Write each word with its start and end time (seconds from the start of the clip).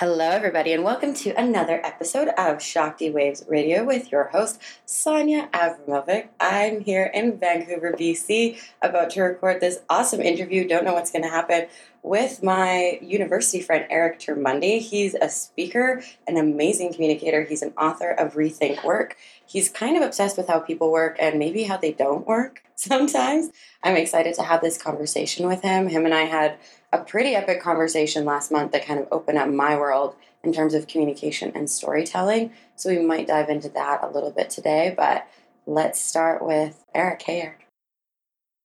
Hello, 0.00 0.30
everybody, 0.30 0.72
and 0.72 0.84
welcome 0.84 1.12
to 1.12 1.30
another 1.30 1.84
episode 1.84 2.28
of 2.38 2.62
Shakti 2.62 3.10
Waves 3.10 3.44
Radio 3.48 3.84
with 3.84 4.12
your 4.12 4.28
host, 4.28 4.60
Sonia 4.86 5.48
Avramovic. 5.52 6.28
I'm 6.38 6.82
here 6.82 7.10
in 7.12 7.36
Vancouver, 7.36 7.96
BC, 7.98 8.62
about 8.80 9.10
to 9.10 9.22
record 9.22 9.60
this 9.60 9.80
awesome 9.90 10.20
interview. 10.20 10.68
Don't 10.68 10.84
know 10.84 10.94
what's 10.94 11.10
going 11.10 11.24
to 11.24 11.28
happen 11.28 11.66
with 12.04 12.44
my 12.44 13.00
university 13.02 13.60
friend, 13.60 13.86
Eric 13.90 14.20
Termuende. 14.20 14.78
He's 14.78 15.14
a 15.14 15.28
speaker, 15.28 16.00
an 16.28 16.36
amazing 16.36 16.92
communicator. 16.92 17.42
He's 17.42 17.62
an 17.62 17.72
author 17.76 18.12
of 18.12 18.34
Rethink 18.34 18.84
Work. 18.84 19.16
He's 19.44 19.68
kind 19.68 19.96
of 19.96 20.04
obsessed 20.04 20.36
with 20.36 20.46
how 20.46 20.60
people 20.60 20.92
work 20.92 21.16
and 21.18 21.40
maybe 21.40 21.64
how 21.64 21.76
they 21.76 21.90
don't 21.90 22.24
work 22.24 22.62
sometimes. 22.76 23.50
I'm 23.82 23.96
excited 23.96 24.34
to 24.34 24.44
have 24.44 24.60
this 24.60 24.80
conversation 24.80 25.48
with 25.48 25.62
him. 25.62 25.88
Him 25.88 26.04
and 26.04 26.14
I 26.14 26.22
had 26.22 26.56
a 26.92 26.98
pretty 26.98 27.34
epic 27.34 27.60
conversation 27.60 28.24
last 28.24 28.50
month 28.50 28.72
that 28.72 28.84
kind 28.84 29.00
of 29.00 29.08
opened 29.10 29.38
up 29.38 29.48
my 29.48 29.76
world 29.76 30.16
in 30.42 30.52
terms 30.52 30.74
of 30.74 30.86
communication 30.86 31.52
and 31.54 31.68
storytelling. 31.68 32.52
So 32.76 32.90
we 32.90 32.98
might 32.98 33.26
dive 33.26 33.50
into 33.50 33.68
that 33.70 34.02
a 34.02 34.08
little 34.08 34.30
bit 34.30 34.50
today, 34.50 34.94
but 34.96 35.26
let's 35.66 36.00
start 36.00 36.44
with 36.44 36.84
Eric. 36.94 37.22
Hey, 37.22 37.42
Eric. 37.42 37.66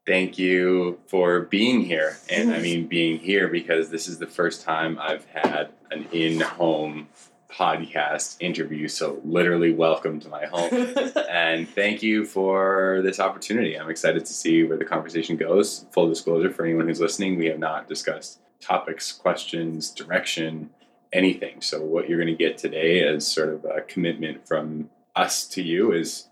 Thank 0.05 0.38
you 0.38 1.00
for 1.08 1.41
being 1.41 1.86
here. 1.86 2.17
And 2.30 2.54
I 2.54 2.59
mean, 2.59 2.88
being 2.88 3.20
here 3.20 3.48
because 3.48 3.90
this 3.90 4.08
is 4.08 4.20
the 4.20 4.28
first 4.28 4.62
time 4.62 4.98
I've 5.00 5.26
had 5.26 5.70
an 5.92 6.08
in 6.12 6.42
home 6.42 7.08
podcast 7.53 8.38
interview. 8.39 8.88
So, 8.88 9.21
literally, 9.23 9.71
welcome 9.71 10.20
to 10.21 10.30
my 10.30 10.45
home. 10.45 10.71
and 11.30 11.70
thank 11.70 12.02
you 12.02 12.25
for 12.25 13.02
this 13.03 13.20
opportunity. 13.20 13.80
I'm 13.80 13.89
excited 13.89 14.25
to 14.25 14.34
see 14.34 14.63
where 14.63 14.77
the 14.77 14.85
conversation 14.85 15.38
goes. 15.38 15.85
Full 15.91 16.09
disclosure 16.09 16.49
for 16.49 16.66
anyone 16.66 16.88
who's 16.88 16.99
listening, 16.99 17.38
we 17.38 17.45
have 17.47 17.59
not 17.59 17.88
discussed 17.88 18.39
topics, 18.59 19.11
questions, 19.11 19.91
direction, 19.91 20.71
anything. 21.11 21.61
So, 21.61 21.81
what 21.81 22.09
you're 22.09 22.20
going 22.20 22.35
to 22.35 22.44
get 22.44 22.58
today 22.58 23.03
as 23.03 23.27
sort 23.27 23.49
of 23.49 23.66
a 23.66 23.81
commitment 23.81 24.47
from 24.47 24.89
us 25.16 25.47
to 25.50 25.61
you 25.61 25.91
is 25.91 26.28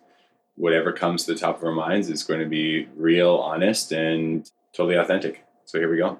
whatever 0.55 0.91
comes 0.91 1.25
to 1.25 1.33
the 1.33 1.39
top 1.39 1.57
of 1.59 1.63
our 1.63 1.71
minds 1.71 2.09
is 2.09 2.23
going 2.23 2.39
to 2.39 2.49
be 2.49 2.87
real, 2.95 3.35
honest, 3.35 3.91
and 3.91 4.49
totally 4.73 4.95
authentic. 4.95 5.45
So, 5.65 5.77
here 5.77 5.91
we 5.91 5.97
go. 5.97 6.17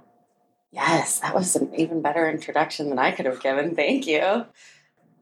Yes, 0.72 1.20
that 1.20 1.36
was 1.36 1.56
an 1.58 1.74
even 1.76 2.02
better 2.02 2.30
introduction 2.30 2.90
than 2.90 3.00
I 3.00 3.12
could 3.12 3.26
have 3.26 3.42
given. 3.42 3.76
Thank 3.76 4.08
you. 4.08 4.46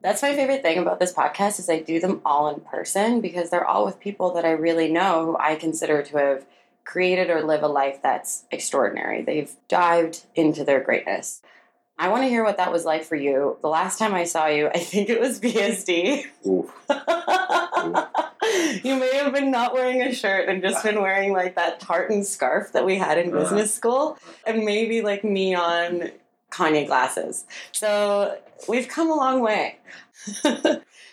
That's 0.02 0.22
my 0.22 0.34
favorite 0.34 0.62
thing 0.62 0.78
about 0.78 1.00
this 1.00 1.14
podcast 1.14 1.60
is 1.60 1.70
I 1.70 1.80
do 1.80 2.00
them 2.00 2.22
all 2.24 2.54
in 2.54 2.62
person 2.62 3.20
because 3.20 3.50
they're 3.50 3.66
all 3.66 3.86
with 3.86 4.00
people 4.00 4.34
that 4.34 4.46
I 4.46 4.52
really 4.52 4.92
know 4.92 5.26
who 5.26 5.38
I 5.38 5.56
consider 5.56 6.02
to 6.04 6.18
have 6.18 6.46
created 6.86 7.30
or 7.30 7.44
live 7.44 7.64
a 7.64 7.68
life 7.68 8.02
that's 8.02 8.46
extraordinary. 8.50 9.22
They've 9.22 9.52
dived 9.68 10.26
into 10.36 10.64
their 10.64 10.80
greatness. 10.80 11.42
I 11.98 12.08
want 12.08 12.24
to 12.24 12.30
hear 12.30 12.46
what 12.46 12.58
that 12.58 12.72
was 12.72 12.86
like 12.86 13.04
for 13.04 13.18
you. 13.18 13.58
The 13.62 13.68
last 13.68 14.00
time 14.00 14.14
I 14.14 14.24
saw 14.24 14.48
you, 14.48 14.68
I 14.68 14.80
think 14.80 15.10
it 15.10 15.20
was 15.20 15.42
BSD. 15.42 16.24
you 18.86 18.96
may 18.96 19.16
have 19.16 19.34
been 19.34 19.52
not 19.52 19.74
wearing 19.74 20.02
a 20.02 20.14
shirt 20.14 20.48
and 20.48 20.62
just 20.62 20.82
been 20.82 21.02
wearing 21.02 21.34
like 21.34 21.56
that 21.56 21.82
tartan 21.82 22.24
scarf 22.24 22.72
that 22.72 22.86
we 22.86 22.98
had 22.98 23.18
in 23.18 23.30
uh-huh. 23.30 23.40
business 23.42 23.74
school 23.74 24.18
and 24.48 24.64
maybe 24.64 25.02
like 25.02 25.26
neon 25.26 26.12
Kanye 26.50 26.86
glasses. 26.88 27.46
So 27.72 28.38
we've 28.68 28.88
come 28.88 29.10
a 29.10 29.16
long 29.16 29.42
way. 29.42 29.80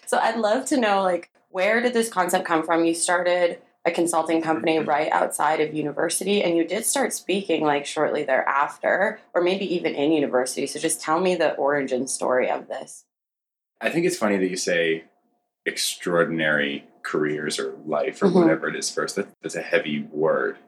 so 0.06 0.18
I'd 0.18 0.38
love 0.38 0.66
to 0.66 0.76
know 0.76 1.02
like 1.02 1.30
where 1.50 1.80
did 1.80 1.94
this 1.94 2.08
concept 2.08 2.44
come 2.44 2.62
from? 2.62 2.84
You 2.84 2.94
started 2.94 3.58
a 3.86 3.90
consulting 3.90 4.42
company 4.42 4.76
mm-hmm. 4.76 4.88
right 4.88 5.10
outside 5.12 5.60
of 5.60 5.72
university 5.72 6.42
and 6.42 6.56
you 6.56 6.66
did 6.66 6.84
start 6.84 7.12
speaking 7.12 7.62
like 7.62 7.86
shortly 7.86 8.24
thereafter 8.24 9.20
or 9.32 9.40
maybe 9.40 9.64
even 9.74 9.94
in 9.94 10.12
university. 10.12 10.66
So 10.66 10.80
just 10.80 11.00
tell 11.00 11.20
me 11.20 11.36
the 11.36 11.54
origin 11.54 12.08
story 12.08 12.50
of 12.50 12.68
this. 12.68 13.04
I 13.80 13.90
think 13.90 14.06
it's 14.06 14.16
funny 14.16 14.36
that 14.38 14.48
you 14.48 14.56
say 14.56 15.04
extraordinary 15.64 16.84
careers 17.02 17.58
or 17.58 17.76
life 17.86 18.22
or 18.22 18.26
mm-hmm. 18.26 18.40
whatever 18.40 18.68
it 18.68 18.76
is 18.76 18.90
first. 18.90 19.16
That, 19.16 19.28
that's 19.40 19.54
a 19.54 19.62
heavy 19.62 20.02
word 20.10 20.58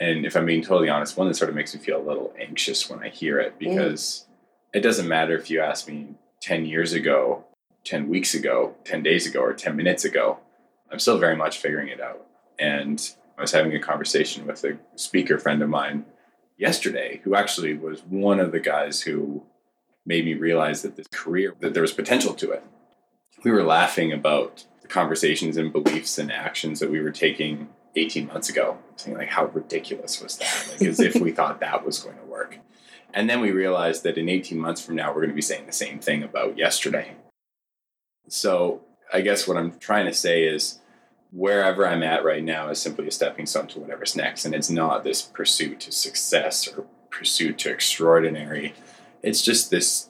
and 0.00 0.24
if 0.24 0.34
I'm 0.34 0.46
being 0.46 0.62
totally 0.62 0.88
honest, 0.88 1.16
one 1.16 1.28
that 1.28 1.34
sort 1.34 1.50
of 1.50 1.54
makes 1.54 1.74
me 1.74 1.80
feel 1.80 2.00
a 2.00 2.08
little 2.08 2.32
anxious 2.40 2.88
when 2.88 3.02
I 3.02 3.10
hear 3.10 3.38
it 3.38 3.58
because 3.58 4.26
mm. 4.26 4.78
it 4.78 4.80
doesn't 4.80 5.06
matter 5.06 5.36
if 5.36 5.50
you 5.50 5.60
asked 5.60 5.86
me 5.86 6.14
10 6.40 6.64
years 6.64 6.94
ago, 6.94 7.44
10 7.84 8.08
weeks 8.08 8.32
ago, 8.32 8.74
10 8.84 9.02
days 9.02 9.26
ago, 9.26 9.40
or 9.40 9.52
10 9.52 9.76
minutes 9.76 10.04
ago. 10.04 10.38
I'm 10.90 10.98
still 10.98 11.18
very 11.18 11.36
much 11.36 11.58
figuring 11.58 11.88
it 11.88 12.00
out. 12.00 12.26
And 12.58 13.10
I 13.36 13.42
was 13.42 13.52
having 13.52 13.74
a 13.74 13.78
conversation 13.78 14.46
with 14.46 14.64
a 14.64 14.78
speaker 14.96 15.38
friend 15.38 15.62
of 15.62 15.68
mine 15.68 16.06
yesterday 16.56 17.20
who 17.24 17.34
actually 17.34 17.74
was 17.74 18.00
one 18.00 18.40
of 18.40 18.52
the 18.52 18.60
guys 18.60 19.02
who 19.02 19.42
made 20.06 20.24
me 20.24 20.32
realize 20.32 20.80
that 20.80 20.96
this 20.96 21.06
career, 21.12 21.54
that 21.60 21.74
there 21.74 21.82
was 21.82 21.92
potential 21.92 22.32
to 22.34 22.52
it. 22.52 22.64
We 23.44 23.50
were 23.50 23.62
laughing 23.62 24.12
about 24.12 24.64
the 24.80 24.88
conversations 24.88 25.58
and 25.58 25.72
beliefs 25.72 26.18
and 26.18 26.32
actions 26.32 26.80
that 26.80 26.90
we 26.90 27.00
were 27.00 27.10
taking 27.10 27.68
18 27.96 28.28
months 28.28 28.48
ago, 28.48 28.78
saying 28.96 29.16
like, 29.16 29.28
how 29.28 29.46
ridiculous 29.46 30.22
was 30.22 30.36
that? 30.38 30.68
Like, 30.70 30.82
as 30.82 31.00
if 31.00 31.16
we 31.16 31.32
thought 31.32 31.60
that 31.60 31.84
was 31.84 31.98
going 31.98 32.16
to 32.16 32.24
work. 32.24 32.58
And 33.12 33.28
then 33.28 33.40
we 33.40 33.50
realized 33.50 34.04
that 34.04 34.18
in 34.18 34.28
18 34.28 34.58
months 34.58 34.80
from 34.80 34.96
now, 34.96 35.08
we're 35.08 35.22
going 35.22 35.30
to 35.30 35.34
be 35.34 35.42
saying 35.42 35.66
the 35.66 35.72
same 35.72 35.98
thing 35.98 36.22
about 36.22 36.56
yesterday. 36.56 37.12
So 38.28 38.82
I 39.12 39.20
guess 39.20 39.48
what 39.48 39.56
I'm 39.56 39.78
trying 39.78 40.06
to 40.06 40.12
say 40.12 40.44
is 40.44 40.78
wherever 41.32 41.86
I'm 41.86 42.02
at 42.02 42.24
right 42.24 42.42
now 42.42 42.68
is 42.68 42.80
simply 42.80 43.08
a 43.08 43.10
stepping 43.10 43.46
stone 43.46 43.66
to 43.68 43.80
whatever's 43.80 44.14
next. 44.14 44.44
And 44.44 44.54
it's 44.54 44.70
not 44.70 45.02
this 45.02 45.22
pursuit 45.22 45.80
to 45.80 45.92
success 45.92 46.68
or 46.68 46.86
pursuit 47.10 47.58
to 47.58 47.70
extraordinary. 47.70 48.74
It's 49.22 49.42
just 49.42 49.70
this 49.70 50.08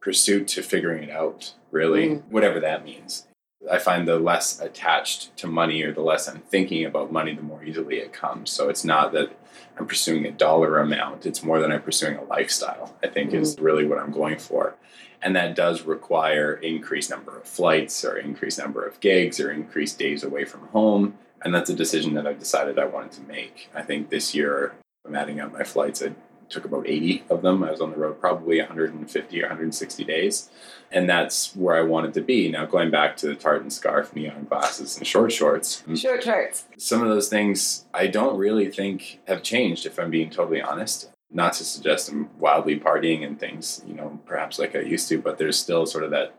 pursuit 0.00 0.48
to 0.48 0.62
figuring 0.62 1.04
it 1.04 1.10
out, 1.10 1.54
really, 1.70 2.08
mm. 2.08 2.22
whatever 2.28 2.60
that 2.60 2.84
means. 2.84 3.27
I 3.70 3.78
find 3.78 4.06
the 4.06 4.18
less 4.18 4.60
attached 4.60 5.36
to 5.38 5.46
money 5.46 5.82
or 5.82 5.92
the 5.92 6.00
less 6.00 6.28
I'm 6.28 6.40
thinking 6.42 6.84
about 6.84 7.12
money, 7.12 7.34
the 7.34 7.42
more 7.42 7.64
easily 7.64 7.96
it 7.96 8.12
comes. 8.12 8.50
So 8.50 8.68
it's 8.68 8.84
not 8.84 9.12
that 9.12 9.32
I'm 9.76 9.86
pursuing 9.86 10.26
a 10.26 10.30
dollar 10.30 10.78
amount, 10.78 11.26
it's 11.26 11.42
more 11.42 11.60
than 11.60 11.72
I'm 11.72 11.82
pursuing 11.82 12.16
a 12.16 12.24
lifestyle, 12.24 12.96
I 13.02 13.08
think 13.08 13.30
mm-hmm. 13.30 13.42
is 13.42 13.58
really 13.58 13.84
what 13.84 13.98
I'm 13.98 14.12
going 14.12 14.38
for. 14.38 14.76
And 15.20 15.34
that 15.34 15.56
does 15.56 15.82
require 15.82 16.54
increased 16.54 17.10
number 17.10 17.36
of 17.36 17.44
flights 17.44 18.04
or 18.04 18.16
increased 18.16 18.58
number 18.58 18.84
of 18.84 19.00
gigs 19.00 19.40
or 19.40 19.50
increased 19.50 19.98
days 19.98 20.22
away 20.22 20.44
from 20.44 20.68
home. 20.68 21.18
And 21.42 21.52
that's 21.52 21.70
a 21.70 21.74
decision 21.74 22.14
that 22.14 22.26
I've 22.26 22.38
decided 22.38 22.78
I 22.78 22.84
wanted 22.84 23.12
to 23.12 23.22
make. 23.22 23.70
I 23.74 23.82
think 23.82 24.10
this 24.10 24.34
year 24.34 24.74
I'm 25.04 25.16
adding 25.16 25.40
up 25.40 25.52
my 25.52 25.64
flights. 25.64 26.02
I 26.02 26.12
took 26.48 26.64
about 26.64 26.88
80 26.88 27.24
of 27.30 27.42
them. 27.42 27.62
I 27.62 27.70
was 27.70 27.80
on 27.80 27.90
the 27.90 27.96
road 27.96 28.20
probably 28.20 28.58
150 28.58 29.42
or 29.42 29.46
160 29.46 30.04
days. 30.04 30.50
And 30.90 31.08
that's 31.08 31.54
where 31.54 31.76
I 31.76 31.82
wanted 31.82 32.14
to 32.14 32.20
be. 32.20 32.50
Now, 32.50 32.64
going 32.64 32.90
back 32.90 33.16
to 33.18 33.26
the 33.26 33.34
tartan 33.34 33.70
scarf, 33.70 34.14
neon 34.14 34.44
glasses, 34.44 34.96
and 34.96 35.06
short 35.06 35.32
shorts. 35.32 35.82
Short 35.94 36.22
shorts. 36.22 36.64
Some 36.78 37.02
of 37.02 37.08
those 37.08 37.28
things 37.28 37.86
I 37.92 38.06
don't 38.06 38.38
really 38.38 38.70
think 38.70 39.20
have 39.26 39.42
changed, 39.42 39.86
if 39.86 39.98
I'm 39.98 40.10
being 40.10 40.30
totally 40.30 40.62
honest. 40.62 41.10
Not 41.30 41.52
to 41.54 41.64
suggest 41.64 42.10
I'm 42.10 42.30
wildly 42.38 42.80
partying 42.80 43.26
and 43.26 43.38
things, 43.38 43.82
you 43.86 43.94
know, 43.94 44.18
perhaps 44.24 44.58
like 44.58 44.74
I 44.74 44.80
used 44.80 45.08
to, 45.10 45.20
but 45.20 45.36
there's 45.36 45.58
still 45.58 45.84
sort 45.84 46.04
of 46.04 46.10
that 46.12 46.34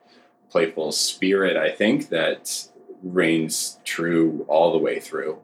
playful 0.50 0.92
spirit, 0.92 1.56
I 1.58 1.70
think, 1.70 2.10
that 2.10 2.68
reigns 3.04 3.80
true 3.84 4.46
all 4.48 4.72
the 4.72 4.80
way 4.80 5.00
through 5.00 5.40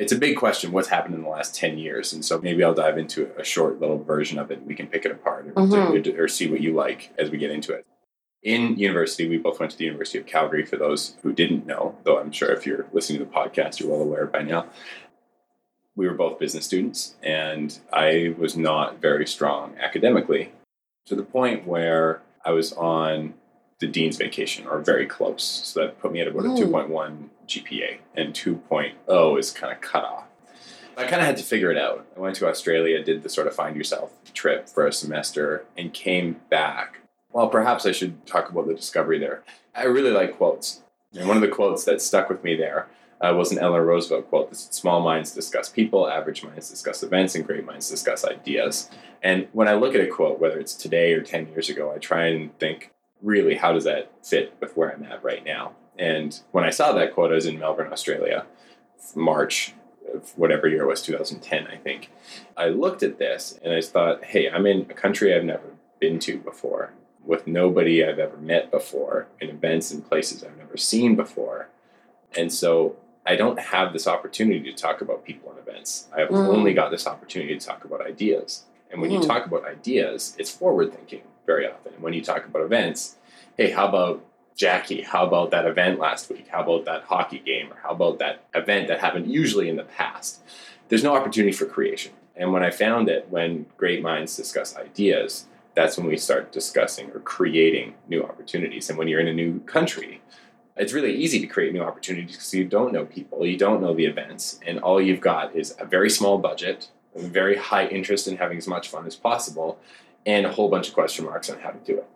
it's 0.00 0.12
a 0.12 0.18
big 0.18 0.36
question 0.36 0.72
what's 0.72 0.88
happened 0.88 1.14
in 1.14 1.22
the 1.22 1.28
last 1.28 1.54
10 1.54 1.78
years 1.78 2.12
and 2.12 2.24
so 2.24 2.40
maybe 2.40 2.64
i'll 2.64 2.74
dive 2.74 2.98
into 2.98 3.30
a 3.38 3.44
short 3.44 3.80
little 3.80 4.02
version 4.02 4.38
of 4.38 4.50
it 4.50 4.58
and 4.58 4.66
we 4.66 4.74
can 4.74 4.86
pick 4.86 5.04
it 5.04 5.12
apart 5.12 5.46
or, 5.46 5.52
mm-hmm. 5.52 6.20
or, 6.20 6.26
see 6.26 6.50
what 6.50 6.60
you 6.60 6.74
like 6.74 7.12
as 7.18 7.30
we 7.30 7.38
get 7.38 7.50
into 7.50 7.72
it 7.72 7.86
in 8.42 8.76
university 8.78 9.28
we 9.28 9.36
both 9.36 9.60
went 9.60 9.70
to 9.70 9.78
the 9.78 9.84
university 9.84 10.18
of 10.18 10.26
calgary 10.26 10.64
for 10.64 10.76
those 10.76 11.14
who 11.22 11.32
didn't 11.32 11.66
know 11.66 11.96
though 12.04 12.18
i'm 12.18 12.32
sure 12.32 12.50
if 12.50 12.66
you're 12.66 12.86
listening 12.92 13.18
to 13.18 13.24
the 13.24 13.30
podcast 13.30 13.78
you're 13.78 13.90
well 13.90 14.00
aware 14.00 14.26
by 14.26 14.42
now 14.42 14.66
we 15.94 16.08
were 16.08 16.14
both 16.14 16.38
business 16.38 16.64
students 16.64 17.14
and 17.22 17.80
i 17.92 18.34
was 18.38 18.56
not 18.56 19.00
very 19.00 19.26
strong 19.26 19.76
academically 19.78 20.52
to 21.04 21.14
the 21.14 21.22
point 21.22 21.66
where 21.66 22.22
i 22.44 22.50
was 22.50 22.72
on 22.72 23.34
the 23.80 23.86
dean's 23.86 24.18
vacation 24.18 24.66
or 24.66 24.78
very 24.78 25.06
close. 25.06 25.42
So 25.42 25.80
that 25.80 25.98
put 25.98 26.12
me 26.12 26.20
at 26.20 26.28
about 26.28 26.44
a 26.44 26.48
2.1 26.50 27.29
GPA, 27.50 27.98
and 28.14 28.32
2.0 28.32 29.38
is 29.38 29.50
kind 29.50 29.72
of 29.72 29.80
cut 29.80 30.04
off. 30.04 30.24
I 30.96 31.04
kind 31.04 31.20
of 31.20 31.26
had 31.26 31.36
to 31.38 31.42
figure 31.42 31.70
it 31.70 31.78
out. 31.78 32.06
I 32.16 32.20
went 32.20 32.36
to 32.36 32.48
Australia, 32.48 33.02
did 33.02 33.22
the 33.22 33.28
sort 33.28 33.46
of 33.46 33.54
find 33.54 33.76
yourself 33.76 34.12
trip 34.34 34.68
for 34.68 34.86
a 34.86 34.92
semester, 34.92 35.64
and 35.76 35.92
came 35.92 36.40
back. 36.50 36.98
Well, 37.32 37.48
perhaps 37.48 37.86
I 37.86 37.92
should 37.92 38.26
talk 38.26 38.50
about 38.50 38.66
the 38.66 38.74
discovery 38.74 39.18
there. 39.18 39.42
I 39.74 39.84
really 39.84 40.10
like 40.10 40.36
quotes. 40.36 40.82
And 41.16 41.26
one 41.26 41.36
of 41.36 41.42
the 41.42 41.48
quotes 41.48 41.84
that 41.84 42.02
stuck 42.02 42.28
with 42.28 42.44
me 42.44 42.54
there 42.54 42.88
uh, 43.20 43.34
was 43.34 43.52
an 43.52 43.58
Eleanor 43.58 43.84
Roosevelt 43.84 44.28
quote 44.28 44.50
"That 44.50 44.56
Small 44.56 45.00
minds 45.00 45.32
discuss 45.32 45.68
people, 45.68 46.08
average 46.08 46.42
minds 46.42 46.70
discuss 46.70 47.02
events, 47.02 47.34
and 47.34 47.46
great 47.46 47.64
minds 47.64 47.90
discuss 47.90 48.24
ideas. 48.24 48.90
And 49.22 49.48
when 49.52 49.68
I 49.68 49.74
look 49.74 49.94
at 49.94 50.00
a 50.00 50.06
quote, 50.06 50.40
whether 50.40 50.58
it's 50.58 50.74
today 50.74 51.12
or 51.12 51.22
10 51.22 51.48
years 51.48 51.68
ago, 51.68 51.92
I 51.94 51.98
try 51.98 52.26
and 52.26 52.56
think, 52.58 52.90
really, 53.22 53.56
how 53.56 53.72
does 53.72 53.84
that 53.84 54.10
fit 54.24 54.54
with 54.60 54.76
where 54.76 54.92
I'm 54.92 55.04
at 55.04 55.22
right 55.22 55.44
now? 55.44 55.72
And 56.00 56.40
when 56.50 56.64
I 56.64 56.70
saw 56.70 56.92
that 56.92 57.12
quote, 57.14 57.30
I 57.30 57.34
was 57.34 57.46
in 57.46 57.58
Melbourne, 57.58 57.92
Australia, 57.92 58.46
March 59.14 59.74
of 60.12 60.36
whatever 60.36 60.66
year 60.66 60.82
it 60.82 60.86
was, 60.86 61.02
2010, 61.02 61.66
I 61.68 61.76
think. 61.76 62.10
I 62.56 62.68
looked 62.68 63.02
at 63.02 63.18
this 63.18 63.60
and 63.62 63.72
I 63.72 63.80
thought, 63.82 64.24
hey, 64.24 64.48
I'm 64.50 64.66
in 64.66 64.80
a 64.90 64.94
country 64.94 65.34
I've 65.34 65.44
never 65.44 65.74
been 66.00 66.18
to 66.20 66.38
before. 66.38 66.92
with 67.22 67.46
nobody 67.46 68.02
I've 68.02 68.18
ever 68.18 68.38
met 68.38 68.70
before 68.70 69.26
in 69.42 69.50
events 69.50 69.90
and 69.90 70.08
places 70.08 70.42
I've 70.42 70.56
never 70.56 70.78
seen 70.78 71.16
before. 71.16 71.68
And 72.34 72.50
so 72.50 72.96
I 73.26 73.36
don't 73.36 73.58
have 73.58 73.92
this 73.92 74.06
opportunity 74.08 74.62
to 74.62 74.72
talk 74.72 75.02
about 75.02 75.22
people 75.26 75.50
and 75.50 75.58
events. 75.58 76.08
I've 76.16 76.30
Mm. 76.30 76.48
only 76.48 76.72
got 76.72 76.90
this 76.90 77.06
opportunity 77.06 77.56
to 77.58 77.64
talk 77.64 77.84
about 77.84 78.00
ideas. 78.00 78.64
And 78.90 79.02
when 79.02 79.10
you 79.10 79.20
Mm. 79.20 79.26
talk 79.26 79.44
about 79.44 79.66
ideas, 79.66 80.34
it's 80.38 80.50
forward 80.50 80.94
thinking 80.94 81.20
very 81.44 81.66
often. 81.68 81.92
And 81.92 82.02
when 82.02 82.14
you 82.14 82.22
talk 82.24 82.46
about 82.46 82.62
events, 82.62 83.16
hey, 83.58 83.70
how 83.70 83.86
about 83.86 84.24
Jackie? 84.56 85.02
How 85.02 85.26
about 85.26 85.50
that 85.50 85.66
event 85.66 85.98
last 85.98 86.28
week? 86.30 86.48
How 86.48 86.62
about 86.62 86.84
that 86.84 87.04
hockey 87.04 87.38
game? 87.38 87.72
Or 87.72 87.76
how 87.82 87.90
about 87.90 88.18
that 88.18 88.44
event 88.54 88.88
that 88.88 89.00
happened 89.00 89.30
usually 89.32 89.68
in 89.68 89.76
the 89.76 89.84
past? 89.84 90.40
There's 90.88 91.04
no 91.04 91.16
opportunity 91.16 91.52
for 91.52 91.66
creation. 91.66 92.12
And 92.36 92.52
when 92.52 92.62
I 92.62 92.70
found 92.70 93.08
it, 93.08 93.26
when 93.30 93.66
great 93.76 94.02
minds 94.02 94.36
discuss 94.36 94.76
ideas, 94.76 95.46
that's 95.74 95.96
when 95.96 96.06
we 96.06 96.16
start 96.16 96.52
discussing 96.52 97.10
or 97.12 97.20
creating 97.20 97.94
new 98.08 98.22
opportunities. 98.22 98.88
And 98.88 98.98
when 98.98 99.08
you're 99.08 99.20
in 99.20 99.28
a 99.28 99.32
new 99.32 99.60
country, 99.60 100.20
it's 100.76 100.92
really 100.92 101.14
easy 101.14 101.40
to 101.40 101.46
create 101.46 101.72
new 101.72 101.82
opportunities 101.82 102.32
because 102.32 102.54
you 102.54 102.64
don't 102.64 102.92
know 102.92 103.04
people, 103.04 103.46
you 103.46 103.56
don't 103.56 103.82
know 103.82 103.94
the 103.94 104.06
events, 104.06 104.58
and 104.66 104.78
all 104.80 105.00
you've 105.00 105.20
got 105.20 105.54
is 105.54 105.74
a 105.78 105.84
very 105.84 106.08
small 106.08 106.38
budget, 106.38 106.90
a 107.14 107.20
very 107.20 107.56
high 107.56 107.86
interest 107.86 108.26
in 108.26 108.36
having 108.38 108.56
as 108.56 108.66
much 108.66 108.88
fun 108.88 109.06
as 109.06 109.14
possible, 109.14 109.78
and 110.24 110.46
a 110.46 110.52
whole 110.52 110.70
bunch 110.70 110.88
of 110.88 110.94
question 110.94 111.24
marks 111.26 111.50
on 111.50 111.58
how 111.60 111.70
to 111.70 111.78
do 111.78 111.98
it. 111.98 112.08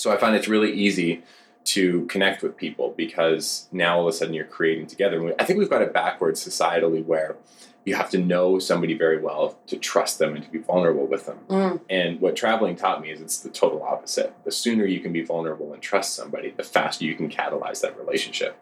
So 0.00 0.10
I 0.10 0.16
find 0.16 0.34
it's 0.34 0.48
really 0.48 0.72
easy 0.72 1.22
to 1.64 2.06
connect 2.06 2.42
with 2.42 2.56
people 2.56 2.94
because 2.96 3.68
now 3.70 3.98
all 3.98 4.08
of 4.08 4.14
a 4.14 4.16
sudden 4.16 4.32
you're 4.32 4.46
creating 4.46 4.86
together. 4.86 5.34
I 5.38 5.44
think 5.44 5.58
we've 5.58 5.68
got 5.68 5.82
it 5.82 5.92
backwards 5.92 6.44
societally 6.44 7.04
where 7.04 7.36
you 7.84 7.94
have 7.94 8.08
to 8.10 8.18
know 8.18 8.58
somebody 8.58 8.94
very 8.94 9.20
well 9.20 9.58
to 9.66 9.76
trust 9.76 10.18
them 10.18 10.34
and 10.34 10.42
to 10.42 10.50
be 10.50 10.58
vulnerable 10.58 11.06
with 11.06 11.26
them. 11.26 11.38
Mm. 11.48 11.80
And 11.90 12.20
what 12.20 12.34
traveling 12.34 12.76
taught 12.76 13.02
me 13.02 13.10
is 13.10 13.20
it's 13.20 13.40
the 13.40 13.50
total 13.50 13.82
opposite. 13.82 14.34
The 14.44 14.52
sooner 14.52 14.86
you 14.86 15.00
can 15.00 15.12
be 15.12 15.22
vulnerable 15.22 15.72
and 15.72 15.82
trust 15.82 16.14
somebody, 16.14 16.50
the 16.50 16.64
faster 16.64 17.04
you 17.04 17.14
can 17.14 17.28
catalyze 17.28 17.82
that 17.82 17.98
relationship. 17.98 18.58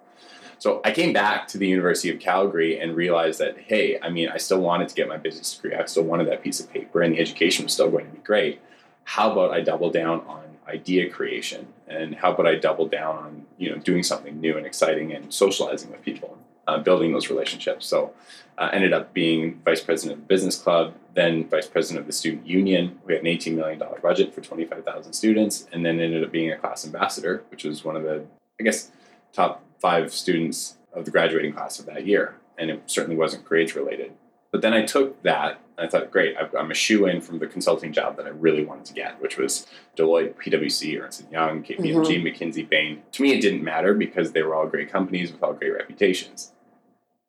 So 0.59 0.81
I 0.85 0.91
came 0.91 1.13
back 1.13 1.47
to 1.49 1.59
the 1.59 1.69
University 1.69 2.11
of 2.11 2.19
Calgary 2.19 2.81
and 2.81 2.97
realized 2.97 3.39
that, 3.39 3.57
hey, 3.59 3.97
I 4.03 4.09
mean, 4.09 4.29
I 4.29 4.39
still 4.39 4.61
wanted 4.61 4.89
to 4.89 4.95
get 4.97 5.07
my 5.07 5.17
business 5.17 5.55
degree. 5.55 5.77
I 5.77 5.85
still 5.85 6.03
wanted 6.03 6.27
that 6.29 6.43
piece 6.43 6.59
of 6.59 6.73
paper, 6.73 7.01
and 7.01 7.15
the 7.15 7.21
education 7.21 7.65
was 7.65 7.73
still 7.73 7.91
going 7.91 8.07
to 8.07 8.13
be 8.13 8.19
great. 8.19 8.61
How 9.05 9.31
about 9.31 9.53
I 9.53 9.61
double 9.61 9.91
down 9.91 10.21
on 10.27 10.48
idea 10.69 11.11
creation? 11.11 11.69
And 11.87 12.15
how 12.15 12.33
about 12.33 12.47
I 12.47 12.57
double 12.57 12.87
down 12.87 13.17
on, 13.17 13.47
you 13.57 13.71
know, 13.71 13.79
doing 13.79 14.03
something 14.03 14.41
new 14.41 14.57
and 14.57 14.67
exciting 14.67 15.13
and 15.13 15.33
socializing 15.33 15.91
with 15.91 16.03
people, 16.03 16.39
uh, 16.67 16.79
building 16.79 17.13
those 17.13 17.31
relationships? 17.31 17.87
So 17.87 18.13
uh, 18.59 18.71
ended 18.73 18.93
up 18.93 19.15
being 19.15 19.61
vice 19.65 19.81
president 19.81 20.19
of 20.19 20.25
the 20.25 20.29
business 20.29 20.57
club, 20.57 20.95
then 21.15 21.49
vice 21.49 21.67
president 21.67 22.01
of 22.01 22.07
the 22.07 22.13
student 22.13 22.47
union. 22.47 22.99
We 23.07 23.15
had 23.15 23.25
an 23.25 23.29
$18 23.29 23.55
million 23.55 23.83
budget 24.03 24.35
for 24.35 24.41
25,000 24.41 25.13
students, 25.13 25.67
and 25.73 25.85
then 25.85 26.01
ended 26.01 26.25
up 26.25 26.33
being 26.33 26.51
a 26.51 26.57
class 26.57 26.85
ambassador, 26.85 27.45
which 27.51 27.65
was 27.65 27.85
one 27.85 27.97
of 27.97 28.03
the, 28.03 28.25
I 28.61 28.63
guess, 28.65 28.91
top 29.33 29.65
five 29.81 30.13
students 30.13 30.77
of 30.93 31.05
the 31.05 31.11
graduating 31.11 31.53
class 31.53 31.79
of 31.79 31.87
that 31.87 32.07
year. 32.07 32.37
And 32.59 32.71
it 32.71 32.83
certainly 32.87 33.17
wasn't 33.17 33.45
grades 33.45 33.77
related. 33.77 34.13
But 34.51 34.63
then 34.63 34.73
I 34.73 34.85
took 34.85 35.23
that 35.23 35.61
and 35.79 35.87
I 35.87 35.91
thought, 35.91 36.11
great, 36.11 36.37
I've- 36.37 36.57
I'm 36.57 36.71
a 36.71 36.75
shoe 36.75 37.07
in 37.07 37.21
from 37.21 37.39
the 37.39 37.47
consulting 37.47 37.93
job 37.93 38.17
that 38.17 38.27
I 38.27 38.31
really 38.31 38.65
wanted 38.65 38.85
to 38.87 38.95
get, 38.95 39.21
which 39.23 39.39
was 39.39 39.67
Deloitte, 39.97 40.35
PwC, 40.35 41.01
Ernst 41.01 41.21
and 41.21 41.33
Young, 41.33 41.63
KPMG, 41.63 42.17
mm-hmm. 42.17 42.27
McKinsey, 42.27 42.69
Bain. 42.69 43.03
To 43.13 43.23
me, 43.23 43.33
it 43.33 43.41
didn't 43.41 43.63
matter 43.63 43.95
because 43.95 44.33
they 44.33 44.43
were 44.43 44.55
all 44.55 44.67
great 44.67 44.91
companies 44.91 45.33
with 45.33 45.43
all 45.43 45.53
great 45.53 45.73
reputations. 45.73 46.53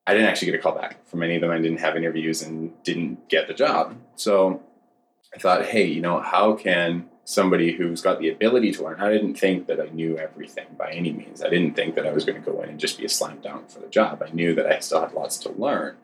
I 0.08 0.14
didn't 0.14 0.28
actually 0.28 0.48
get 0.52 0.60
a 0.60 0.64
call 0.64 0.74
back 0.74 1.08
from 1.08 1.22
any 1.22 1.36
of 1.36 1.42
them. 1.42 1.52
I 1.52 1.60
didn't 1.60 1.80
have 1.80 1.96
interviews 1.96 2.42
and 2.42 2.72
didn't 2.84 3.30
get 3.30 3.48
the 3.48 3.54
job. 3.54 3.96
So 4.16 4.64
I 5.34 5.38
thought, 5.38 5.66
hey, 5.66 5.86
you 5.86 6.02
know, 6.02 6.20
how 6.20 6.54
can 6.54 7.08
somebody 7.26 7.74
who's 7.74 8.02
got 8.02 8.20
the 8.20 8.30
ability 8.30 8.72
to 8.72 8.84
learn? 8.84 9.00
I 9.00 9.12
didn't 9.12 9.36
think 9.36 9.68
that 9.68 9.80
I 9.80 9.90
knew 9.90 10.18
everything 10.18 10.66
by 10.76 10.92
any 10.92 11.14
means. 11.14 11.44
I 11.44 11.50
didn't 11.50 11.76
think 11.76 11.94
that 11.94 12.08
I 12.08 12.12
was 12.12 12.26
going 12.26 12.42
to 12.42 12.52
go 12.52 12.60
in 12.64 12.70
and 12.70 12.80
just 12.80 12.98
be 12.98 13.06
a 13.06 13.10
slam 13.10 13.38
dunk 13.44 13.70
for 13.70 13.82
the 13.82 13.88
job. 13.88 14.24
I 14.26 14.32
knew 14.32 14.56
that 14.56 14.66
I 14.66 14.80
still 14.80 15.02
had 15.02 15.14
lots 15.14 15.38
to 15.40 15.52
learn. 15.52 15.98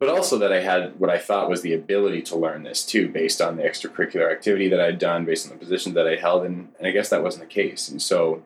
But 0.00 0.08
also 0.08 0.38
that 0.38 0.52
I 0.52 0.60
had 0.60 0.98
what 0.98 1.08
I 1.08 1.18
thought 1.18 1.48
was 1.48 1.62
the 1.62 1.72
ability 1.72 2.22
to 2.22 2.36
learn 2.36 2.62
this 2.62 2.84
too, 2.84 3.08
based 3.08 3.40
on 3.40 3.56
the 3.56 3.62
extracurricular 3.62 4.30
activity 4.30 4.68
that 4.68 4.80
I'd 4.80 4.98
done, 4.98 5.24
based 5.24 5.46
on 5.46 5.52
the 5.52 5.58
position 5.58 5.94
that 5.94 6.06
I 6.06 6.16
held, 6.16 6.44
and, 6.44 6.68
and 6.78 6.86
I 6.86 6.90
guess 6.90 7.08
that 7.10 7.22
wasn't 7.22 7.48
the 7.48 7.54
case. 7.54 7.88
And 7.88 8.02
so 8.02 8.42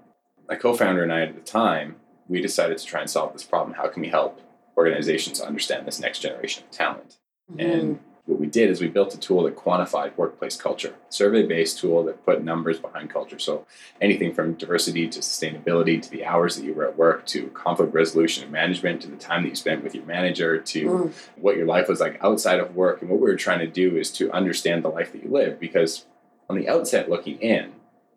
my 0.48 0.56
co-founder 0.56 1.02
and 1.02 1.12
I 1.12 1.22
at 1.22 1.34
the 1.34 1.40
time, 1.40 1.96
we 2.28 2.40
decided 2.40 2.78
to 2.78 2.84
try 2.84 3.00
and 3.00 3.10
solve 3.10 3.32
this 3.32 3.44
problem. 3.44 3.74
How 3.74 3.88
can 3.88 4.02
we 4.02 4.08
help 4.08 4.40
organizations 4.76 5.40
understand 5.40 5.86
this 5.86 5.98
next 5.98 6.20
generation 6.20 6.64
of 6.64 6.70
talent? 6.70 7.16
Mm-hmm. 7.50 7.60
And 7.60 7.80
what 7.88 7.96
we 7.96 8.07
did 8.48 8.70
is 8.70 8.80
we 8.80 8.88
built 8.88 9.14
a 9.14 9.18
tool 9.18 9.44
that 9.44 9.56
quantified 9.56 10.16
workplace 10.16 10.56
culture, 10.56 10.94
survey 11.08 11.44
based 11.46 11.78
tool 11.78 12.02
that 12.04 12.24
put 12.26 12.42
numbers 12.42 12.78
behind 12.80 13.10
culture. 13.10 13.38
So 13.38 13.66
anything 14.00 14.34
from 14.34 14.54
diversity 14.54 15.06
to 15.08 15.20
sustainability 15.20 16.02
to 16.02 16.10
the 16.10 16.24
hours 16.24 16.56
that 16.56 16.64
you 16.64 16.74
were 16.74 16.86
at 16.88 16.96
work 16.98 17.26
to 17.26 17.48
conflict 17.48 17.94
resolution 17.94 18.42
and 18.42 18.52
management 18.52 19.02
to 19.02 19.08
the 19.08 19.16
time 19.16 19.42
that 19.44 19.50
you 19.50 19.54
spent 19.54 19.84
with 19.84 19.94
your 19.94 20.04
manager 20.04 20.58
to 20.58 20.86
Mm. 20.88 21.12
what 21.36 21.56
your 21.56 21.66
life 21.66 21.88
was 21.88 22.00
like 22.00 22.18
outside 22.22 22.58
of 22.60 22.74
work. 22.74 23.00
And 23.00 23.10
what 23.10 23.20
we 23.20 23.28
were 23.30 23.36
trying 23.36 23.60
to 23.60 23.66
do 23.66 23.96
is 23.96 24.10
to 24.12 24.30
understand 24.32 24.82
the 24.82 24.88
life 24.88 25.12
that 25.12 25.22
you 25.22 25.30
live 25.30 25.60
because 25.60 26.06
on 26.50 26.56
the 26.56 26.68
outset 26.68 27.08
looking 27.10 27.38
in, 27.40 27.72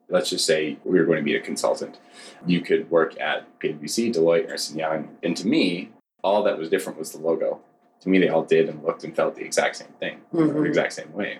let's 0.10 0.30
just 0.30 0.46
say 0.46 0.78
we 0.84 1.00
were 1.00 1.06
going 1.06 1.18
to 1.18 1.24
be 1.24 1.36
a 1.36 1.42
consultant. 1.42 2.00
You 2.46 2.62
could 2.62 2.90
work 2.92 3.20
at 3.20 3.48
PwC, 3.60 4.14
Deloitte, 4.14 4.50
Ernst 4.50 4.76
Young, 4.76 5.10
and 5.24 5.36
to 5.38 5.48
me, 5.48 5.90
all 6.24 6.44
that 6.44 6.58
was 6.58 6.70
different 6.70 7.00
was 7.00 7.12
the 7.12 7.18
logo 7.18 7.62
to 8.02 8.10
me, 8.10 8.20
they 8.20 8.30
all 8.30 8.44
did 8.44 8.68
and 8.68 8.84
looked 8.84 9.04
and 9.04 9.16
felt 9.16 9.36
the 9.36 9.44
exact 9.46 9.76
same 9.78 9.94
thing, 10.00 10.22
Mhm. 10.34 10.54
the 10.54 10.64
exact 10.64 10.94
same 10.94 11.14
way. 11.14 11.40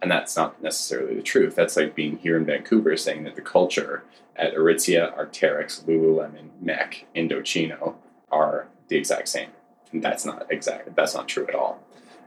And 0.00 0.10
that's 0.10 0.36
not 0.36 0.62
necessarily 0.62 1.14
the 1.14 1.22
truth. 1.22 1.54
That's 1.54 1.76
like 1.76 1.94
being 1.94 2.18
here 2.18 2.36
in 2.36 2.44
Vancouver 2.44 2.96
saying 2.96 3.24
that 3.24 3.34
the 3.34 3.42
culture 3.42 4.04
at 4.36 4.54
Aritzia, 4.54 5.16
Arcteryx, 5.16 5.84
Lululemon, 5.84 6.50
MEC, 6.62 7.06
Indochino 7.14 7.94
are 8.30 8.68
the 8.88 8.96
exact 8.96 9.28
same. 9.28 9.50
And 9.92 10.02
that's 10.02 10.24
not 10.24 10.46
exact. 10.50 10.94
That's 10.94 11.14
not 11.14 11.28
true 11.28 11.46
at 11.48 11.54
all. 11.54 11.82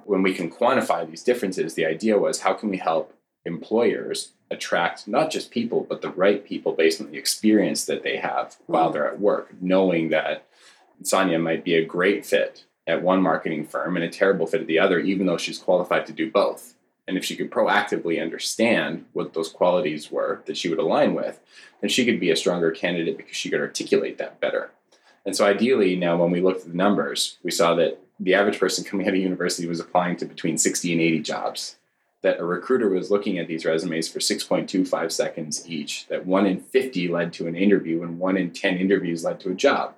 When 0.06 0.24
we 0.24 0.34
can 0.34 0.50
quantify 0.50 1.08
these 1.10 1.24
differences, 1.24 1.76
the 1.76 1.86
idea 1.86 2.18
was 2.18 2.42
how 2.42 2.54
can 2.54 2.70
we 2.70 2.78
help 2.78 3.14
employers 3.46 4.34
attract 4.52 5.08
not 5.08 5.30
just 5.30 5.52
people, 5.52 5.86
but 5.88 6.02
the 6.02 6.10
right 6.10 6.44
people 6.44 6.72
based 6.74 7.00
on 7.00 7.12
the 7.12 7.18
experience 7.18 7.86
that 7.86 8.02
they 8.04 8.18
have 8.18 8.58
while 8.66 8.90
Mhm. 8.90 8.94
they're 8.94 9.08
at 9.08 9.20
work, 9.20 9.54
knowing 9.62 10.10
that 10.10 10.44
Sonia 11.04 11.38
might 11.40 11.64
be 11.64 11.76
a 11.76 11.86
great 11.86 12.26
fit 12.26 12.66
at 12.90 13.04
one 13.04 13.22
marketing 13.22 13.66
firm 13.66 13.96
and 13.96 14.04
a 14.04 14.10
terrible 14.10 14.48
fit 14.48 14.62
at 14.62 14.68
the 14.68 14.80
other, 14.80 15.00
even 15.00 15.28
though 15.28 15.38
she's 15.38 15.60
qualified 15.60 16.08
to 16.08 16.14
do 16.14 16.30
both. 16.30 16.74
And 17.08 17.18
if 17.18 17.24
she 17.24 17.36
could 17.36 17.52
proactively 17.52 18.22
understand 18.22 19.06
what 19.14 19.34
those 19.34 19.50
qualities 19.50 20.12
were 20.12 20.42
that 20.46 20.58
she 20.58 20.70
would 20.70 20.80
align 20.80 21.14
with, 21.14 21.40
then 21.82 21.90
she 21.90 22.04
could 22.04 22.20
be 22.20 22.32
a 22.32 22.36
stronger 22.36 22.72
candidate 22.72 23.16
because 23.18 23.36
she 23.36 23.50
could 23.50 23.62
articulate 23.62 24.18
that 24.18 24.40
better. 24.40 24.72
And 25.26 25.36
so, 25.36 25.46
ideally, 25.46 25.96
now 25.96 26.18
when 26.18 26.32
we 26.32 26.42
looked 26.42 26.62
at 26.62 26.72
the 26.72 26.78
numbers, 26.78 27.38
we 27.44 27.52
saw 27.52 27.76
that 27.76 28.00
the 28.20 28.34
average 28.34 28.60
person 28.60 28.84
coming 28.84 29.08
out 29.08 29.14
of 29.14 29.20
university 29.20 29.68
was 29.68 29.80
applying 29.80 30.18
to 30.18 30.26
between 30.26 30.58
60 30.58 30.92
and 30.92 31.02
80 31.02 31.20
jobs. 31.20 31.76
That 32.22 32.40
a 32.40 32.44
recruiter 32.44 32.90
was 32.90 33.12
looking 33.12 33.38
at 33.38 33.48
these 33.48 33.66
resumes 33.66 34.10
for 34.10 34.20
6.25 34.20 35.12
seconds 35.12 35.70
each. 35.70 36.08
That 36.08 36.26
one 36.26 36.46
in 36.46 36.60
50 36.60 37.08
led 37.08 37.34
to 37.34 37.48
an 37.48 37.56
interview, 37.56 38.02
and 38.02 38.20
one 38.20 38.36
in 38.36 38.52
10 38.52 38.78
interviews 38.78 39.24
led 39.24 39.40
to 39.42 39.52
a 39.52 39.56
job. 39.56 39.96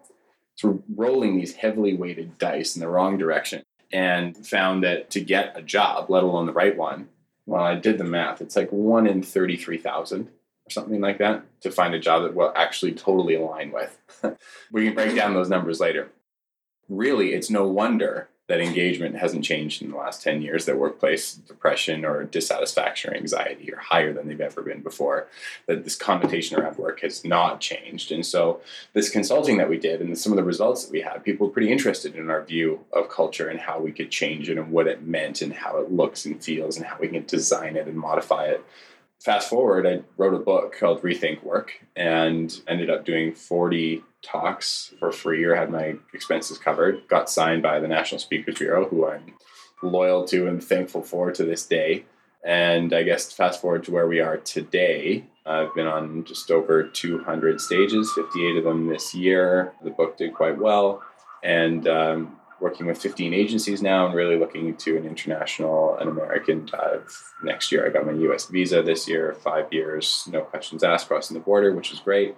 We're 0.63 0.79
rolling 0.95 1.37
these 1.37 1.55
heavily 1.55 1.95
weighted 1.95 2.37
dice 2.37 2.75
in 2.75 2.81
the 2.81 2.87
wrong 2.87 3.17
direction 3.17 3.63
and 3.91 4.35
found 4.45 4.83
that 4.83 5.09
to 5.11 5.21
get 5.21 5.57
a 5.57 5.61
job, 5.61 6.09
let 6.09 6.23
alone 6.23 6.45
the 6.45 6.53
right 6.53 6.75
one, 6.77 7.09
well, 7.45 7.63
I 7.63 7.75
did 7.75 7.97
the 7.97 8.03
math. 8.03 8.41
It's 8.41 8.55
like 8.55 8.69
one 8.69 9.07
in 9.07 9.23
33,000 9.23 10.21
or 10.21 10.29
something 10.69 11.01
like 11.01 11.17
that 11.17 11.43
to 11.61 11.71
find 11.71 11.93
a 11.93 11.99
job 11.99 12.23
that 12.23 12.35
will 12.35 12.53
actually 12.55 12.93
totally 12.93 13.35
align 13.35 13.71
with. 13.71 13.97
we 14.71 14.85
can 14.85 14.95
break 14.95 15.15
down 15.15 15.33
those 15.33 15.49
numbers 15.49 15.79
later. 15.79 16.09
Really, 16.87 17.33
it's 17.33 17.49
no 17.49 17.67
wonder 17.67 18.29
that 18.51 18.59
engagement 18.59 19.15
hasn't 19.15 19.45
changed 19.45 19.81
in 19.81 19.91
the 19.91 19.95
last 19.95 20.21
10 20.21 20.41
years, 20.41 20.65
that 20.65 20.77
workplace 20.77 21.35
depression 21.35 22.03
or 22.03 22.25
dissatisfaction 22.25 23.09
or 23.09 23.15
anxiety 23.15 23.73
are 23.73 23.79
higher 23.79 24.11
than 24.11 24.27
they've 24.27 24.41
ever 24.41 24.61
been 24.61 24.81
before, 24.81 25.29
that 25.67 25.85
this 25.85 25.95
connotation 25.95 26.59
around 26.59 26.77
work 26.77 26.99
has 26.99 27.23
not 27.23 27.61
changed. 27.61 28.11
And 28.11 28.25
so, 28.25 28.59
this 28.91 29.09
consulting 29.09 29.57
that 29.57 29.69
we 29.69 29.77
did 29.77 30.01
and 30.01 30.17
some 30.17 30.33
of 30.33 30.35
the 30.35 30.43
results 30.43 30.83
that 30.83 30.91
we 30.91 30.99
had, 30.99 31.23
people 31.23 31.47
were 31.47 31.53
pretty 31.53 31.71
interested 31.71 32.13
in 32.13 32.29
our 32.29 32.43
view 32.43 32.81
of 32.91 33.07
culture 33.07 33.47
and 33.47 33.57
how 33.57 33.79
we 33.79 33.93
could 33.93 34.11
change 34.11 34.49
it 34.49 34.57
and 34.57 34.69
what 34.69 34.85
it 34.85 35.01
meant 35.01 35.41
and 35.41 35.53
how 35.53 35.77
it 35.77 35.89
looks 35.89 36.25
and 36.25 36.43
feels 36.43 36.75
and 36.75 36.85
how 36.85 36.97
we 36.99 37.07
can 37.07 37.23
design 37.23 37.77
it 37.77 37.87
and 37.87 37.95
modify 37.95 38.47
it. 38.47 38.65
Fast 39.21 39.49
forward, 39.49 39.85
I 39.85 40.01
wrote 40.17 40.33
a 40.33 40.39
book 40.39 40.75
called 40.79 41.03
Rethink 41.03 41.43
Work 41.43 41.73
and 41.95 42.59
ended 42.67 42.89
up 42.89 43.05
doing 43.05 43.35
40 43.35 44.03
talks 44.23 44.95
for 44.97 45.11
free 45.11 45.43
or 45.43 45.53
had 45.53 45.69
my 45.69 45.95
expenses 46.11 46.57
covered. 46.57 47.07
Got 47.07 47.29
signed 47.29 47.61
by 47.61 47.79
the 47.79 47.87
National 47.87 48.17
Speakers 48.17 48.57
Bureau, 48.57 48.87
who 48.87 49.07
I'm 49.07 49.33
loyal 49.83 50.25
to 50.29 50.47
and 50.47 50.63
thankful 50.63 51.03
for 51.03 51.31
to 51.31 51.43
this 51.43 51.67
day. 51.67 52.05
And 52.43 52.93
I 52.93 53.03
guess 53.03 53.31
fast 53.31 53.61
forward 53.61 53.83
to 53.83 53.91
where 53.91 54.07
we 54.07 54.19
are 54.21 54.37
today, 54.37 55.25
I've 55.45 55.75
been 55.75 55.85
on 55.85 56.23
just 56.23 56.49
over 56.49 56.81
200 56.81 57.61
stages, 57.61 58.11
58 58.13 58.57
of 58.57 58.63
them 58.63 58.87
this 58.87 59.13
year. 59.13 59.73
The 59.83 59.91
book 59.91 60.17
did 60.17 60.33
quite 60.33 60.57
well. 60.57 61.03
And 61.43 61.87
um, 61.87 62.37
working 62.61 62.85
with 62.85 63.01
15 63.01 63.33
agencies 63.33 63.81
now 63.81 64.05
and 64.05 64.15
really 64.15 64.37
looking 64.37 64.75
to 64.77 64.95
an 64.95 65.05
international 65.05 65.97
and 65.97 66.09
American 66.09 66.65
dive 66.65 67.33
next 67.43 67.71
year. 67.71 67.85
I 67.85 67.89
got 67.89 68.05
my 68.05 68.13
US 68.31 68.45
visa 68.45 68.83
this 68.83 69.07
year, 69.07 69.33
five 69.43 69.71
years, 69.73 70.27
no 70.31 70.41
questions 70.41 70.83
asked, 70.83 71.07
crossing 71.07 71.33
the 71.33 71.43
border, 71.43 71.73
which 71.73 71.91
is 71.91 71.99
great. 71.99 72.35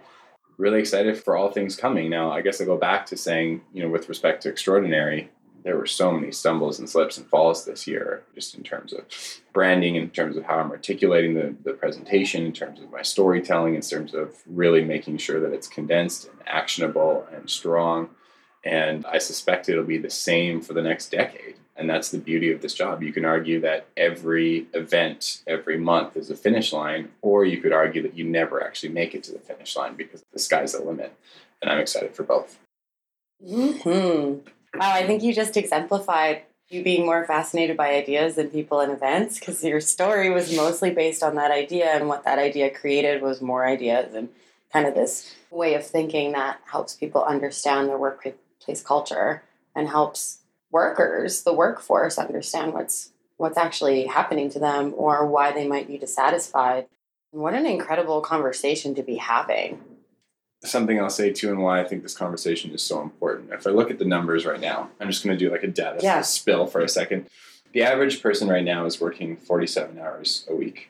Really 0.58 0.80
excited 0.80 1.18
for 1.18 1.36
all 1.36 1.52
things 1.52 1.76
coming. 1.76 2.10
Now, 2.10 2.32
I 2.32 2.42
guess 2.42 2.62
I 2.62 2.66
go 2.66 2.78
back 2.78 3.06
to 3.08 3.18
saying, 3.18 3.62
you 3.74 3.84
know, 3.84 3.90
with 3.90 4.08
respect 4.08 4.44
to 4.44 4.50
extraordinary, 4.50 5.30
there 5.64 5.78
were 5.78 5.86
so 5.86 6.12
many 6.12 6.32
stumbles 6.32 6.80
and 6.80 6.90
slips 6.90 7.18
and 7.18 7.28
falls 7.28 7.66
this 7.66 7.88
year, 7.88 8.24
just 8.36 8.56
in 8.56 8.64
terms 8.64 8.94
of 8.94 9.06
branding, 9.54 9.96
in 9.96 10.10
terms 10.10 10.38
of 10.38 10.44
how 10.44 10.60
I'm 10.60 10.72
articulating 10.72 11.34
the, 11.34 11.56
the 11.64 11.74
presentation, 11.74 12.46
in 12.46 12.54
terms 12.54 12.82
of 12.82 12.92
my 12.92 13.02
storytelling, 13.02 13.76
in 13.76 13.82
terms 13.82 14.14
of 14.14 14.36
really 14.46 14.84
making 14.84 15.18
sure 15.18 15.40
that 15.40 15.54
it's 15.54 15.68
condensed 15.68 16.28
and 16.28 16.38
actionable 16.48 17.26
and 17.34 17.50
strong. 17.50 18.10
And 18.64 19.06
I 19.06 19.18
suspect 19.18 19.68
it'll 19.68 19.84
be 19.84 19.98
the 19.98 20.10
same 20.10 20.62
for 20.62 20.74
the 20.74 20.82
next 20.82 21.10
decade. 21.10 21.56
And 21.76 21.90
that's 21.90 22.10
the 22.10 22.20
beauty 22.20 22.52
of 22.52 22.62
this 22.62 22.74
job. 22.74 23.02
You 23.02 23.12
can 23.12 23.26
argue 23.26 23.60
that 23.62 23.88
every 23.98 24.68
event, 24.74 25.42
every 25.48 25.78
month 25.78 26.16
is 26.16 26.30
a 26.30 26.36
finish 26.36 26.72
line, 26.72 27.10
or 27.22 27.46
you 27.46 27.58
could 27.58 27.74
argue 27.74 28.02
that 28.04 28.16
you 28.16 28.24
never 28.24 28.64
actually 28.64 28.94
make 28.94 29.16
it 29.16 29.24
to 29.24 29.32
the 29.32 29.40
finish 29.40 29.76
line 29.76 29.96
because 29.96 30.24
the 30.32 30.40
sky's 30.40 30.74
the 30.74 30.84
limit. 30.84 31.14
And 31.62 31.72
I'm 31.72 31.80
excited 31.80 32.16
for 32.16 32.24
both. 32.24 32.60
Hmm. 33.44 34.36
Wow, 34.76 34.92
I 34.92 35.06
think 35.06 35.24
you 35.24 35.34
just 35.34 35.58
exemplified 35.58 36.44
you 36.70 36.84
being 36.84 37.06
more 37.06 37.26
fascinated 37.26 37.78
by 37.78 37.94
ideas 37.94 38.36
than 38.36 38.50
people 38.50 38.80
and 38.80 38.92
events 38.92 39.40
because 39.40 39.64
your 39.64 39.82
story 39.82 40.30
was 40.30 40.56
mostly 40.56 40.92
based 40.92 41.24
on 41.24 41.36
that 41.36 41.52
idea, 41.52 41.88
and 41.88 42.08
what 42.08 42.24
that 42.24 42.40
idea 42.40 42.70
created 42.70 43.22
was 43.22 43.42
more 43.42 43.66
ideas 43.66 44.14
and 44.14 44.30
kind 44.72 44.88
of 44.88 44.96
this 44.96 45.36
way 45.52 45.76
of 45.76 45.86
thinking 45.86 46.32
that 46.32 46.60
helps 46.66 46.96
people 46.96 47.24
understand 47.24 47.88
their 47.88 47.98
workplace 48.64 48.84
culture 48.84 49.44
and 49.76 49.90
helps 49.90 50.40
workers, 50.72 51.44
the 51.44 51.54
workforce, 51.54 52.18
understand 52.18 52.74
what's 52.74 53.12
what's 53.38 53.58
actually 53.58 54.06
happening 54.06 54.50
to 54.50 54.60
them 54.60 54.94
or 54.96 55.26
why 55.26 55.52
they 55.52 55.68
might 55.68 55.88
be 55.88 55.98
dissatisfied. 55.98 56.86
What 57.32 57.56
an 57.56 57.66
incredible 57.66 58.22
conversation 58.22 58.96
to 58.96 59.04
be 59.04 59.16
having 59.16 59.82
something 60.64 60.98
I'll 60.98 61.10
say 61.10 61.34
too, 61.34 61.50
and 61.50 61.62
why 61.62 61.82
I 61.82 61.84
think 61.84 62.04
this 62.04 62.16
conversation 62.16 62.72
is 62.72 62.82
so 62.82 63.02
important. 63.02 63.52
If 63.52 63.68
I 63.68 63.72
look 63.72 63.92
at 63.92 64.00
the 64.00 64.06
numbers 64.06 64.46
right 64.46 64.62
now, 64.62 64.90
I'm 65.00 65.10
just 65.10 65.22
going 65.22 65.38
to 65.38 65.46
do 65.46 65.52
like 65.52 65.64
a 65.64 65.68
data 65.68 66.00
yeah. 66.02 66.22
spill 66.22 66.68
for 66.68 66.80
a 66.80 66.88
second. 66.88 67.28
The 67.74 67.84
average 67.84 68.22
person 68.22 68.48
right 68.48 68.64
now 68.64 68.86
is 68.86 69.02
working 69.02 69.36
47 69.36 70.00
hours 70.00 70.48
a 70.50 70.56
week, 70.56 70.90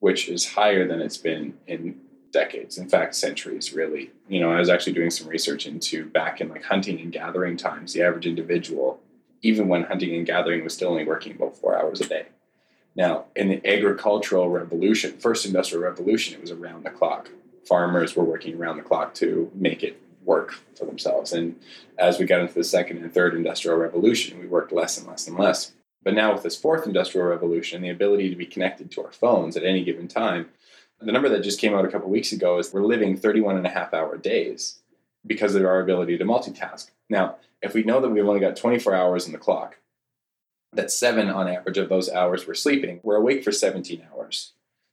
which 0.00 0.28
is 0.28 0.52
higher 0.52 0.86
than 0.86 1.00
it's 1.00 1.16
been 1.16 1.56
in 1.66 2.00
decades. 2.32 2.76
In 2.76 2.86
fact, 2.86 3.14
centuries, 3.14 3.72
really. 3.72 4.10
You 4.32 4.40
know, 4.40 4.50
I 4.50 4.58
was 4.58 4.70
actually 4.70 4.94
doing 4.94 5.10
some 5.10 5.28
research 5.28 5.66
into 5.66 6.06
back 6.06 6.40
in 6.40 6.48
like 6.48 6.64
hunting 6.64 7.00
and 7.00 7.12
gathering 7.12 7.56
times, 7.56 7.92
the 7.92 8.02
average 8.02 8.26
individual, 8.26 9.00
even 9.42 9.68
when 9.68 9.84
hunting 9.84 10.14
and 10.14 10.26
gathering 10.26 10.64
was 10.64 10.74
still 10.74 10.88
only 10.88 11.04
working 11.04 11.32
about 11.32 11.56
four 11.56 11.78
hours 11.78 12.00
a 12.00 12.08
day. 12.08 12.26
Now, 12.94 13.24
in 13.36 13.48
the 13.48 13.66
agricultural 13.66 14.48
revolution, 14.48 15.18
first 15.18 15.46
industrial 15.46 15.84
revolution, 15.84 16.34
it 16.34 16.40
was 16.40 16.50
around 16.50 16.84
the 16.84 16.90
clock 16.90 17.30
farmers 17.66 18.16
were 18.16 18.24
working 18.24 18.56
around 18.56 18.76
the 18.76 18.82
clock 18.82 19.14
to 19.14 19.50
make 19.54 19.82
it 19.82 20.00
work 20.24 20.54
for 20.76 20.84
themselves. 20.84 21.32
And 21.32 21.58
as 21.98 22.18
we 22.18 22.26
got 22.26 22.40
into 22.40 22.54
the 22.54 22.64
second 22.64 22.98
and 22.98 23.12
third 23.12 23.34
industrial 23.34 23.76
revolution, 23.76 24.38
we 24.38 24.46
worked 24.46 24.72
less 24.72 24.98
and 24.98 25.06
less 25.06 25.26
and 25.26 25.36
less. 25.36 25.72
But 26.04 26.14
now 26.14 26.32
with 26.32 26.42
this 26.42 26.56
fourth 26.56 26.86
industrial 26.86 27.28
revolution, 27.28 27.82
the 27.82 27.90
ability 27.90 28.28
to 28.30 28.36
be 28.36 28.46
connected 28.46 28.90
to 28.92 29.04
our 29.04 29.12
phones 29.12 29.56
at 29.56 29.64
any 29.64 29.84
given 29.84 30.08
time, 30.08 30.50
the 31.04 31.12
number 31.12 31.28
that 31.28 31.42
just 31.42 31.60
came 31.60 31.74
out 31.74 31.84
a 31.84 31.88
couple 31.88 32.08
weeks 32.08 32.32
ago 32.32 32.58
is 32.58 32.72
we're 32.72 32.82
living 32.82 33.16
31 33.16 33.56
and 33.56 33.66
a 33.66 33.70
half 33.70 33.92
hour 33.94 34.16
days 34.16 34.80
because 35.26 35.54
of 35.54 35.64
our 35.64 35.80
ability 35.80 36.18
to 36.18 36.24
multitask. 36.24 36.90
Now, 37.08 37.36
if 37.60 37.74
we 37.74 37.82
know 37.82 38.00
that 38.00 38.08
we've 38.08 38.26
only 38.26 38.40
got 38.40 38.56
24 38.56 38.94
hours 38.94 39.26
in 39.26 39.32
the 39.32 39.38
clock, 39.38 39.78
that 40.72 40.90
seven 40.90 41.28
on 41.28 41.48
average 41.48 41.78
of 41.78 41.88
those 41.88 42.10
hours 42.10 42.46
we're 42.46 42.54
sleeping, 42.54 43.00
we're 43.02 43.16
awake 43.16 43.44
for 43.44 43.52
17 43.52 44.06
hours. 44.12 44.52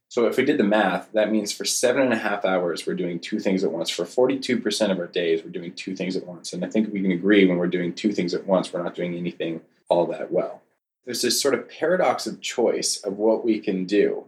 So 0.09 0.25
if 0.25 0.37
we 0.37 0.45
did 0.45 0.57
the 0.57 0.63
math, 0.63 1.11
that 1.13 1.31
means 1.31 1.51
for 1.51 1.65
seven 1.65 2.01
and 2.01 2.13
a 2.13 2.17
half 2.17 2.43
hours, 2.43 2.85
we're 2.85 2.95
doing 2.95 3.19
two 3.19 3.39
things 3.39 3.63
at 3.63 3.71
once. 3.71 3.91
For 3.91 4.05
42% 4.05 4.91
of 4.91 4.99
our 4.99 5.07
days, 5.07 5.43
we're 5.43 5.51
doing 5.51 5.73
two 5.73 5.95
things 5.95 6.15
at 6.15 6.25
once. 6.25 6.51
And 6.51 6.65
I 6.65 6.69
think 6.69 6.91
we 6.91 7.01
can 7.01 7.11
agree 7.11 7.45
when 7.45 7.57
we're 7.59 7.67
doing 7.67 7.93
two 7.93 8.11
things 8.11 8.33
at 8.33 8.47
once, 8.47 8.73
we're 8.73 8.83
not 8.83 8.95
doing 8.95 9.15
anything 9.15 9.61
all 9.87 10.07
that 10.07 10.31
well. 10.31 10.63
There's 11.05 11.21
this 11.21 11.39
sort 11.39 11.53
of 11.53 11.69
paradox 11.69 12.25
of 12.25 12.41
choice 12.41 12.97
of 12.97 13.17
what 13.17 13.45
we 13.45 13.59
can 13.59 13.85
do. 13.85 14.25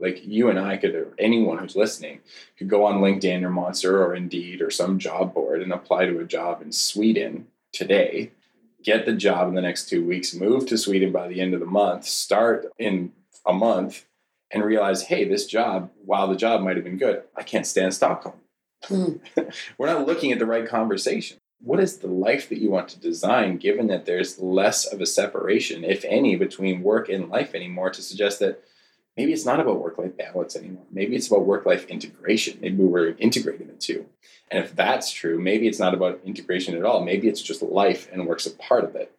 Like 0.00 0.24
you 0.24 0.48
and 0.48 0.58
I 0.58 0.76
could, 0.76 0.94
or 0.94 1.12
anyone 1.18 1.58
who's 1.58 1.76
listening, 1.76 2.20
could 2.56 2.68
go 2.68 2.84
on 2.84 3.00
LinkedIn 3.00 3.42
or 3.42 3.50
Monster 3.50 4.04
or 4.04 4.14
Indeed 4.14 4.62
or 4.62 4.70
some 4.70 4.98
job 4.98 5.34
board 5.34 5.60
and 5.60 5.72
apply 5.72 6.06
to 6.06 6.20
a 6.20 6.24
job 6.24 6.62
in 6.62 6.70
Sweden 6.72 7.48
today, 7.72 8.30
get 8.82 9.06
the 9.06 9.12
job 9.12 9.48
in 9.48 9.54
the 9.54 9.62
next 9.62 9.88
two 9.88 10.04
weeks, 10.04 10.34
move 10.34 10.66
to 10.66 10.78
Sweden 10.78 11.10
by 11.10 11.26
the 11.26 11.40
end 11.40 11.54
of 11.54 11.60
the 11.60 11.66
month, 11.66 12.04
start 12.04 12.66
in 12.78 13.12
a 13.44 13.52
month, 13.52 14.04
and 14.50 14.64
realize, 14.64 15.02
hey, 15.02 15.24
this 15.28 15.46
job, 15.46 15.90
while 16.04 16.28
the 16.28 16.36
job 16.36 16.62
might 16.62 16.76
have 16.76 16.84
been 16.84 16.98
good, 16.98 17.22
I 17.36 17.42
can't 17.42 17.66
stand 17.66 17.92
Stockholm. 17.92 18.36
Mm. 18.84 19.20
We're 19.78 19.86
not 19.86 20.06
looking 20.06 20.32
at 20.32 20.38
the 20.38 20.46
right 20.46 20.66
conversation. 20.66 21.38
What 21.60 21.80
is 21.80 21.98
the 21.98 22.06
life 22.06 22.48
that 22.48 22.58
you 22.58 22.70
want 22.70 22.88
to 22.90 23.00
design, 23.00 23.56
given 23.56 23.88
that 23.88 24.06
there's 24.06 24.38
less 24.38 24.86
of 24.86 25.00
a 25.00 25.06
separation, 25.06 25.82
if 25.82 26.04
any, 26.04 26.36
between 26.36 26.82
work 26.82 27.08
and 27.08 27.28
life 27.28 27.54
anymore, 27.54 27.90
to 27.90 28.00
suggest 28.00 28.38
that 28.38 28.62
maybe 29.18 29.32
it's 29.32 29.44
not 29.44 29.58
about 29.58 29.80
work 29.80 29.98
life 29.98 30.16
balance 30.16 30.54
anymore. 30.54 30.84
Maybe 30.92 31.16
it's 31.16 31.26
about 31.26 31.44
work 31.44 31.66
life 31.66 31.84
integration. 31.86 32.58
Maybe 32.62 32.76
we're 32.76 33.16
integrating 33.18 33.66
the 33.66 33.72
two. 33.72 34.06
And 34.48 34.64
if 34.64 34.74
that's 34.76 35.10
true, 35.10 35.38
maybe 35.40 35.66
it's 35.66 35.80
not 35.80 35.92
about 35.92 36.20
integration 36.24 36.76
at 36.76 36.84
all. 36.84 37.04
Maybe 37.04 37.28
it's 37.28 37.42
just 37.42 37.60
life 37.60 38.08
and 38.12 38.26
work's 38.26 38.46
a 38.46 38.52
part 38.52 38.84
of 38.84 38.94
it. 38.94 39.12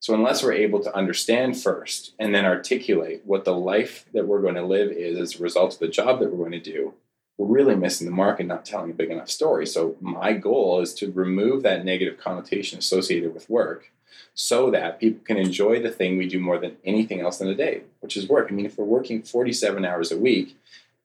So, 0.00 0.14
unless 0.14 0.44
we're 0.44 0.52
able 0.52 0.80
to 0.84 0.94
understand 0.94 1.60
first 1.60 2.14
and 2.20 2.32
then 2.32 2.44
articulate 2.44 3.22
what 3.24 3.44
the 3.44 3.54
life 3.54 4.04
that 4.12 4.28
we're 4.28 4.42
going 4.42 4.54
to 4.54 4.64
live 4.64 4.92
is 4.92 5.18
as 5.18 5.40
a 5.40 5.42
result 5.42 5.72
of 5.72 5.80
the 5.80 5.88
job 5.88 6.20
that 6.20 6.30
we're 6.30 6.48
going 6.48 6.62
to 6.62 6.72
do, 6.72 6.94
we're 7.36 7.48
really 7.48 7.74
missing 7.74 8.06
the 8.06 8.14
mark 8.14 8.38
and 8.38 8.48
not 8.48 8.64
telling 8.64 8.90
a 8.90 8.94
big 8.94 9.10
enough 9.10 9.28
story. 9.28 9.66
So, 9.66 9.96
my 10.00 10.34
goal 10.34 10.80
is 10.80 10.94
to 10.94 11.10
remove 11.10 11.64
that 11.64 11.84
negative 11.84 12.20
connotation 12.20 12.78
associated 12.78 13.34
with 13.34 13.50
work 13.50 13.90
so 14.34 14.70
that 14.70 15.00
people 15.00 15.24
can 15.24 15.36
enjoy 15.36 15.80
the 15.80 15.90
thing 15.90 16.16
we 16.16 16.28
do 16.28 16.38
more 16.38 16.58
than 16.58 16.76
anything 16.84 17.20
else 17.20 17.40
in 17.40 17.48
a 17.48 17.54
day, 17.54 17.82
which 18.00 18.16
is 18.16 18.28
work. 18.28 18.48
I 18.50 18.54
mean, 18.54 18.66
if 18.66 18.78
we're 18.78 18.84
working 18.84 19.22
47 19.22 19.84
hours 19.84 20.12
a 20.12 20.18
week, 20.18 20.56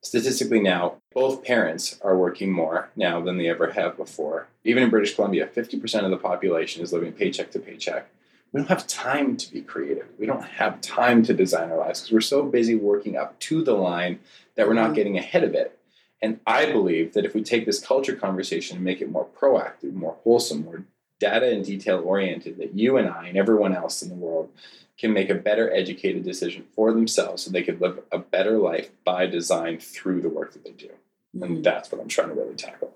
statistically 0.01 0.59
now, 0.59 0.95
both 1.13 1.43
parents 1.43 1.99
are 2.01 2.17
working 2.17 2.51
more 2.51 2.89
now 2.95 3.21
than 3.21 3.37
they 3.37 3.47
ever 3.47 3.71
have 3.71 3.97
before. 3.97 4.47
Even 4.63 4.83
in 4.83 4.89
British 4.89 5.15
Columbia, 5.15 5.47
50% 5.47 6.03
of 6.03 6.11
the 6.11 6.17
population 6.17 6.83
is 6.83 6.93
living 6.93 7.13
paycheck 7.13 7.51
to 7.51 7.59
paycheck 7.59 8.07
we 8.53 8.59
don't 8.59 8.69
have 8.69 8.85
time 8.85 9.35
to 9.35 9.51
be 9.51 9.61
creative. 9.61 10.07
We 10.19 10.27
don't 10.27 10.43
have 10.43 10.79
time 10.79 11.23
to 11.23 11.33
design 11.33 11.71
our 11.71 11.77
lives 11.77 12.01
because 12.01 12.13
we're 12.13 12.21
so 12.21 12.43
busy 12.43 12.75
working 12.75 13.17
up 13.17 13.37
to 13.39 13.63
the 13.63 13.73
line 13.73 14.19
that 14.55 14.67
we're 14.67 14.75
not 14.75 14.85
mm-hmm. 14.85 14.93
getting 14.93 15.17
ahead 15.17 15.43
of 15.43 15.55
it. 15.55 15.77
And 16.21 16.39
I 16.45 16.71
believe 16.71 17.13
that 17.13 17.25
if 17.25 17.33
we 17.33 17.43
take 17.43 17.65
this 17.65 17.85
culture 17.85 18.15
conversation 18.15 18.77
and 18.77 18.85
make 18.85 19.01
it 19.01 19.11
more 19.11 19.25
proactive, 19.25 19.93
more 19.93 20.17
wholesome, 20.23 20.63
more 20.63 20.83
data 21.23 21.49
and 21.49 21.63
detail 21.63 22.01
oriented, 22.03 22.57
that 22.57 22.73
you 22.75 22.97
and 22.97 23.07
I 23.07 23.29
and 23.29 23.37
everyone 23.37 23.73
else 23.73 24.01
in 24.01 24.09
the 24.09 24.15
world 24.15 24.49
can 24.97 25.13
make 25.13 25.29
a 25.29 25.35
better 25.35 25.73
educated 25.73 26.23
decision 26.23 26.65
for 26.75 26.91
themselves 26.91 27.43
so 27.43 27.49
they 27.49 27.63
could 27.63 27.79
live 27.79 27.99
a 28.11 28.19
better 28.19 28.57
life 28.57 28.89
by 29.05 29.25
design 29.25 29.79
through 29.79 30.21
the 30.21 30.29
work 30.29 30.51
that 30.51 30.65
they 30.65 30.71
do. 30.71 30.89
Mm-hmm. 31.35 31.43
And 31.43 31.63
that's 31.63 31.91
what 31.91 32.01
I'm 32.01 32.09
trying 32.09 32.27
to 32.27 32.33
really 32.33 32.55
tackle. 32.55 32.93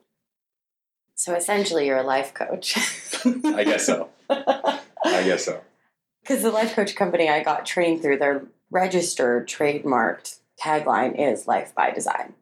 So 1.16 1.36
essentially, 1.36 1.88
you're 1.88 1.98
a 1.98 2.04
life 2.04 2.34
coach. 2.34 2.78
I 3.26 3.64
guess 3.64 3.86
so. 3.86 4.10
I 4.30 4.80
guess 5.04 5.46
so. 5.46 5.62
Because 6.22 6.44
the 6.44 6.52
life 6.52 6.76
coach 6.76 6.94
company 6.94 7.30
I 7.30 7.42
got 7.42 7.66
trained 7.66 8.02
through, 8.02 8.18
their 8.18 8.44
registered 8.70 9.48
trademarked 9.48 10.40
tagline 10.62 11.18
is 11.18 11.48
life 11.48 11.74
by 11.74 11.92
design. 11.92 12.34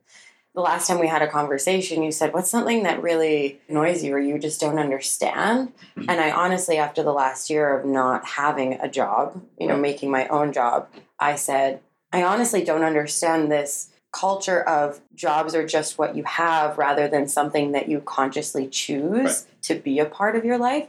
The 0.56 0.62
last 0.62 0.88
time 0.88 1.00
we 1.00 1.08
had 1.08 1.22
a 1.22 1.28
conversation, 1.28 2.02
you 2.02 2.12
said, 2.12 2.34
What's 2.34 2.50
something 2.50 2.84
that 2.84 3.02
really 3.02 3.60
annoys 3.68 4.04
you 4.04 4.14
or 4.14 4.20
you 4.20 4.40
just 4.40 4.62
don't 4.62 4.80
understand? 4.80 5.74
Mm-hmm. 5.98 6.10
And 6.10 6.22
I 6.22 6.32
honestly, 6.32 6.78
after 6.78 7.04
the 7.04 7.14
last 7.14 7.50
year 7.50 7.78
of 7.78 7.86
not 7.86 8.26
having 8.26 8.74
a 8.74 8.90
job, 8.90 9.42
you 9.60 9.68
know, 9.68 9.78
making 9.78 10.12
my 10.12 10.28
own 10.30 10.54
job, 10.54 10.88
I 11.20 11.36
said, 11.36 11.82
I 12.14 12.24
honestly 12.24 12.64
don't 12.64 12.84
understand 12.84 13.52
this 13.52 13.90
culture 14.14 14.62
of 14.62 15.02
jobs 15.14 15.54
are 15.54 15.68
just 15.68 15.98
what 15.98 16.16
you 16.16 16.24
have 16.24 16.78
rather 16.78 17.10
than 17.10 17.28
something 17.28 17.74
that 17.74 17.90
you 17.90 18.00
consciously 18.00 18.66
choose 18.66 19.12
right. 19.12 19.46
to 19.62 19.76
be 19.76 20.00
a 20.00 20.06
part 20.06 20.38
of 20.38 20.46
your 20.46 20.58
life. 20.58 20.88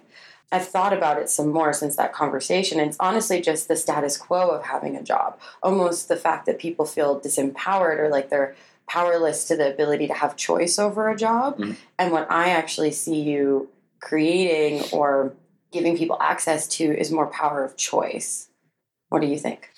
I've 0.53 0.69
thought 0.69 0.93
about 0.93 1.19
it 1.19 1.29
some 1.29 1.49
more 1.49 1.73
since 1.73 1.97
that 1.97 2.13
conversation. 2.13 2.79
And 2.79 2.89
it's 2.89 2.97
honestly 3.01 3.41
just 3.41 3.67
the 3.67 3.75
status 3.75 4.17
quo 4.17 4.51
of 4.51 4.63
having 4.63 4.95
a 4.95 5.03
job. 5.03 5.41
Almost 5.61 6.07
the 6.07 6.17
fact 6.17 6.47
that 6.47 6.61
people 6.61 6.85
feel 6.85 7.19
disempowered 7.19 7.99
or 7.99 8.09
like 8.09 8.31
they're 8.31 8.55
powerless 8.89 9.45
to 9.49 9.57
the 9.57 9.73
ability 9.73 10.07
to 10.07 10.15
have 10.15 10.37
choice 10.37 10.79
over 10.79 11.09
a 11.09 11.17
job. 11.17 11.59
Mm-hmm. 11.59 11.73
And 11.99 12.13
what 12.13 12.31
I 12.31 12.51
actually 12.51 12.93
see 12.93 13.21
you 13.21 13.69
creating 14.01 14.85
or 14.93 15.35
giving 15.73 15.97
people 15.97 16.17
access 16.21 16.69
to 16.69 16.85
is 16.85 17.11
more 17.11 17.27
power 17.27 17.65
of 17.65 17.77
choice. 17.77 18.49
What 19.09 19.21
do 19.21 19.27
you 19.27 19.39
think? 19.39 19.71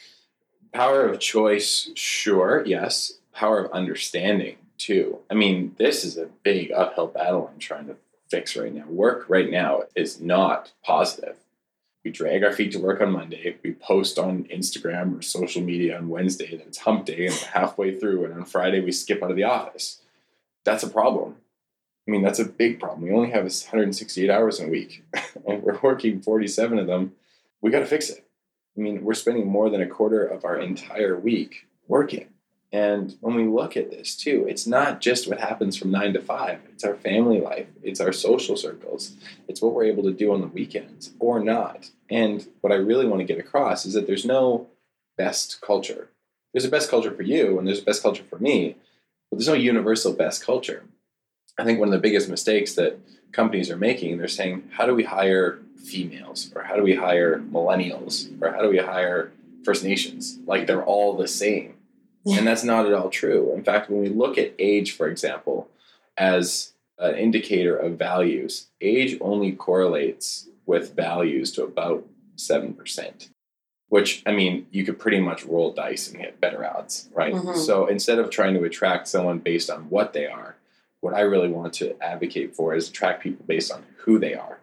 Power 0.72 1.06
of 1.06 1.18
choice, 1.18 1.90
sure, 1.94 2.62
yes. 2.66 3.14
Power 3.32 3.64
of 3.64 3.72
understanding, 3.72 4.56
too. 4.76 5.18
I 5.30 5.34
mean, 5.34 5.74
this 5.78 6.04
is 6.04 6.18
a 6.18 6.26
big 6.42 6.72
uphill 6.72 7.06
battle 7.06 7.50
I'm 7.52 7.58
trying 7.58 7.86
to 7.86 7.96
fix 8.28 8.56
right 8.56 8.74
now. 8.74 8.84
Work 8.86 9.26
right 9.28 9.50
now 9.50 9.82
is 9.94 10.20
not 10.20 10.72
positive. 10.84 11.36
We 12.08 12.12
drag 12.12 12.42
our 12.42 12.54
feet 12.54 12.72
to 12.72 12.78
work 12.78 13.02
on 13.02 13.12
Monday. 13.12 13.58
We 13.62 13.74
post 13.74 14.18
on 14.18 14.44
Instagram 14.44 15.18
or 15.18 15.20
social 15.20 15.60
media 15.60 15.98
on 15.98 16.08
Wednesday 16.08 16.56
that 16.56 16.66
it's 16.66 16.78
hump 16.78 17.04
day 17.04 17.26
and 17.26 17.34
we're 17.34 17.60
halfway 17.60 17.94
through. 18.00 18.24
And 18.24 18.32
on 18.32 18.46
Friday, 18.46 18.80
we 18.80 18.92
skip 18.92 19.22
out 19.22 19.30
of 19.30 19.36
the 19.36 19.44
office. 19.44 20.00
That's 20.64 20.82
a 20.82 20.88
problem. 20.88 21.36
I 22.06 22.10
mean, 22.10 22.22
that's 22.22 22.38
a 22.38 22.46
big 22.46 22.80
problem. 22.80 23.02
We 23.02 23.12
only 23.12 23.28
have 23.32 23.42
168 23.42 24.30
hours 24.30 24.58
in 24.58 24.68
a 24.68 24.70
week 24.70 25.04
and 25.46 25.62
we're 25.62 25.78
working 25.82 26.22
47 26.22 26.78
of 26.78 26.86
them. 26.86 27.12
We 27.60 27.70
got 27.70 27.80
to 27.80 27.84
fix 27.84 28.08
it. 28.08 28.24
I 28.74 28.80
mean, 28.80 29.04
we're 29.04 29.12
spending 29.12 29.46
more 29.46 29.68
than 29.68 29.82
a 29.82 29.86
quarter 29.86 30.24
of 30.24 30.46
our 30.46 30.58
entire 30.58 31.14
week 31.14 31.66
working. 31.88 32.30
And 32.70 33.16
when 33.20 33.34
we 33.34 33.44
look 33.44 33.76
at 33.76 33.90
this 33.90 34.14
too, 34.14 34.44
it's 34.46 34.66
not 34.66 35.00
just 35.00 35.26
what 35.26 35.40
happens 35.40 35.76
from 35.76 35.90
nine 35.90 36.12
to 36.12 36.20
five, 36.20 36.60
it's 36.70 36.84
our 36.84 36.94
family 36.94 37.40
life, 37.40 37.66
it's 37.82 38.00
our 38.00 38.12
social 38.12 38.56
circles, 38.56 39.16
it's 39.48 39.62
what 39.62 39.72
we're 39.72 39.84
able 39.84 40.02
to 40.02 40.12
do 40.12 40.32
on 40.34 40.42
the 40.42 40.48
weekends 40.48 41.12
or 41.18 41.40
not. 41.40 41.90
And 42.10 42.46
what 42.60 42.72
I 42.72 42.76
really 42.76 43.06
want 43.06 43.20
to 43.20 43.26
get 43.26 43.38
across 43.38 43.87
is 43.87 43.94
that 43.94 44.06
there's 44.06 44.26
no 44.26 44.66
best 45.16 45.62
culture. 45.62 46.10
There's 46.52 46.66
a 46.66 46.70
best 46.70 46.90
culture 46.90 47.10
for 47.10 47.22
you 47.22 47.58
and 47.58 47.66
there's 47.66 47.80
a 47.80 47.84
best 47.84 48.02
culture 48.02 48.25
for 48.25 48.38
me, 48.38 48.76
but 49.30 49.38
there's 49.38 49.48
no 49.48 49.54
universal 49.54 50.12
best 50.12 50.44
culture. 50.44 50.84
I 51.58 51.64
think 51.64 51.78
one 51.78 51.88
of 51.88 51.92
the 51.92 51.98
biggest 51.98 52.28
mistakes 52.28 52.75
that 52.75 52.98
companies 53.32 53.70
are 53.70 53.76
making, 53.76 54.18
they're 54.18 54.28
saying, 54.28 54.70
how 54.72 54.84
do 54.84 54.94
we 54.94 55.04
hire 55.04 55.58
females? 55.76 56.52
Or 56.54 56.62
how 56.64 56.76
do 56.76 56.82
we 56.82 56.94
hire 56.94 57.38
millennials? 57.38 58.30
Or 58.42 58.52
how 58.52 58.60
do 58.60 58.68
we 58.68 58.78
hire 58.78 59.32
First 59.64 59.84
Nations? 59.84 60.38
Like 60.46 60.66
they're 60.66 60.84
all 60.84 61.16
the 61.16 61.28
same 61.28 61.75
and 62.26 62.46
that's 62.46 62.64
not 62.64 62.87
at 62.87 62.94
all 62.94 63.10
true. 63.10 63.52
In 63.54 63.64
fact, 63.64 63.90
when 63.90 64.00
we 64.00 64.08
look 64.08 64.38
at 64.38 64.54
age, 64.58 64.92
for 64.92 65.08
example, 65.08 65.68
as 66.16 66.72
an 66.98 67.14
indicator 67.16 67.76
of 67.76 67.98
values, 67.98 68.66
age 68.80 69.16
only 69.20 69.52
correlates 69.52 70.48
with 70.66 70.94
values 70.94 71.52
to 71.52 71.64
about 71.64 72.04
7%, 72.37 73.30
which, 73.88 74.22
I 74.26 74.32
mean, 74.32 74.66
you 74.70 74.84
could 74.84 74.98
pretty 74.98 75.20
much 75.20 75.44
roll 75.44 75.72
dice 75.72 76.08
and 76.08 76.20
get 76.20 76.40
better 76.40 76.64
odds, 76.64 77.08
right? 77.12 77.34
Mm-hmm. 77.34 77.58
So 77.58 77.87
instead 77.87 78.18
of 78.18 78.30
trying 78.30 78.54
to 78.54 78.64
attract 78.64 79.08
someone 79.08 79.38
based 79.38 79.70
on 79.70 79.88
what 79.90 80.12
they 80.12 80.26
are, 80.26 80.56
what 81.00 81.14
I 81.14 81.20
really 81.20 81.48
want 81.48 81.72
to 81.75 81.96
advocate 82.02 82.54
for 82.54 82.75
is 82.75 82.88
attract 82.88 83.22
people 83.22 83.44
based 83.46 83.72
on 83.72 83.84
who 83.98 84.18
they 84.18 84.34
are 84.34 84.57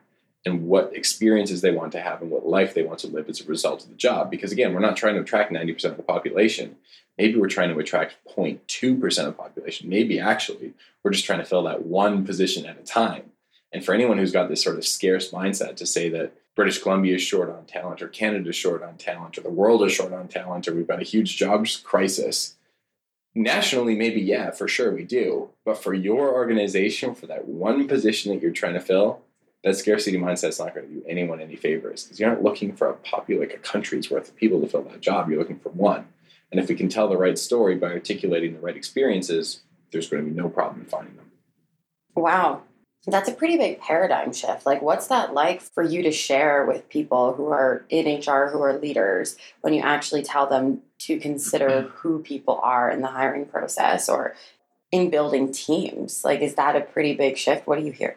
and 0.46 0.68
what 0.68 0.96
experiences 0.96 1.62
they 1.62 1.72
want 1.72 1.92
to 1.92 2.02
have 2.02 2.22
and 2.22 2.30
what 2.30 2.46
life 2.46 2.74
they 2.74 2.84
want 2.84 3.00
to 3.00 3.08
live 3.08 3.28
as 3.28 3.42
a 3.42 3.46
result 3.46 3.84
of 3.84 3.90
the 3.90 3.96
job. 3.96 4.30
Because 4.30 4.52
again, 4.52 4.74
we're 4.74 4.80
not 4.80 4.96
trying 4.96 5.16
to 5.16 5.22
attract 5.22 5.52
90% 5.52 5.86
of 5.86 5.98
the 5.98 6.04
population. 6.04 6.76
Maybe 7.18 7.40
we're 7.40 7.48
trying 7.48 7.74
to 7.74 7.80
attract 7.80 8.16
0.2% 8.36 9.18
of 9.20 9.26
the 9.26 9.32
population. 9.32 9.90
Maybe 9.90 10.20
actually 10.20 10.74
we're 11.04 11.12
just 11.12 11.26
trying 11.26 11.40
to 11.40 11.46
fill 11.46 11.64
that 11.64 11.86
one 11.86 12.26
position 12.26 12.66
at 12.66 12.80
a 12.80 12.84
time. 12.84 13.32
And 13.72 13.84
for 13.84 13.94
anyone 13.94 14.18
who's 14.18 14.32
got 14.32 14.48
this 14.50 14.64
sort 14.64 14.78
of 14.78 14.86
scarce 14.86 15.32
mindset 15.32 15.76
to 15.78 15.86
say 15.86 16.10
that 16.10 16.34
British 16.56 16.82
Columbia 16.82 17.16
is 17.16 17.22
short 17.22 17.50
on 17.50 17.66
talent, 17.66 18.02
or 18.02 18.08
Canada 18.08 18.50
is 18.50 18.56
short 18.56 18.82
on 18.82 18.96
talent, 18.96 19.38
or 19.38 19.42
the 19.42 19.50
world 19.50 19.84
is 19.84 19.92
short 19.92 20.14
on 20.14 20.30
talent, 20.30 20.68
or 20.68 20.74
we've 20.74 20.88
got 20.88 21.02
a 21.02 21.06
huge 21.06 21.36
jobs 21.36 21.76
crisis, 21.76 22.56
nationally, 23.34 23.96
maybe, 23.96 24.22
yeah, 24.22 24.52
for 24.52 24.68
sure 24.68 24.94
we 24.94 25.04
do. 25.04 25.50
But 25.66 25.84
for 25.84 25.94
your 25.94 26.34
organization, 26.34 27.14
for 27.14 27.28
that 27.28 27.46
one 27.46 27.90
position 27.90 28.34
that 28.34 28.42
you're 28.42 28.52
trying 28.52 28.76
to 28.76 28.80
fill, 28.80 29.22
that 29.66 29.76
scarcity 29.76 30.18
mindset 30.18 30.50
is 30.50 30.60
not 30.60 30.76
going 30.76 30.88
to 30.88 30.94
do 30.94 31.04
anyone 31.10 31.42
any 31.42 31.56
favors 31.56 32.04
because 32.04 32.20
you're 32.20 32.30
not 32.30 32.44
looking 32.44 32.76
for 32.76 32.88
a 32.88 32.94
popular, 32.94 33.42
like 33.42 33.56
a 33.56 33.58
country's 33.58 34.12
worth 34.12 34.30
of 34.30 34.36
people 34.36 34.62
to 34.62 34.68
fill 34.68 34.84
that 34.84 35.02
job. 35.02 35.28
You're 35.28 35.40
looking 35.40 35.58
for 35.58 35.70
one. 35.70 36.06
And 36.52 36.60
if 36.60 36.70
we 36.70 36.76
can 36.76 36.88
tell 36.88 37.10
the 37.10 37.18
right 37.18 37.38
story 37.38 37.76
by 37.76 37.88
articulating 37.88 38.54
the 38.54 38.60
right 38.60 38.78
experiences, 38.78 39.64
there's 39.92 40.08
going 40.08 40.24
to 40.24 40.30
be 40.30 40.38
no 40.38 40.50
problem 40.50 40.82
in 40.82 40.86
finding 40.86 41.16
them. 41.16 41.32
Wow. 42.14 42.62
That's 43.08 43.28
a 43.28 43.34
pretty 43.34 43.58
big 43.58 43.82
paradigm 43.82 44.34
shift. 44.34 44.68
Like, 44.68 44.84
what's 44.84 45.08
that 45.08 45.34
like 45.34 45.64
for 45.64 45.82
you 45.82 46.04
to 46.04 46.12
share 46.12 46.64
with 46.66 46.88
people 46.88 47.34
who 47.34 47.48
are 47.48 47.86
in 47.90 48.20
HR, 48.20 48.50
who 48.52 48.62
are 48.62 48.78
leaders, 48.78 49.36
when 49.62 49.74
you 49.74 49.82
actually 49.82 50.22
tell 50.22 50.46
them 50.46 50.82
to 51.00 51.20
consider 51.20 51.82
who 51.96 52.22
people 52.22 52.60
are 52.62 52.92
in 52.92 53.02
the 53.02 53.08
hiring 53.08 53.46
process 53.46 54.10
or 54.10 54.36
in 54.92 55.10
building 55.10 55.52
teams? 55.52 56.24
Like, 56.24 56.42
is 56.42 56.54
that 56.54 56.76
a 56.76 56.82
pretty 56.82 57.16
big 57.16 57.36
shift? 57.36 57.66
What 57.66 57.80
do 57.80 57.86
you 57.86 57.92
hear? 57.92 58.16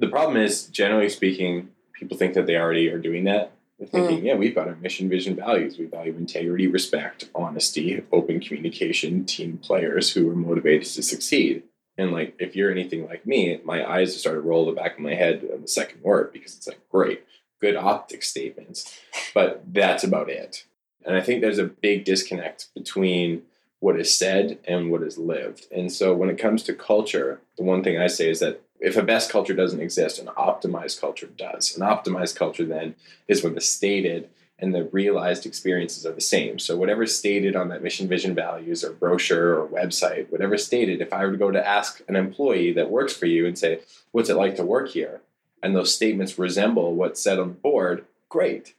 The 0.00 0.08
problem 0.08 0.36
is, 0.36 0.66
generally 0.66 1.08
speaking, 1.10 1.68
people 1.92 2.16
think 2.16 2.34
that 2.34 2.46
they 2.46 2.56
already 2.56 2.88
are 2.88 2.98
doing 2.98 3.24
that 3.24 3.52
They're 3.80 3.88
thinking, 3.88 4.20
mm. 4.20 4.24
yeah, 4.24 4.34
we've 4.34 4.54
got 4.54 4.68
our 4.68 4.76
mission, 4.76 5.08
vision, 5.08 5.34
values. 5.34 5.78
We 5.78 5.86
value 5.86 6.14
integrity, 6.14 6.66
respect, 6.66 7.30
honesty, 7.34 8.02
open 8.12 8.38
communication, 8.40 9.24
team 9.24 9.56
players 9.56 10.12
who 10.12 10.30
are 10.30 10.36
motivated 10.36 10.84
to 10.84 11.02
succeed. 11.02 11.62
And 11.96 12.12
like, 12.12 12.34
if 12.38 12.54
you're 12.54 12.70
anything 12.70 13.06
like 13.06 13.26
me, 13.26 13.58
my 13.64 13.90
eyes 13.90 14.18
start 14.18 14.36
to 14.36 14.40
roll 14.42 14.66
the 14.66 14.72
back 14.72 14.94
of 14.94 15.00
my 15.00 15.14
head 15.14 15.48
on 15.52 15.62
the 15.62 15.68
second 15.68 16.02
word 16.02 16.30
because 16.32 16.54
it's 16.54 16.66
like, 16.66 16.80
great, 16.90 17.24
good 17.58 17.74
optic 17.74 18.22
statements, 18.22 19.00
but 19.32 19.62
that's 19.66 20.04
about 20.04 20.28
it. 20.28 20.64
And 21.06 21.16
I 21.16 21.22
think 21.22 21.40
there's 21.40 21.58
a 21.58 21.64
big 21.64 22.04
disconnect 22.04 22.68
between 22.74 23.42
what 23.78 23.98
is 23.98 24.14
said 24.14 24.58
and 24.68 24.90
what 24.90 25.02
is 25.02 25.16
lived. 25.16 25.66
And 25.72 25.90
so 25.90 26.14
when 26.14 26.28
it 26.28 26.38
comes 26.38 26.62
to 26.64 26.74
culture, 26.74 27.40
the 27.56 27.64
one 27.64 27.82
thing 27.82 27.98
I 27.98 28.08
say 28.08 28.28
is 28.28 28.40
that 28.40 28.60
if 28.80 28.96
a 28.96 29.02
best 29.02 29.30
culture 29.30 29.54
doesn't 29.54 29.80
exist, 29.80 30.18
an 30.18 30.26
optimized 30.28 31.00
culture 31.00 31.26
does. 31.26 31.76
An 31.76 31.82
optimized 31.82 32.36
culture 32.36 32.64
then 32.64 32.94
is 33.28 33.42
when 33.42 33.54
the 33.54 33.60
stated 33.60 34.28
and 34.58 34.74
the 34.74 34.84
realized 34.84 35.46
experiences 35.46 36.04
are 36.04 36.12
the 36.12 36.20
same. 36.20 36.58
So 36.58 36.76
whatever's 36.76 37.16
stated 37.16 37.56
on 37.56 37.68
that 37.68 37.82
mission, 37.82 38.08
vision, 38.08 38.34
values, 38.34 38.84
or 38.84 38.92
brochure 38.92 39.58
or 39.58 39.66
website, 39.66 40.30
whatever 40.30 40.58
stated, 40.58 41.00
if 41.00 41.12
I 41.12 41.24
were 41.24 41.32
to 41.32 41.38
go 41.38 41.50
to 41.50 41.66
ask 41.66 42.02
an 42.08 42.16
employee 42.16 42.72
that 42.72 42.90
works 42.90 43.14
for 43.14 43.26
you 43.26 43.46
and 43.46 43.58
say, 43.58 43.80
"What's 44.12 44.28
it 44.28 44.36
like 44.36 44.56
to 44.56 44.64
work 44.64 44.90
here?" 44.90 45.20
and 45.62 45.74
those 45.76 45.94
statements 45.94 46.38
resemble 46.38 46.94
what's 46.94 47.20
said 47.20 47.38
on 47.38 47.48
the 47.48 47.54
board, 47.54 48.04
great. 48.28 48.74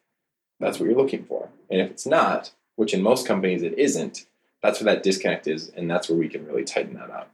That's 0.60 0.80
what 0.80 0.88
you're 0.88 0.98
looking 0.98 1.26
for. 1.26 1.50
And 1.70 1.82
if 1.82 1.92
it's 1.92 2.06
not, 2.06 2.52
which 2.76 2.94
in 2.94 3.02
most 3.02 3.28
companies 3.28 3.64
it 3.64 3.78
isn't, 3.78 4.26
that's 4.62 4.82
where 4.82 4.94
that 4.94 5.04
disconnect 5.04 5.48
is, 5.48 5.70
and 5.70 5.90
that's 5.90 6.10
where 6.10 6.18
we 6.18 6.30
can 6.30 6.46
really 6.46 6.64
tighten 6.64 6.94
that 6.96 7.10
up. 7.10 7.32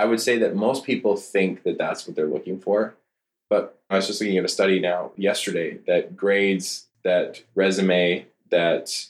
I 0.00 0.06
would 0.06 0.20
say 0.20 0.38
that 0.38 0.56
most 0.56 0.84
people 0.84 1.14
think 1.14 1.62
that 1.64 1.76
that's 1.76 2.06
what 2.06 2.16
they're 2.16 2.26
looking 2.26 2.58
for. 2.58 2.94
But 3.50 3.78
I 3.90 3.96
was 3.96 4.06
just 4.06 4.20
looking 4.20 4.38
at 4.38 4.44
a 4.46 4.48
study 4.48 4.80
now 4.80 5.12
yesterday 5.16 5.78
that 5.86 6.16
grades, 6.16 6.86
that 7.04 7.42
resume, 7.54 8.24
that 8.50 9.06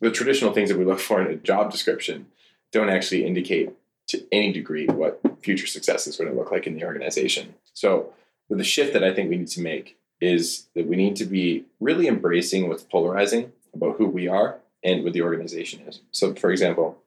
the 0.00 0.10
traditional 0.10 0.52
things 0.52 0.68
that 0.68 0.78
we 0.78 0.84
look 0.84 1.00
for 1.00 1.22
in 1.22 1.32
a 1.32 1.36
job 1.36 1.70
description 1.70 2.26
don't 2.70 2.90
actually 2.90 3.24
indicate 3.24 3.70
to 4.08 4.26
any 4.30 4.52
degree 4.52 4.86
what 4.86 5.22
future 5.40 5.66
success 5.66 6.06
is 6.06 6.16
going 6.18 6.28
to 6.28 6.36
look 6.36 6.52
like 6.52 6.66
in 6.66 6.74
the 6.74 6.84
organization. 6.84 7.54
So, 7.72 8.12
the 8.50 8.64
shift 8.64 8.92
that 8.92 9.04
I 9.04 9.14
think 9.14 9.30
we 9.30 9.36
need 9.36 9.48
to 9.48 9.62
make 9.62 9.96
is 10.20 10.66
that 10.74 10.86
we 10.86 10.96
need 10.96 11.14
to 11.16 11.24
be 11.24 11.64
really 11.78 12.08
embracing 12.08 12.68
what's 12.68 12.82
polarizing 12.82 13.52
about 13.72 13.96
who 13.96 14.06
we 14.06 14.26
are 14.26 14.58
and 14.82 15.04
what 15.04 15.12
the 15.12 15.22
organization 15.22 15.80
is. 15.86 16.00
So, 16.10 16.34
for 16.34 16.50
example, 16.50 16.98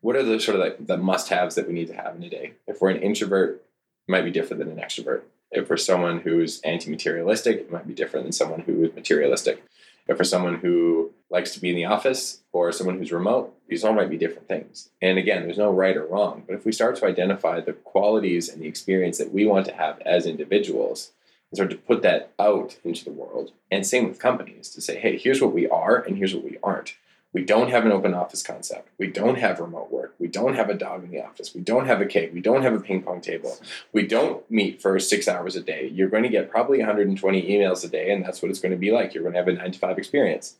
what 0.00 0.16
are 0.16 0.22
the 0.22 0.40
sort 0.40 0.56
of 0.56 0.62
like 0.62 0.86
the 0.86 0.96
must-haves 0.96 1.54
that 1.54 1.66
we 1.66 1.74
need 1.74 1.88
to 1.88 1.94
have 1.96 2.16
in 2.16 2.22
a 2.22 2.30
day? 2.30 2.52
If 2.66 2.80
we're 2.80 2.90
an 2.90 3.02
introvert, 3.02 3.62
it 4.08 4.10
might 4.10 4.24
be 4.24 4.30
different 4.30 4.60
than 4.60 4.70
an 4.70 4.84
extrovert. 4.84 5.22
If 5.50 5.70
we're 5.70 5.76
someone 5.76 6.20
who's 6.20 6.60
anti-materialistic, 6.62 7.56
it 7.56 7.72
might 7.72 7.86
be 7.86 7.94
different 7.94 8.24
than 8.24 8.32
someone 8.32 8.60
who 8.60 8.84
is 8.84 8.94
materialistic. 8.94 9.62
If 10.08 10.18
we're 10.18 10.24
someone 10.24 10.56
who 10.56 11.12
likes 11.30 11.52
to 11.52 11.60
be 11.60 11.70
in 11.70 11.76
the 11.76 11.86
office 11.86 12.42
or 12.52 12.70
someone 12.70 12.98
who's 12.98 13.12
remote, 13.12 13.52
these 13.68 13.84
all 13.84 13.92
might 13.92 14.10
be 14.10 14.18
different 14.18 14.46
things. 14.46 14.90
And 15.02 15.18
again, 15.18 15.42
there's 15.42 15.58
no 15.58 15.72
right 15.72 15.96
or 15.96 16.06
wrong. 16.06 16.44
But 16.46 16.54
if 16.54 16.64
we 16.64 16.72
start 16.72 16.96
to 16.96 17.06
identify 17.06 17.60
the 17.60 17.72
qualities 17.72 18.48
and 18.48 18.62
the 18.62 18.68
experience 18.68 19.18
that 19.18 19.32
we 19.32 19.46
want 19.46 19.66
to 19.66 19.74
have 19.74 20.00
as 20.00 20.26
individuals, 20.26 21.10
and 21.50 21.56
start 21.56 21.70
to 21.70 21.76
put 21.76 22.02
that 22.02 22.32
out 22.38 22.76
into 22.84 23.04
the 23.04 23.10
world, 23.10 23.52
and 23.70 23.86
same 23.86 24.08
with 24.08 24.18
companies 24.18 24.70
to 24.70 24.80
say, 24.80 24.98
hey, 24.98 25.16
here's 25.16 25.40
what 25.40 25.52
we 25.52 25.68
are 25.68 25.96
and 25.96 26.16
here's 26.16 26.34
what 26.34 26.44
we 26.44 26.58
aren't. 26.62 26.96
We 27.36 27.44
don't 27.44 27.68
have 27.68 27.84
an 27.84 27.92
open 27.92 28.14
office 28.14 28.42
concept. 28.42 28.88
We 28.96 29.08
don't 29.08 29.36
have 29.36 29.60
remote 29.60 29.92
work. 29.92 30.14
We 30.18 30.26
don't 30.26 30.54
have 30.54 30.70
a 30.70 30.74
dog 30.74 31.04
in 31.04 31.10
the 31.10 31.22
office. 31.22 31.54
We 31.54 31.60
don't 31.60 31.84
have 31.84 32.00
a 32.00 32.06
cake. 32.06 32.30
We 32.32 32.40
don't 32.40 32.62
have 32.62 32.72
a 32.72 32.80
ping 32.80 33.02
pong 33.02 33.20
table. 33.20 33.58
We 33.92 34.06
don't 34.06 34.50
meet 34.50 34.80
for 34.80 34.98
six 34.98 35.28
hours 35.28 35.54
a 35.54 35.60
day. 35.60 35.90
You're 35.92 36.08
going 36.08 36.22
to 36.22 36.30
get 36.30 36.50
probably 36.50 36.78
120 36.78 37.42
emails 37.42 37.84
a 37.84 37.88
day, 37.88 38.10
and 38.10 38.24
that's 38.24 38.40
what 38.40 38.50
it's 38.50 38.58
going 38.58 38.72
to 38.72 38.78
be 38.78 38.90
like. 38.90 39.12
You're 39.12 39.22
going 39.22 39.34
to 39.34 39.38
have 39.38 39.48
a 39.48 39.52
nine 39.52 39.70
to 39.70 39.78
five 39.78 39.98
experience. 39.98 40.54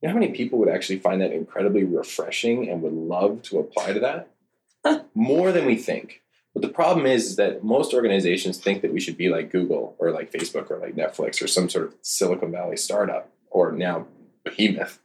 You 0.00 0.06
know 0.06 0.12
how 0.14 0.20
many 0.20 0.30
people 0.30 0.60
would 0.60 0.68
actually 0.68 1.00
find 1.00 1.20
that 1.20 1.32
incredibly 1.32 1.82
refreshing 1.82 2.70
and 2.70 2.80
would 2.82 2.92
love 2.92 3.42
to 3.42 3.58
apply 3.58 3.94
to 3.94 3.98
that? 3.98 5.08
More 5.16 5.50
than 5.50 5.66
we 5.66 5.74
think. 5.74 6.22
But 6.54 6.62
the 6.62 6.68
problem 6.68 7.06
is, 7.06 7.26
is 7.26 7.36
that 7.36 7.64
most 7.64 7.92
organizations 7.92 8.58
think 8.58 8.82
that 8.82 8.92
we 8.92 9.00
should 9.00 9.16
be 9.16 9.30
like 9.30 9.50
Google 9.50 9.96
or 9.98 10.12
like 10.12 10.30
Facebook 10.30 10.70
or 10.70 10.78
like 10.78 10.94
Netflix 10.94 11.42
or 11.42 11.48
some 11.48 11.68
sort 11.68 11.86
of 11.86 11.94
Silicon 12.02 12.52
Valley 12.52 12.76
startup 12.76 13.32
or 13.50 13.72
now 13.72 14.06
behemoth 14.44 15.00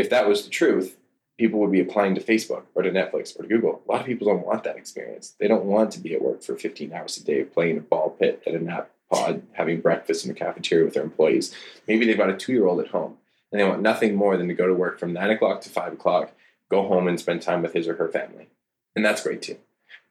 if 0.00 0.10
that 0.10 0.28
was 0.28 0.44
the 0.44 0.50
truth, 0.50 0.96
people 1.38 1.60
would 1.60 1.72
be 1.72 1.80
applying 1.80 2.14
to 2.14 2.20
Facebook 2.20 2.64
or 2.74 2.82
to 2.82 2.90
Netflix 2.90 3.38
or 3.38 3.42
to 3.42 3.48
Google. 3.48 3.82
A 3.86 3.92
lot 3.92 4.00
of 4.00 4.06
people 4.06 4.26
don't 4.26 4.44
want 4.46 4.64
that 4.64 4.76
experience. 4.76 5.34
They 5.38 5.48
don't 5.48 5.64
want 5.64 5.90
to 5.92 6.00
be 6.00 6.14
at 6.14 6.22
work 6.22 6.42
for 6.42 6.56
15 6.56 6.92
hours 6.92 7.16
a 7.16 7.24
day 7.24 7.44
playing 7.44 7.78
a 7.78 7.80
ball 7.80 8.10
pit 8.10 8.42
at 8.46 8.54
a 8.54 8.58
nap 8.58 8.90
pod, 9.10 9.42
having 9.52 9.80
breakfast 9.80 10.24
in 10.24 10.32
the 10.32 10.38
cafeteria 10.38 10.84
with 10.84 10.94
their 10.94 11.02
employees. 11.02 11.54
Maybe 11.88 12.06
they've 12.06 12.16
got 12.16 12.30
a 12.30 12.36
two 12.36 12.52
year 12.52 12.66
old 12.66 12.80
at 12.80 12.88
home 12.88 13.16
and 13.50 13.60
they 13.60 13.64
want 13.64 13.82
nothing 13.82 14.14
more 14.14 14.36
than 14.36 14.48
to 14.48 14.54
go 14.54 14.66
to 14.66 14.74
work 14.74 14.98
from 14.98 15.12
nine 15.12 15.30
o'clock 15.30 15.60
to 15.62 15.70
five 15.70 15.92
o'clock, 15.92 16.32
go 16.68 16.86
home 16.86 17.08
and 17.08 17.18
spend 17.18 17.42
time 17.42 17.62
with 17.62 17.72
his 17.72 17.88
or 17.88 17.96
her 17.96 18.08
family. 18.08 18.48
And 18.94 19.04
that's 19.04 19.22
great 19.22 19.42
too. 19.42 19.58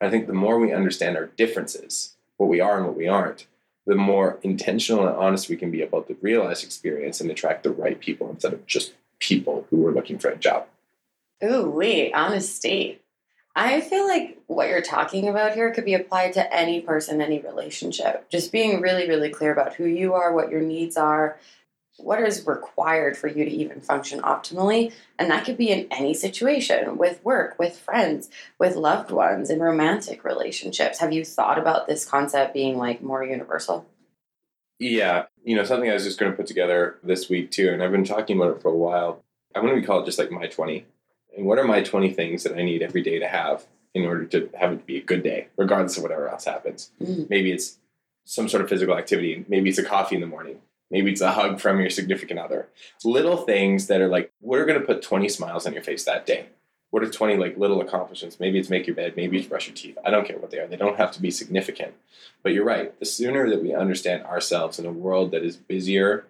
I 0.01 0.09
think 0.09 0.27
the 0.27 0.33
more 0.33 0.59
we 0.59 0.73
understand 0.73 1.17
our 1.17 1.27
differences, 1.27 2.15
what 2.37 2.49
we 2.49 2.59
are 2.59 2.77
and 2.77 2.85
what 2.85 2.97
we 2.97 3.07
aren't, 3.07 3.47
the 3.85 3.95
more 3.95 4.39
intentional 4.43 5.07
and 5.07 5.15
honest 5.15 5.49
we 5.49 5.57
can 5.57 5.71
be 5.71 5.81
about 5.81 6.07
the 6.07 6.17
realized 6.21 6.63
experience 6.63 7.21
and 7.21 7.29
attract 7.29 7.63
the 7.63 7.71
right 7.71 7.99
people 7.99 8.29
instead 8.29 8.53
of 8.53 8.65
just 8.65 8.93
people 9.19 9.65
who 9.69 9.77
were 9.77 9.91
looking 9.91 10.17
for 10.17 10.29
a 10.29 10.37
job. 10.37 10.67
Ooh, 11.43 11.69
wait, 11.69 12.13
honesty. 12.13 12.99
I 13.55 13.81
feel 13.81 14.07
like 14.07 14.37
what 14.47 14.69
you're 14.69 14.81
talking 14.81 15.27
about 15.27 15.53
here 15.53 15.73
could 15.73 15.85
be 15.85 15.93
applied 15.93 16.33
to 16.33 16.53
any 16.53 16.81
person, 16.81 17.21
any 17.21 17.39
relationship. 17.39 18.29
Just 18.29 18.51
being 18.51 18.79
really, 18.81 19.07
really 19.07 19.29
clear 19.29 19.51
about 19.51 19.73
who 19.73 19.85
you 19.85 20.13
are, 20.13 20.33
what 20.33 20.49
your 20.49 20.61
needs 20.61 20.95
are, 20.95 21.37
what 21.97 22.21
is 22.21 22.47
required 22.47 23.17
for 23.17 23.27
you 23.27 23.43
to 23.43 23.51
even 23.51 23.81
function 23.81 24.21
optimally. 24.21 24.93
And 25.17 25.29
that 25.29 25.45
could 25.45 25.57
be 25.57 25.69
in 25.69 25.87
any 25.91 26.13
situation 26.13 26.97
with 26.97 27.23
work, 27.23 27.57
with 27.59 27.77
friends, 27.77 28.29
with 28.57 28.75
loved 28.75 29.11
ones, 29.11 29.49
in 29.49 29.59
romantic 29.59 30.23
relationships. 30.23 30.99
Have 30.99 31.11
you 31.11 31.25
thought 31.25 31.59
about 31.59 31.87
this 31.87 32.05
concept 32.05 32.53
being 32.53 32.77
like 32.77 33.01
more 33.01 33.23
universal? 33.23 33.85
Yeah, 34.79 35.25
you 35.49 35.55
know, 35.55 35.63
something 35.63 35.89
I 35.89 35.95
was 35.95 36.03
just 36.03 36.19
going 36.19 36.31
to 36.31 36.37
put 36.37 36.45
together 36.45 36.97
this 37.01 37.27
week 37.27 37.49
too, 37.49 37.69
and 37.69 37.81
I've 37.81 37.91
been 37.91 38.03
talking 38.03 38.37
about 38.37 38.55
it 38.55 38.61
for 38.61 38.69
a 38.69 38.77
while. 38.77 39.23
I'm 39.55 39.65
going 39.65 39.81
to 39.81 39.87
call 39.87 39.99
it 39.99 40.05
just 40.05 40.19
like 40.19 40.29
my 40.29 40.45
20. 40.45 40.85
And 41.35 41.47
what 41.47 41.57
are 41.57 41.63
my 41.63 41.81
20 41.81 42.13
things 42.13 42.43
that 42.43 42.55
I 42.55 42.61
need 42.61 42.83
every 42.83 43.01
day 43.01 43.17
to 43.17 43.27
have 43.27 43.65
in 43.95 44.05
order 44.05 44.25
to 44.25 44.47
have 44.59 44.73
it 44.73 44.85
be 44.85 44.97
a 44.97 45.01
good 45.01 45.23
day, 45.23 45.47
regardless 45.57 45.97
of 45.97 46.03
whatever 46.03 46.29
else 46.29 46.45
happens? 46.45 46.91
Mm. 47.01 47.31
Maybe 47.31 47.51
it's 47.51 47.79
some 48.25 48.47
sort 48.47 48.61
of 48.61 48.69
physical 48.69 48.95
activity. 48.95 49.43
Maybe 49.47 49.71
it's 49.71 49.79
a 49.79 49.83
coffee 49.83 50.13
in 50.13 50.21
the 50.21 50.27
morning. 50.27 50.59
Maybe 50.91 51.11
it's 51.11 51.21
a 51.21 51.31
hug 51.31 51.59
from 51.59 51.79
your 51.79 51.89
significant 51.89 52.39
other. 52.39 52.69
Little 53.03 53.37
things 53.37 53.87
that 53.87 54.01
are 54.01 54.07
like, 54.07 54.31
are 54.47 54.65
going 54.65 54.79
to 54.79 54.85
put 54.85 55.01
20 55.01 55.29
smiles 55.29 55.65
on 55.65 55.73
your 55.73 55.81
face 55.81 56.03
that 56.03 56.27
day? 56.27 56.45
What 56.91 57.03
are 57.03 57.09
20 57.09 57.37
like 57.37 57.57
little 57.57 57.81
accomplishments? 57.81 58.39
Maybe 58.39 58.57
it's 58.57 58.69
make 58.69 58.87
your 58.87 58.95
bed, 58.95 59.15
maybe 59.15 59.37
it's 59.37 59.47
brush 59.47 59.67
your 59.67 59.75
teeth. 59.75 59.97
I 60.03 60.09
don't 60.09 60.27
care 60.27 60.37
what 60.37 60.51
they 60.51 60.59
are. 60.59 60.67
They 60.67 60.75
don't 60.75 60.97
have 60.97 61.11
to 61.11 61.21
be 61.21 61.31
significant. 61.31 61.93
But 62.41 62.53
you're 62.53 62.65
right. 62.65 62.97
The 62.99 63.05
sooner 63.05 63.49
that 63.49 63.61
we 63.61 63.73
understand 63.73 64.23
ourselves 64.23 64.79
in 64.79 64.85
a 64.85 64.91
world 64.91 65.31
that 65.31 65.43
is 65.43 65.55
busier 65.55 66.25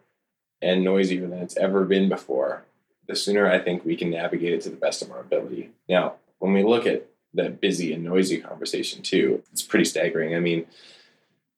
and 0.61 0.83
noisier 0.83 1.27
than 1.27 1.39
it's 1.39 1.57
ever 1.57 1.85
been 1.85 2.09
before, 2.09 2.63
the 3.07 3.15
sooner 3.15 3.49
I 3.49 3.59
think 3.59 3.85
we 3.85 3.95
can 3.95 4.09
navigate 4.09 4.53
it 4.53 4.61
to 4.61 4.69
the 4.69 4.75
best 4.75 5.01
of 5.01 5.11
our 5.11 5.19
ability. 5.19 5.71
Now, 5.87 6.15
when 6.39 6.53
we 6.53 6.63
look 6.63 6.85
at 6.85 7.05
that 7.33 7.61
busy 7.61 7.93
and 7.93 8.03
noisy 8.03 8.39
conversation 8.39 9.01
too, 9.01 9.43
it's 9.51 9.61
pretty 9.61 9.85
staggering. 9.85 10.35
I 10.35 10.39
mean, 10.39 10.65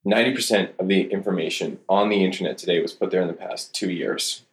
90% 0.05 0.79
of 0.79 0.87
the 0.87 1.01
information 1.11 1.79
on 1.87 2.09
the 2.09 2.23
internet 2.23 2.57
today 2.57 2.81
was 2.81 2.93
put 2.93 3.11
there 3.11 3.21
in 3.21 3.27
the 3.27 3.33
past 3.33 3.73
two 3.73 3.89
years. 3.89 4.43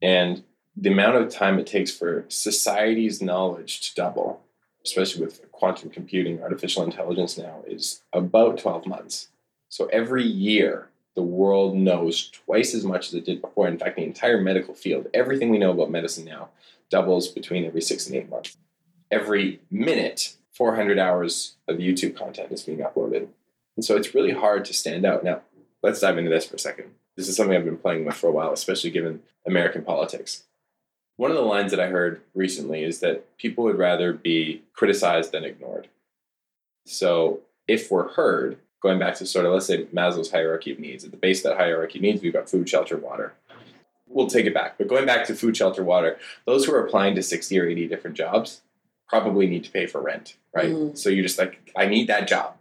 And 0.00 0.44
the 0.76 0.90
amount 0.90 1.16
of 1.16 1.30
time 1.30 1.58
it 1.58 1.66
takes 1.66 1.90
for 1.90 2.24
society's 2.28 3.20
knowledge 3.20 3.80
to 3.80 3.94
double, 3.94 4.42
especially 4.84 5.24
with 5.24 5.50
quantum 5.52 5.90
computing, 5.90 6.42
artificial 6.42 6.82
intelligence 6.82 7.36
now, 7.36 7.62
is 7.66 8.02
about 8.12 8.58
12 8.58 8.86
months. 8.86 9.28
So 9.68 9.86
every 9.86 10.24
year, 10.24 10.88
the 11.14 11.22
world 11.22 11.76
knows 11.76 12.30
twice 12.30 12.74
as 12.74 12.84
much 12.84 13.08
as 13.08 13.14
it 13.14 13.26
did 13.26 13.42
before. 13.42 13.68
In 13.68 13.78
fact, 13.78 13.96
the 13.96 14.04
entire 14.04 14.40
medical 14.40 14.74
field, 14.74 15.08
everything 15.12 15.50
we 15.50 15.58
know 15.58 15.70
about 15.70 15.90
medicine 15.90 16.24
now, 16.24 16.48
doubles 16.90 17.28
between 17.28 17.64
every 17.64 17.80
six 17.80 18.06
and 18.06 18.16
eight 18.16 18.30
months. 18.30 18.56
Every 19.10 19.60
minute, 19.70 20.36
400 20.52 20.98
hours 20.98 21.56
of 21.68 21.76
YouTube 21.76 22.16
content 22.16 22.50
is 22.50 22.62
being 22.62 22.78
uploaded. 22.78 23.28
And 23.76 23.84
so 23.84 23.96
it's 23.96 24.14
really 24.14 24.32
hard 24.32 24.64
to 24.66 24.74
stand 24.74 25.04
out. 25.04 25.24
Now, 25.24 25.42
let's 25.82 26.00
dive 26.00 26.18
into 26.18 26.30
this 26.30 26.46
for 26.46 26.56
a 26.56 26.58
second. 26.58 26.92
This 27.16 27.28
is 27.28 27.36
something 27.36 27.56
I've 27.56 27.64
been 27.64 27.76
playing 27.76 28.04
with 28.04 28.14
for 28.14 28.28
a 28.28 28.32
while, 28.32 28.52
especially 28.52 28.90
given 28.90 29.22
American 29.46 29.82
politics. 29.82 30.44
One 31.16 31.30
of 31.30 31.36
the 31.36 31.42
lines 31.42 31.70
that 31.70 31.80
I 31.80 31.88
heard 31.88 32.22
recently 32.34 32.82
is 32.82 33.00
that 33.00 33.36
people 33.36 33.64
would 33.64 33.78
rather 33.78 34.12
be 34.12 34.62
criticized 34.72 35.32
than 35.32 35.44
ignored. 35.44 35.88
So 36.86 37.40
if 37.68 37.90
we're 37.90 38.08
heard, 38.08 38.58
going 38.80 38.98
back 38.98 39.14
to 39.16 39.26
sort 39.26 39.46
of, 39.46 39.52
let's 39.52 39.66
say, 39.66 39.84
Maslow's 39.86 40.30
hierarchy 40.30 40.72
of 40.72 40.78
needs, 40.78 41.04
at 41.04 41.10
the 41.10 41.16
base 41.16 41.44
of 41.44 41.50
that 41.50 41.58
hierarchy 41.58 41.98
of 41.98 42.02
needs, 42.02 42.22
we've 42.22 42.32
got 42.32 42.48
food, 42.48 42.68
shelter, 42.68 42.96
water. 42.96 43.34
We'll 44.08 44.26
take 44.26 44.46
it 44.46 44.54
back. 44.54 44.76
But 44.78 44.88
going 44.88 45.06
back 45.06 45.26
to 45.26 45.34
food, 45.34 45.56
shelter, 45.56 45.84
water, 45.84 46.18
those 46.44 46.64
who 46.64 46.74
are 46.74 46.84
applying 46.84 47.14
to 47.14 47.22
60 47.22 47.58
or 47.58 47.66
80 47.66 47.88
different 47.88 48.16
jobs 48.16 48.62
probably 49.08 49.46
need 49.46 49.64
to 49.64 49.70
pay 49.70 49.86
for 49.86 50.00
rent, 50.00 50.36
right? 50.54 50.72
Mm. 50.72 50.98
So 50.98 51.08
you're 51.08 51.22
just 51.22 51.38
like, 51.38 51.72
I 51.76 51.86
need 51.86 52.08
that 52.08 52.26
job. 52.26 52.56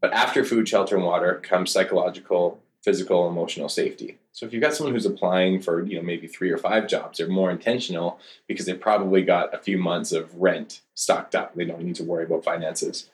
But 0.00 0.12
after 0.12 0.44
food, 0.44 0.68
shelter, 0.68 0.96
and 0.96 1.04
water 1.04 1.40
comes 1.42 1.70
psychological, 1.70 2.60
physical, 2.82 3.28
emotional 3.28 3.68
safety. 3.68 4.18
So 4.36 4.44
if 4.44 4.52
you've 4.52 4.60
got 4.60 4.74
someone 4.74 4.92
who's 4.92 5.06
applying 5.06 5.62
for, 5.62 5.82
you 5.82 5.96
know, 5.96 6.02
maybe 6.02 6.26
three 6.26 6.50
or 6.50 6.58
five 6.58 6.86
jobs, 6.88 7.16
they're 7.16 7.26
more 7.26 7.50
intentional 7.50 8.20
because 8.46 8.66
they've 8.66 8.78
probably 8.78 9.22
got 9.22 9.54
a 9.54 9.58
few 9.58 9.78
months 9.78 10.12
of 10.12 10.34
rent 10.34 10.82
stocked 10.92 11.34
up. 11.34 11.54
They 11.54 11.64
don't 11.64 11.80
need 11.80 11.94
to 11.94 12.04
worry 12.04 12.24
about 12.24 12.44
finances. 12.44 13.08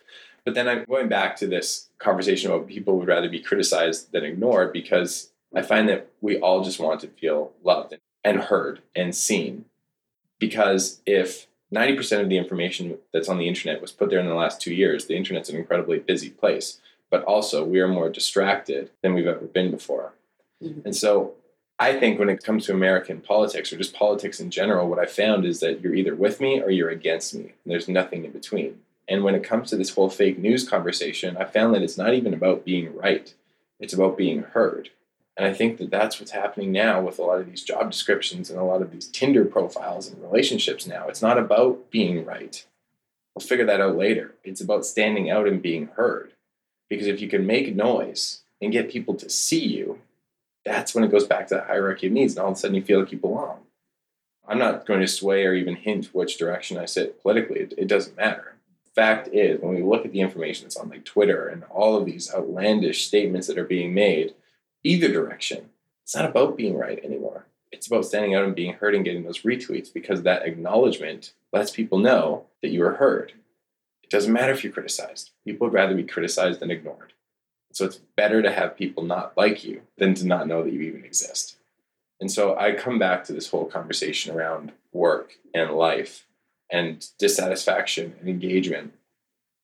But 0.44 0.54
then 0.54 0.66
I'm 0.66 0.84
going 0.84 1.08
back 1.08 1.36
to 1.36 1.46
this 1.46 1.90
conversation 2.00 2.50
about 2.50 2.66
people 2.66 2.98
would 2.98 3.06
rather 3.06 3.28
be 3.28 3.38
criticized 3.38 4.10
than 4.10 4.24
ignored 4.24 4.72
because 4.72 5.30
I 5.54 5.62
find 5.62 5.88
that 5.88 6.10
we 6.20 6.40
all 6.40 6.64
just 6.64 6.80
want 6.80 7.00
to 7.02 7.06
feel 7.06 7.52
loved 7.62 7.94
and 8.24 8.40
heard 8.40 8.82
and 8.96 9.14
seen. 9.14 9.66
Because 10.40 11.02
if 11.06 11.46
90% 11.72 12.20
of 12.20 12.30
the 12.30 12.38
information 12.38 12.98
that's 13.12 13.28
on 13.28 13.38
the 13.38 13.46
internet 13.46 13.80
was 13.80 13.92
put 13.92 14.10
there 14.10 14.18
in 14.18 14.26
the 14.26 14.34
last 14.34 14.60
two 14.60 14.74
years, 14.74 15.06
the 15.06 15.16
internet's 15.16 15.50
an 15.50 15.56
incredibly 15.56 16.00
busy 16.00 16.30
place. 16.30 16.80
But 17.10 17.22
also, 17.22 17.64
we 17.64 17.78
are 17.78 17.86
more 17.86 18.08
distracted 18.08 18.90
than 19.02 19.14
we've 19.14 19.28
ever 19.28 19.46
been 19.46 19.70
before. 19.70 20.14
Mhm. 20.62 20.84
And 20.84 20.96
so, 20.96 21.34
I 21.78 21.98
think 21.98 22.18
when 22.18 22.28
it 22.28 22.44
comes 22.44 22.66
to 22.66 22.72
American 22.72 23.20
politics 23.20 23.72
or 23.72 23.76
just 23.76 23.94
politics 23.94 24.38
in 24.38 24.50
general, 24.50 24.88
what 24.88 25.00
I 25.00 25.06
found 25.06 25.44
is 25.44 25.60
that 25.60 25.80
you're 25.80 25.94
either 25.94 26.14
with 26.14 26.40
me 26.40 26.60
or 26.60 26.70
you're 26.70 26.90
against 26.90 27.34
me. 27.34 27.54
There's 27.66 27.88
nothing 27.88 28.24
in 28.24 28.30
between. 28.30 28.80
And 29.08 29.24
when 29.24 29.34
it 29.34 29.42
comes 29.42 29.70
to 29.70 29.76
this 29.76 29.90
whole 29.90 30.08
fake 30.08 30.38
news 30.38 30.68
conversation, 30.68 31.36
I 31.36 31.44
found 31.44 31.74
that 31.74 31.82
it's 31.82 31.98
not 31.98 32.14
even 32.14 32.34
about 32.34 32.64
being 32.64 32.94
right, 32.94 33.34
it's 33.80 33.92
about 33.92 34.16
being 34.16 34.42
heard. 34.42 34.90
And 35.36 35.46
I 35.46 35.52
think 35.52 35.78
that 35.78 35.90
that's 35.90 36.20
what's 36.20 36.30
happening 36.32 36.72
now 36.72 37.00
with 37.00 37.18
a 37.18 37.22
lot 37.22 37.40
of 37.40 37.46
these 37.46 37.64
job 37.64 37.90
descriptions 37.90 38.50
and 38.50 38.60
a 38.60 38.64
lot 38.64 38.82
of 38.82 38.92
these 38.92 39.08
Tinder 39.08 39.44
profiles 39.44 40.08
and 40.08 40.22
relationships 40.22 40.86
now. 40.86 41.08
It's 41.08 41.22
not 41.22 41.38
about 41.38 41.90
being 41.90 42.24
right. 42.24 42.64
We'll 43.34 43.44
figure 43.44 43.64
that 43.64 43.80
out 43.80 43.96
later. 43.96 44.34
It's 44.44 44.60
about 44.60 44.84
standing 44.84 45.30
out 45.30 45.48
and 45.48 45.60
being 45.62 45.86
heard. 45.96 46.32
Because 46.90 47.06
if 47.06 47.20
you 47.20 47.28
can 47.28 47.46
make 47.46 47.74
noise 47.74 48.42
and 48.60 48.70
get 48.70 48.90
people 48.90 49.14
to 49.14 49.30
see 49.30 49.64
you, 49.64 50.00
that's 50.64 50.94
when 50.94 51.04
it 51.04 51.10
goes 51.10 51.26
back 51.26 51.48
to 51.48 51.54
that 51.54 51.66
hierarchy 51.66 52.06
of 52.06 52.12
needs, 52.12 52.34
and 52.34 52.42
all 52.42 52.52
of 52.52 52.56
a 52.56 52.60
sudden 52.60 52.76
you 52.76 52.82
feel 52.82 53.00
like 53.00 53.12
you 53.12 53.18
belong. 53.18 53.60
I'm 54.46 54.58
not 54.58 54.86
going 54.86 55.00
to 55.00 55.08
sway 55.08 55.44
or 55.44 55.54
even 55.54 55.76
hint 55.76 56.06
which 56.12 56.38
direction 56.38 56.76
I 56.76 56.84
sit 56.84 57.22
politically. 57.22 57.60
It, 57.60 57.74
it 57.78 57.88
doesn't 57.88 58.16
matter. 58.16 58.56
Fact 58.94 59.28
is, 59.32 59.60
when 59.60 59.74
we 59.74 59.82
look 59.82 60.04
at 60.04 60.12
the 60.12 60.20
information 60.20 60.64
that's 60.64 60.76
on 60.76 60.90
like 60.90 61.04
Twitter 61.04 61.48
and 61.48 61.64
all 61.70 61.96
of 61.96 62.04
these 62.04 62.32
outlandish 62.34 63.06
statements 63.06 63.46
that 63.46 63.58
are 63.58 63.64
being 63.64 63.94
made, 63.94 64.34
either 64.84 65.10
direction, 65.10 65.70
it's 66.02 66.14
not 66.14 66.26
about 66.26 66.56
being 66.56 66.76
right 66.76 67.02
anymore. 67.02 67.46
It's 67.70 67.86
about 67.86 68.04
standing 68.04 68.34
out 68.34 68.44
and 68.44 68.54
being 68.54 68.74
heard 68.74 68.94
and 68.94 69.04
getting 69.04 69.22
those 69.22 69.42
retweets 69.42 69.90
because 69.92 70.22
that 70.22 70.46
acknowledgement 70.46 71.32
lets 71.52 71.70
people 71.70 71.98
know 71.98 72.44
that 72.60 72.68
you 72.68 72.84
are 72.84 72.96
heard. 72.96 73.32
It 74.02 74.10
doesn't 74.10 74.32
matter 74.32 74.52
if 74.52 74.62
you're 74.62 74.72
criticized. 74.72 75.30
People 75.46 75.66
would 75.66 75.74
rather 75.74 75.94
be 75.94 76.04
criticized 76.04 76.60
than 76.60 76.70
ignored. 76.70 77.14
So 77.72 77.84
it's 77.84 77.96
better 78.16 78.42
to 78.42 78.52
have 78.52 78.76
people 78.76 79.02
not 79.02 79.36
like 79.36 79.64
you 79.64 79.82
than 79.98 80.14
to 80.14 80.26
not 80.26 80.46
know 80.46 80.62
that 80.62 80.72
you 80.72 80.80
even 80.82 81.04
exist. 81.04 81.56
And 82.20 82.30
so 82.30 82.56
I 82.56 82.72
come 82.72 82.98
back 82.98 83.24
to 83.24 83.32
this 83.32 83.50
whole 83.50 83.64
conversation 83.64 84.34
around 84.34 84.72
work 84.92 85.32
and 85.54 85.72
life 85.72 86.26
and 86.70 87.04
dissatisfaction 87.18 88.14
and 88.20 88.28
engagement. 88.28 88.94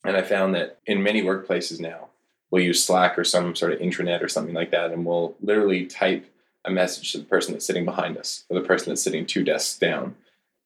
And 0.05 0.17
I 0.17 0.23
found 0.23 0.55
that 0.55 0.79
in 0.87 1.03
many 1.03 1.23
workplaces 1.23 1.79
now, 1.81 2.09
we'll 2.51 2.65
use 2.65 2.85
Slack 2.85 3.19
or 3.19 3.25
some 3.25 3.55
sort 3.55 3.73
of 3.73 3.81
intranet 3.81 4.23
or 4.23 4.29
something 4.29 4.55
like 4.55 4.71
that, 4.71 4.91
and 4.91 5.05
we'll 5.05 5.37
literally 5.41 5.87
type 5.87 6.27
a 6.65 6.71
message 6.71 7.13
to 7.13 7.19
the 7.19 7.25
person 7.25 7.53
that's 7.53 7.67
sitting 7.67 7.85
behind 7.85 8.17
us 8.17 8.45
or 8.49 8.59
the 8.61 8.67
person 8.67 8.91
that's 8.91 9.03
sitting 9.03 9.27
two 9.27 9.45
desks 9.45 9.79
down. 9.79 10.17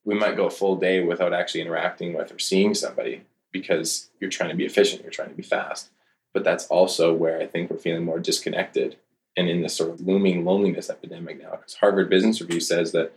We 0.05 0.14
might 0.14 0.37
go 0.37 0.46
a 0.46 0.50
full 0.50 0.76
day 0.76 1.02
without 1.02 1.33
actually 1.33 1.61
interacting 1.61 2.14
with 2.14 2.33
or 2.33 2.38
seeing 2.38 2.74
somebody 2.74 3.22
because 3.52 4.11
you're 4.18 4.31
trying 4.31 4.50
to 4.50 4.57
be 4.57 4.64
efficient, 4.64 5.02
you're 5.02 5.11
trying 5.11 5.28
to 5.28 5.35
be 5.35 5.42
fast. 5.42 5.90
But 6.35 6.45
that's 6.45 6.66
also 6.66 7.12
where 7.12 7.40
I 7.40 7.47
think 7.47 7.71
we're 7.71 7.77
feeling 7.77 8.05
more 8.05 8.18
disconnected 8.18 8.97
and 9.37 9.49
in 9.49 9.62
this 9.62 9.77
sort 9.77 9.90
of 9.90 10.01
looming 10.01 10.45
loneliness 10.45 10.90
epidemic 10.90 11.40
now. 11.40 11.53
Because 11.53 11.75
Harvard 11.75 12.11
Business 12.11 12.40
Review 12.40 12.61
says 12.61 12.92
that 12.92 13.12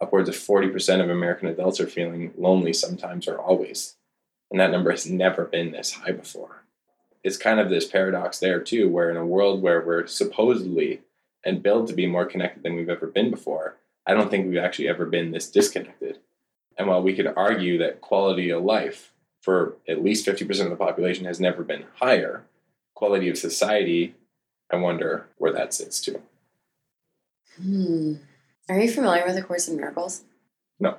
upwards 0.00 0.28
of 0.28 0.34
40% 0.34 1.02
of 1.02 1.10
American 1.10 1.48
adults 1.48 1.80
are 1.80 1.86
feeling 1.86 2.32
lonely 2.36 2.72
sometimes 2.72 3.28
or 3.28 3.38
always. 3.38 3.96
And 4.50 4.58
that 4.58 4.70
number 4.70 4.90
has 4.90 5.08
never 5.08 5.44
been 5.44 5.70
this 5.70 5.92
high 5.92 6.12
before. 6.12 6.64
It's 7.22 7.36
kind 7.36 7.60
of 7.60 7.68
this 7.68 7.86
paradox 7.86 8.38
there, 8.38 8.60
too, 8.60 8.88
where 8.88 9.10
in 9.10 9.16
a 9.16 9.26
world 9.26 9.62
where 9.62 9.80
we're 9.80 10.06
supposedly 10.06 11.02
and 11.44 11.62
built 11.62 11.88
to 11.88 11.94
be 11.94 12.06
more 12.06 12.26
connected 12.26 12.62
than 12.62 12.74
we've 12.74 12.88
ever 12.88 13.06
been 13.06 13.30
before, 13.30 13.76
I 14.06 14.14
don't 14.14 14.30
think 14.30 14.46
we've 14.48 14.58
actually 14.58 14.88
ever 14.88 15.06
been 15.06 15.30
this 15.30 15.50
disconnected. 15.50 16.18
And 16.76 16.88
while 16.88 17.02
we 17.02 17.14
could 17.14 17.32
argue 17.36 17.78
that 17.78 18.00
quality 18.00 18.50
of 18.50 18.64
life 18.64 19.12
for 19.40 19.76
at 19.88 20.02
least 20.02 20.26
50% 20.26 20.64
of 20.64 20.70
the 20.70 20.76
population 20.76 21.26
has 21.26 21.40
never 21.40 21.62
been 21.62 21.84
higher, 21.96 22.44
quality 23.00 23.30
of 23.30 23.38
society, 23.38 24.14
I 24.70 24.76
wonder 24.76 25.26
where 25.38 25.54
that 25.54 25.72
sits 25.72 26.02
too. 26.02 26.20
Hmm. 27.56 28.16
Are 28.68 28.78
you 28.78 28.90
familiar 28.90 29.24
with 29.24 29.38
A 29.38 29.42
Course 29.42 29.68
in 29.68 29.76
Miracles? 29.78 30.22
No. 30.78 30.98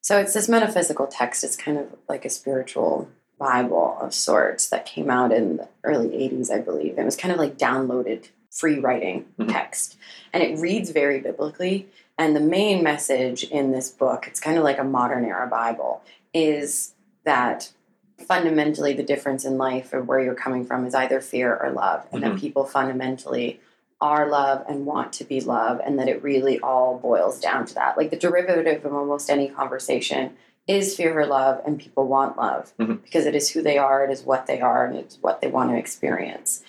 So 0.00 0.18
it's 0.18 0.32
this 0.32 0.48
metaphysical 0.48 1.06
text. 1.06 1.44
It's 1.44 1.54
kind 1.54 1.76
of 1.76 1.86
like 2.08 2.24
a 2.24 2.30
spiritual 2.30 3.10
Bible 3.38 3.98
of 4.00 4.14
sorts 4.14 4.70
that 4.70 4.86
came 4.86 5.10
out 5.10 5.32
in 5.32 5.58
the 5.58 5.68
early 5.84 6.08
80s, 6.16 6.50
I 6.50 6.60
believe. 6.60 6.98
It 6.98 7.04
was 7.04 7.14
kind 7.14 7.30
of 7.30 7.38
like 7.38 7.58
downloaded 7.58 8.28
free 8.50 8.78
writing 8.78 9.26
Mhm. 9.38 9.52
text. 9.52 9.98
And 10.32 10.42
it 10.42 10.58
reads 10.58 10.90
very 10.90 11.20
biblically. 11.20 11.90
And 12.16 12.34
the 12.34 12.40
main 12.40 12.82
message 12.82 13.44
in 13.44 13.70
this 13.72 13.90
book, 13.90 14.26
it's 14.26 14.40
kind 14.40 14.56
of 14.56 14.64
like 14.64 14.78
a 14.78 14.84
modern 14.84 15.26
era 15.26 15.46
Bible, 15.46 16.02
is 16.32 16.94
that 17.24 17.70
fundamentally 18.18 18.92
the 18.94 19.02
difference 19.02 19.44
in 19.44 19.58
life 19.58 19.92
or 19.92 20.02
where 20.02 20.20
you're 20.20 20.34
coming 20.34 20.64
from 20.64 20.86
is 20.86 20.94
either 20.94 21.20
fear 21.20 21.56
or 21.56 21.70
love. 21.70 22.06
And 22.12 22.22
that 22.22 22.32
Mhm. 22.32 22.40
people 22.40 22.64
fundamentally 22.64 23.60
are 24.00 24.28
love 24.28 24.64
and 24.68 24.86
want 24.86 25.12
to 25.14 25.24
be 25.24 25.40
love, 25.40 25.80
and 25.84 25.98
that 25.98 26.08
it 26.08 26.22
really 26.22 26.58
all 26.60 26.98
boils 26.98 27.40
down 27.40 27.64
to 27.66 27.74
that. 27.74 27.96
Like 27.96 28.10
the 28.10 28.16
derivative 28.16 28.84
of 28.84 28.94
almost 28.94 29.30
any 29.30 29.48
conversation 29.48 30.36
is 30.66 30.96
fear 30.96 31.18
or 31.18 31.26
love, 31.26 31.60
and 31.66 31.78
people 31.78 32.06
want 32.06 32.36
love 32.36 32.72
Mhm. 32.78 33.02
because 33.02 33.26
it 33.26 33.34
is 33.34 33.50
who 33.50 33.62
they 33.62 33.78
are, 33.78 34.04
it 34.04 34.10
is 34.10 34.24
what 34.24 34.46
they 34.46 34.60
are, 34.60 34.84
and 34.84 34.96
it's 34.96 35.18
what 35.20 35.40
they 35.40 35.46
want 35.48 35.70
to 35.70 35.76
experience. 35.76 36.62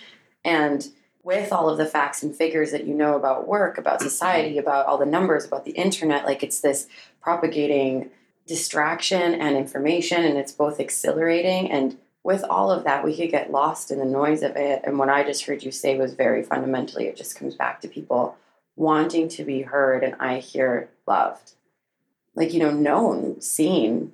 And 0.43 0.87
with 1.23 1.51
all 1.51 1.69
of 1.69 1.77
the 1.77 1.85
facts 1.85 2.21
and 2.21 2.35
figures 2.35 2.71
that 2.71 2.85
you 2.85 2.93
know 2.93 3.15
about 3.15 3.47
work, 3.47 3.77
about 3.77 4.01
society, 4.01 4.57
about 4.57 4.85
all 4.85 4.97
the 4.97 5.05
numbers, 5.05 5.45
about 5.45 5.65
the 5.65 5.71
internet, 5.71 6.25
like 6.25 6.43
it's 6.43 6.59
this 6.59 6.87
propagating 7.21 8.11
distraction 8.47 9.33
and 9.33 9.57
information, 9.57 10.23
and 10.23 10.37
it's 10.37 10.51
both 10.51 10.79
exhilarating 10.79 11.71
and 11.71 11.97
with 12.25 12.43
all 12.49 12.71
of 12.71 12.85
that, 12.85 13.05
we 13.05 13.15
could 13.15 13.29
get 13.29 13.51
lost 13.51 13.91
in 13.91 13.99
the 13.99 14.05
noise 14.05 14.41
of 14.41 14.55
it. 14.55 14.81
And 14.83 14.97
what 14.97 15.09
I 15.09 15.23
just 15.23 15.45
heard 15.45 15.61
you 15.61 15.71
say 15.71 15.95
was 15.95 16.15
very 16.15 16.41
fundamentally, 16.41 17.05
it 17.05 17.15
just 17.15 17.37
comes 17.37 17.53
back 17.53 17.81
to 17.81 17.87
people 17.87 18.35
wanting 18.75 19.29
to 19.29 19.43
be 19.43 19.61
heard, 19.61 20.03
and 20.03 20.15
I 20.19 20.39
hear 20.39 20.89
loved. 21.05 21.51
Like, 22.33 22.51
you 22.51 22.59
know, 22.59 22.71
known, 22.71 23.41
seen, 23.41 24.13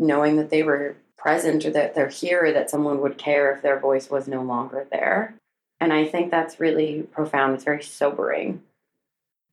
knowing 0.00 0.34
that 0.36 0.50
they 0.50 0.64
were 0.64 0.96
present 1.16 1.64
or 1.64 1.70
that 1.70 1.94
they're 1.94 2.08
here, 2.08 2.46
or 2.46 2.52
that 2.52 2.70
someone 2.70 3.00
would 3.00 3.18
care 3.18 3.52
if 3.52 3.62
their 3.62 3.78
voice 3.78 4.10
was 4.10 4.26
no 4.26 4.42
longer 4.42 4.88
there. 4.90 5.36
And 5.78 5.92
I 5.92 6.06
think 6.06 6.32
that's 6.32 6.58
really 6.58 7.02
profound. 7.02 7.54
It's 7.54 7.62
very 7.62 7.84
sobering. 7.84 8.62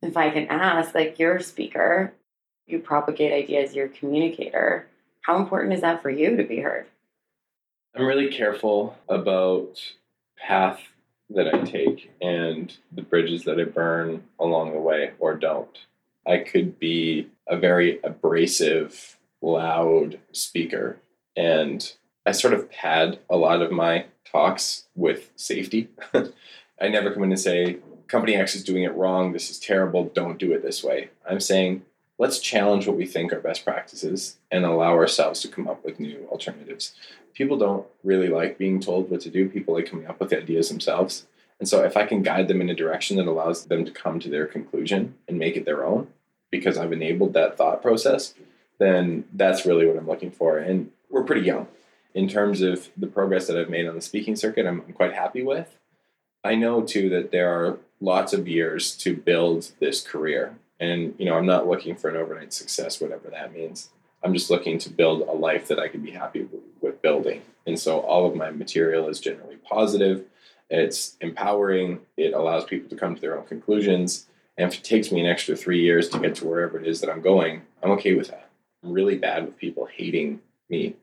If 0.02 0.18
I 0.18 0.32
can 0.32 0.48
ask, 0.48 0.96
like, 0.96 1.20
you're 1.20 1.40
speaker, 1.40 2.14
you 2.72 2.80
propagate 2.80 3.34
ideas, 3.34 3.76
you're 3.76 3.88
a 3.88 3.90
communicator. 3.90 4.88
How 5.22 5.38
important 5.38 5.74
is 5.74 5.82
that 5.82 6.02
for 6.02 6.10
you 6.10 6.36
to 6.36 6.44
be 6.44 6.60
heard? 6.60 6.88
I'm 7.96 8.06
really 8.06 8.30
careful 8.30 8.98
about 9.10 9.82
path 10.38 10.80
that 11.30 11.54
I 11.54 11.60
take 11.60 12.12
and 12.22 12.76
the 12.92 13.02
bridges 13.02 13.44
that 13.44 13.60
I 13.60 13.66
burn 13.66 14.24
along 14.40 14.72
the 14.72 14.80
way 14.80 15.12
or 15.20 15.36
don't. 15.36 15.78
I 16.26 16.38
could 16.38 16.80
be 16.80 17.30
a 17.48 17.58
very 17.58 18.00
abrasive, 18.04 19.18
loud 19.42 20.20
speaker, 20.32 20.98
and 21.36 21.92
I 22.26 22.32
sort 22.32 22.54
of 22.54 22.70
pad 22.70 23.20
a 23.30 23.38
lot 23.38 23.62
of 23.62 23.72
my 23.72 24.06
talks 24.26 24.86
with 24.96 25.32
safety. 25.36 25.90
I 26.14 26.88
never 26.88 27.12
come 27.12 27.24
in 27.24 27.32
and 27.32 27.40
say, 27.40 27.78
Company 28.08 28.36
X 28.36 28.56
is 28.56 28.64
doing 28.64 28.84
it 28.84 28.94
wrong, 28.94 29.32
this 29.32 29.50
is 29.50 29.60
terrible, 29.60 30.06
don't 30.06 30.38
do 30.38 30.52
it 30.54 30.62
this 30.62 30.84
way. 30.84 31.10
I'm 31.28 31.40
saying, 31.40 31.84
let's 32.22 32.40
challenge 32.40 32.88
what 32.88 32.98
we 32.98 33.06
think 33.06 33.34
are 33.34 33.40
best 33.40 33.66
practices 33.66 34.38
and 34.52 34.64
allow 34.64 34.94
ourselves 34.94 35.42
to 35.42 35.48
come 35.48 35.68
up 35.68 35.84
with 35.84 36.00
new 36.00 36.28
alternatives 36.30 36.94
people 37.34 37.58
don't 37.58 37.86
really 38.04 38.28
like 38.28 38.58
being 38.58 38.80
told 38.80 39.10
what 39.10 39.22
to 39.22 39.30
do. 39.30 39.50
People 39.50 39.74
like 39.74 39.90
coming 39.90 40.08
up 40.08 40.20
with 40.20 40.34
ideas 40.34 40.70
themselves. 40.70 41.26
And 41.60 41.68
so 41.68 41.84
if 41.84 41.96
I 41.96 42.06
can 42.06 42.24
guide 42.24 42.48
them 42.48 42.62
in 42.62 42.70
a 42.70 42.76
direction 42.76 43.18
that 43.18 43.28
allows 43.28 43.66
them 43.66 43.86
to 43.86 43.92
come 43.92 44.20
to 44.20 44.30
their 44.30 44.46
conclusion 44.46 45.16
and 45.28 45.38
make 45.38 45.56
it 45.56 45.66
their 45.66 45.86
own, 45.86 46.08
because 46.50 46.78
I've 46.78 46.92
enabled 46.94 47.34
that 47.34 47.58
thought 47.58 47.82
process, 47.82 48.34
then 48.80 49.26
that's 49.34 49.66
really 49.66 49.86
what 49.86 49.98
I'm 49.98 50.08
looking 50.08 50.32
for. 50.32 50.58
And 50.58 50.92
we're 51.10 51.24
pretty 51.24 51.46
young 51.46 51.68
in 52.14 52.28
terms 52.28 52.62
of 52.62 52.90
the 52.98 53.08
progress 53.08 53.48
that 53.48 53.58
I've 53.58 53.70
made 53.70 53.88
on 53.88 53.96
the 53.96 54.02
speaking 54.02 54.36
circuit. 54.36 54.66
I'm, 54.66 54.82
I'm 54.82 54.94
quite 54.94 55.14
happy 55.14 55.44
with. 55.44 55.78
I 56.44 56.56
know 56.56 56.82
too 56.82 57.10
that 57.10 57.32
there 57.32 57.54
are 57.54 57.78
lots 58.00 58.34
of 58.34 58.48
years 58.48 58.96
to 58.98 59.16
build 59.16 59.72
this 59.80 60.02
career. 60.02 60.56
And, 60.82 61.14
you 61.20 61.26
know, 61.26 61.38
I'm 61.38 61.46
not 61.46 61.68
looking 61.68 61.96
for 61.96 62.10
an 62.10 62.18
overnight 62.18 62.52
success, 62.52 63.00
whatever 63.00 63.30
that 63.30 63.54
means. 63.54 63.90
I'm 64.24 64.34
just 64.34 64.50
looking 64.50 64.80
to 64.80 64.90
build 64.90 65.22
a 65.22 65.32
life 65.32 65.68
that 65.68 65.80
I 65.80 65.88
can 65.88 66.02
be 66.02 66.12
happy 66.12 66.48
with, 66.82 67.02
building. 67.02 67.44
And 67.66 67.80
so 67.80 68.00
all 68.00 68.28
of 68.28 68.36
my 68.36 68.52
material 68.52 69.08
is 69.08 69.20
generally 69.20 69.58
positive. 69.58 70.26
It's 70.70 71.18
empowering. 71.22 72.00
It 72.18 72.34
allows 72.34 72.66
people 72.66 72.90
to 72.90 72.96
come 72.96 73.16
to 73.16 73.22
their 73.22 73.38
own 73.38 73.46
conclusions. 73.46 74.28
And 74.58 74.72
if 74.72 74.80
it 74.80 74.84
takes 74.84 75.12
me 75.12 75.22
an 75.22 75.28
extra 75.28 75.56
three 75.56 75.82
years 75.82 76.10
to 76.10 76.20
get 76.20 76.36
to 76.36 76.48
wherever 76.48 76.80
it 76.80 76.88
is 76.88 77.02
that 77.02 77.10
I'm 77.10 77.22
going, 77.22 77.62
I'm 77.82 77.92
okay 77.92 78.14
with 78.16 78.30
that. 78.30 78.50
I'm 78.84 78.92
really 78.92 79.18
bad 79.18 79.46
with 79.46 79.58
people 79.58 79.86
hating 79.86 80.42
me. 80.70 80.96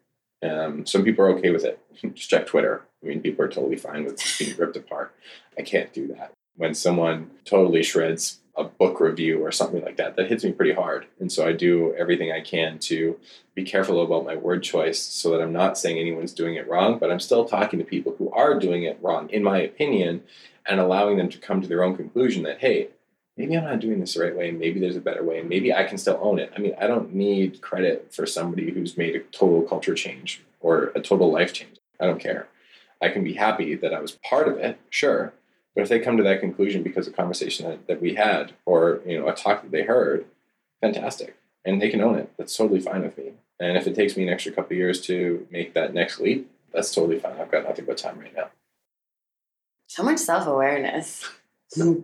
Um, 0.42 0.86
some 0.86 1.04
people 1.04 1.24
are 1.24 1.30
okay 1.30 1.50
with 1.50 1.64
it. 1.64 1.80
Just 2.14 2.30
check 2.30 2.46
Twitter. 2.46 2.82
I 3.02 3.06
mean, 3.06 3.20
people 3.20 3.44
are 3.44 3.48
totally 3.48 3.76
fine 3.76 4.04
with 4.04 4.20
being 4.38 4.56
ripped 4.56 4.76
apart. 4.76 5.14
I 5.56 5.62
can't 5.62 5.92
do 5.92 6.08
that. 6.08 6.32
When 6.56 6.74
someone 6.74 7.30
totally 7.44 7.82
shreds 7.82 8.40
a 8.58 8.64
book 8.64 9.00
review 9.00 9.44
or 9.44 9.52
something 9.52 9.82
like 9.82 9.96
that, 9.96 10.16
that 10.16 10.28
hits 10.28 10.44
me 10.44 10.52
pretty 10.52 10.74
hard. 10.74 11.06
And 11.20 11.30
so 11.30 11.46
I 11.46 11.52
do 11.52 11.94
everything 11.94 12.32
I 12.32 12.40
can 12.40 12.78
to 12.80 13.18
be 13.54 13.62
careful 13.62 14.02
about 14.02 14.24
my 14.24 14.36
word 14.36 14.62
choice 14.62 15.00
so 15.00 15.30
that 15.30 15.40
I'm 15.40 15.52
not 15.52 15.78
saying 15.78 15.98
anyone's 15.98 16.32
doing 16.32 16.56
it 16.56 16.68
wrong, 16.68 16.98
but 16.98 17.10
I'm 17.10 17.20
still 17.20 17.44
talking 17.44 17.78
to 17.78 17.84
people 17.84 18.14
who 18.18 18.30
are 18.32 18.58
doing 18.58 18.82
it 18.82 18.98
wrong, 19.00 19.30
in 19.30 19.42
my 19.42 19.58
opinion, 19.58 20.24
and 20.66 20.80
allowing 20.80 21.16
them 21.16 21.28
to 21.30 21.38
come 21.38 21.62
to 21.62 21.68
their 21.68 21.84
own 21.84 21.96
conclusion 21.96 22.42
that, 22.42 22.58
hey, 22.58 22.88
maybe 23.36 23.56
I'm 23.56 23.64
not 23.64 23.80
doing 23.80 24.00
this 24.00 24.14
the 24.14 24.24
right 24.24 24.36
way, 24.36 24.50
maybe 24.50 24.80
there's 24.80 24.96
a 24.96 25.00
better 25.00 25.22
way, 25.22 25.38
and 25.38 25.48
maybe 25.48 25.72
I 25.72 25.84
can 25.84 25.96
still 25.96 26.18
own 26.20 26.40
it. 26.40 26.52
I 26.56 26.58
mean, 26.58 26.74
I 26.80 26.88
don't 26.88 27.14
need 27.14 27.60
credit 27.60 28.12
for 28.12 28.26
somebody 28.26 28.70
who's 28.72 28.98
made 28.98 29.14
a 29.14 29.20
total 29.20 29.62
culture 29.62 29.94
change 29.94 30.42
or 30.60 30.92
a 30.96 31.00
total 31.00 31.30
life 31.30 31.52
change. 31.52 31.76
I 32.00 32.06
don't 32.06 32.20
care. 32.20 32.48
I 33.00 33.08
can 33.10 33.22
be 33.22 33.34
happy 33.34 33.76
that 33.76 33.94
I 33.94 34.00
was 34.00 34.18
part 34.28 34.48
of 34.48 34.58
it, 34.58 34.78
sure, 34.90 35.32
but 35.78 35.82
if 35.82 35.90
they 35.90 36.00
come 36.00 36.16
to 36.16 36.24
that 36.24 36.40
conclusion 36.40 36.82
because 36.82 37.06
of 37.06 37.14
conversation 37.14 37.70
that, 37.70 37.86
that 37.86 38.02
we 38.02 38.16
had 38.16 38.50
or 38.66 39.00
you 39.06 39.16
know 39.16 39.28
a 39.28 39.32
talk 39.32 39.62
that 39.62 39.70
they 39.70 39.84
heard, 39.84 40.24
fantastic. 40.80 41.36
And 41.64 41.80
they 41.80 41.88
can 41.88 42.00
own 42.00 42.18
it. 42.18 42.32
That's 42.36 42.56
totally 42.56 42.80
fine 42.80 43.02
with 43.02 43.16
me. 43.16 43.34
And 43.60 43.76
if 43.76 43.86
it 43.86 43.94
takes 43.94 44.16
me 44.16 44.24
an 44.24 44.28
extra 44.28 44.50
couple 44.50 44.74
of 44.74 44.78
years 44.78 45.00
to 45.02 45.46
make 45.52 45.74
that 45.74 45.94
next 45.94 46.18
leap, 46.18 46.50
that's 46.72 46.92
totally 46.92 47.20
fine. 47.20 47.40
I've 47.40 47.52
got 47.52 47.62
nothing 47.62 47.84
but 47.84 47.96
time 47.96 48.18
right 48.18 48.34
now. 48.34 48.48
So 49.86 50.02
much 50.02 50.18
self 50.18 50.48
awareness. 50.48 51.24
well, 51.76 52.02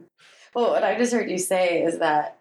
what 0.55 0.85
I 0.85 0.97
just 0.97 1.13
heard 1.13 1.29
you 1.29 1.39
say 1.39 1.83
is 1.83 1.99
that 1.99 2.39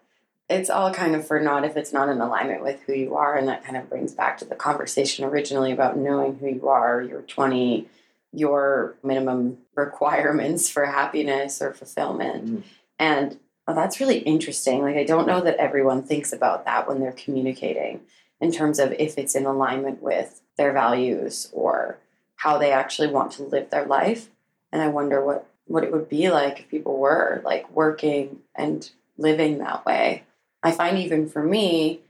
it's 0.48 0.70
all 0.70 0.94
kind 0.94 1.16
of 1.16 1.26
for 1.26 1.40
naught 1.40 1.64
if 1.64 1.76
it's 1.76 1.92
not 1.92 2.08
in 2.10 2.20
alignment 2.20 2.62
with 2.62 2.80
who 2.86 2.92
you 2.92 3.16
are. 3.16 3.36
And 3.36 3.48
that 3.48 3.64
kind 3.64 3.76
of 3.76 3.88
brings 3.88 4.12
back 4.12 4.38
to 4.38 4.44
the 4.44 4.54
conversation 4.54 5.24
originally 5.24 5.72
about 5.72 5.98
knowing 5.98 6.36
who 6.36 6.46
you 6.46 6.68
are, 6.68 7.02
your 7.02 7.22
20, 7.22 7.88
your 8.34 8.96
minimum 9.02 9.58
requirements 9.74 10.68
for 10.68 10.86
happiness 10.86 11.62
or 11.62 11.72
fulfillment. 11.72 12.46
Mhm. 12.46 12.62
And 12.98 13.38
well, 13.66 13.76
that's 13.76 14.00
really 14.00 14.18
interesting. 14.18 14.82
Like, 14.82 14.96
I 14.96 15.04
don't 15.04 15.26
know 15.26 15.40
that 15.40 15.56
everyone 15.56 16.02
thinks 16.02 16.32
about 16.32 16.66
that 16.66 16.86
when 16.86 17.00
they're 17.00 17.12
communicating 17.12 18.02
in 18.40 18.52
terms 18.52 18.78
of 18.78 18.92
if 18.92 19.16
it's 19.16 19.34
in 19.34 19.46
alignment 19.46 20.02
with 20.02 20.42
their 20.58 20.72
values 20.72 21.48
or 21.52 21.98
how 22.36 22.58
they 22.58 22.72
actually 22.72 23.08
want 23.08 23.32
to 23.32 23.42
live 23.42 23.70
their 23.70 23.86
life. 23.86 24.28
And 24.70 24.82
I 24.82 24.88
wonder 24.88 25.24
what, 25.24 25.46
what 25.66 25.82
it 25.82 25.92
would 25.92 26.10
be 26.10 26.30
like 26.30 26.60
if 26.60 26.68
people 26.68 26.98
were 26.98 27.40
like 27.44 27.70
working 27.70 28.40
and 28.54 28.90
living 29.16 29.58
that 29.58 29.86
way. 29.86 30.24
I 30.62 30.72
find 30.72 30.98
even 30.98 31.28
for 31.28 31.42
me, 31.42 32.00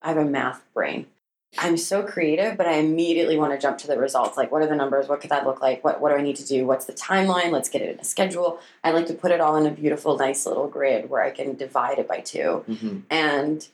I 0.00 0.08
have 0.08 0.16
a 0.16 0.24
math 0.24 0.62
brain. 0.72 1.06
I'm 1.58 1.76
so 1.76 2.02
creative, 2.02 2.56
but 2.56 2.66
I 2.66 2.74
immediately 2.74 3.36
want 3.36 3.52
to 3.52 3.58
jump 3.58 3.78
to 3.78 3.86
the 3.86 3.98
results. 3.98 4.36
Like, 4.36 4.50
what 4.50 4.62
are 4.62 4.66
the 4.66 4.74
numbers? 4.74 5.08
What 5.08 5.20
could 5.20 5.30
that 5.30 5.46
look 5.46 5.60
like? 5.60 5.84
What, 5.84 6.00
what 6.00 6.10
do 6.10 6.16
I 6.16 6.22
need 6.22 6.36
to 6.36 6.46
do? 6.46 6.66
What's 6.66 6.86
the 6.86 6.94
timeline? 6.94 7.50
Let's 7.50 7.68
get 7.68 7.82
it 7.82 7.90
in 7.90 8.00
a 8.00 8.04
schedule. 8.04 8.58
I 8.82 8.90
like 8.90 9.06
to 9.06 9.14
put 9.14 9.30
it 9.30 9.40
all 9.40 9.56
in 9.56 9.66
a 9.66 9.70
beautiful, 9.70 10.16
nice 10.16 10.46
little 10.46 10.66
grid 10.66 11.10
where 11.10 11.22
I 11.22 11.30
can 11.30 11.54
divide 11.54 11.98
it 11.98 12.08
by 12.08 12.20
2 12.20 12.64
Mm-hmm. 12.68 12.98
And 13.10 13.68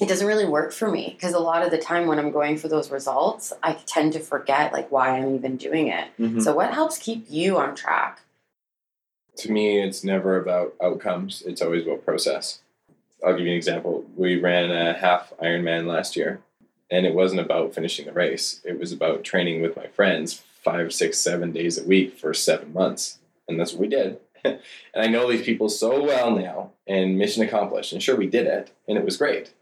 it 0.00 0.08
doesn't 0.08 0.26
really 0.26 0.46
work 0.46 0.72
for 0.72 0.90
me 0.90 1.10
because 1.14 1.34
a 1.34 1.38
lot 1.38 1.62
of 1.62 1.70
the 1.70 1.76
time 1.76 2.06
when 2.06 2.18
I'm 2.18 2.30
going 2.30 2.56
for 2.56 2.66
those 2.68 2.90
results, 2.90 3.52
I 3.62 3.74
tend 3.74 4.14
to 4.14 4.20
forget 4.20 4.72
like 4.72 4.90
why 4.90 5.18
I'm 5.18 5.34
even 5.34 5.56
doing 5.56 5.88
it. 5.88 6.08
Mm-hmm. 6.18 6.40
So, 6.40 6.54
what 6.54 6.72
helps 6.72 6.96
keep 6.96 7.26
you 7.28 7.58
on 7.58 7.74
track? 7.74 8.22
to 9.36 9.50
me, 9.52 9.80
it's 9.82 10.04
never 10.04 10.36
about 10.36 10.74
outcomes. 10.82 11.42
It's 11.46 11.62
always 11.62 11.86
about 11.86 12.04
process. 12.04 12.60
I'll 13.24 13.32
give 13.36 13.46
you 13.46 13.52
an 13.52 13.56
example. 13.56 14.04
We 14.16 14.40
ran 14.40 14.70
a 14.70 14.94
half 14.94 15.32
Ironman 15.40 15.86
last 15.86 16.16
year, 16.16 16.40
and 16.92 17.06
it 17.06 17.14
wasn't 17.14 17.40
about 17.40 17.74
finishing 17.74 18.04
the 18.04 18.12
race. 18.12 18.60
It 18.64 18.78
was 18.78 18.92
about 18.92 19.24
training 19.24 19.62
with 19.62 19.76
my 19.76 19.86
friends 19.86 20.42
five, 20.62 20.92
six, 20.92 21.18
seven 21.18 21.50
days 21.50 21.78
a 21.78 21.84
week 21.84 22.18
for 22.18 22.34
seven 22.34 22.72
months, 22.72 23.18
and 23.48 23.58
that's 23.58 23.72
what 23.72 23.80
we 23.80 23.88
did. 23.88 24.20
and 24.44 24.60
I 24.94 25.06
know 25.06 25.28
these 25.28 25.44
people 25.44 25.70
so 25.70 26.04
well 26.04 26.30
now, 26.30 26.70
and 26.86 27.16
mission 27.16 27.42
accomplished. 27.42 27.92
And 27.92 28.02
sure, 28.02 28.14
we 28.14 28.26
did 28.26 28.46
it, 28.46 28.72
and 28.86 28.98
it 28.98 29.04
was 29.04 29.16
great. 29.16 29.54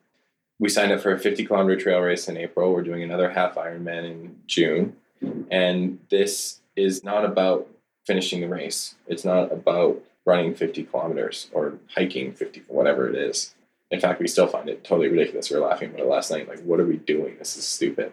We 0.59 0.69
signed 0.69 0.93
up 0.93 1.01
for 1.01 1.13
a 1.13 1.19
50 1.19 1.47
kilometer 1.47 1.81
trail 1.81 2.01
race 2.01 2.29
in 2.29 2.37
April. 2.37 2.73
We're 2.73 2.83
doing 2.83 3.03
another 3.03 3.31
half 3.31 3.55
Ironman 3.55 4.11
in 4.11 4.37
June, 4.47 4.97
and 5.51 6.01
this 6.11 6.61
is 6.75 7.05
not 7.05 7.25
about 7.25 7.69
finishing 8.07 8.41
the 8.41 8.49
race. 8.49 8.97
It's 9.07 9.25
not 9.25 9.53
about 9.53 10.03
running 10.27 10.55
50 10.55 10.83
kilometers 10.83 11.49
or 11.53 11.79
hiking 11.95 12.33
50, 12.33 12.65
whatever 12.67 13.09
it 13.09 13.15
is. 13.15 13.55
In 13.91 14.01
fact, 14.01 14.21
we 14.21 14.29
still 14.29 14.47
find 14.47 14.69
it 14.69 14.85
totally 14.85 15.09
ridiculous. 15.09 15.51
We 15.51 15.59
were 15.59 15.67
laughing 15.67 15.91
about 15.91 16.01
it 16.01 16.07
last 16.07 16.31
night. 16.31 16.49
Like, 16.49 16.61
what 16.61 16.81
are 16.81 16.87
we 16.87 16.97
doing? 16.97 17.37
This 17.39 17.57
is 17.57 17.67
stupid. 17.67 18.13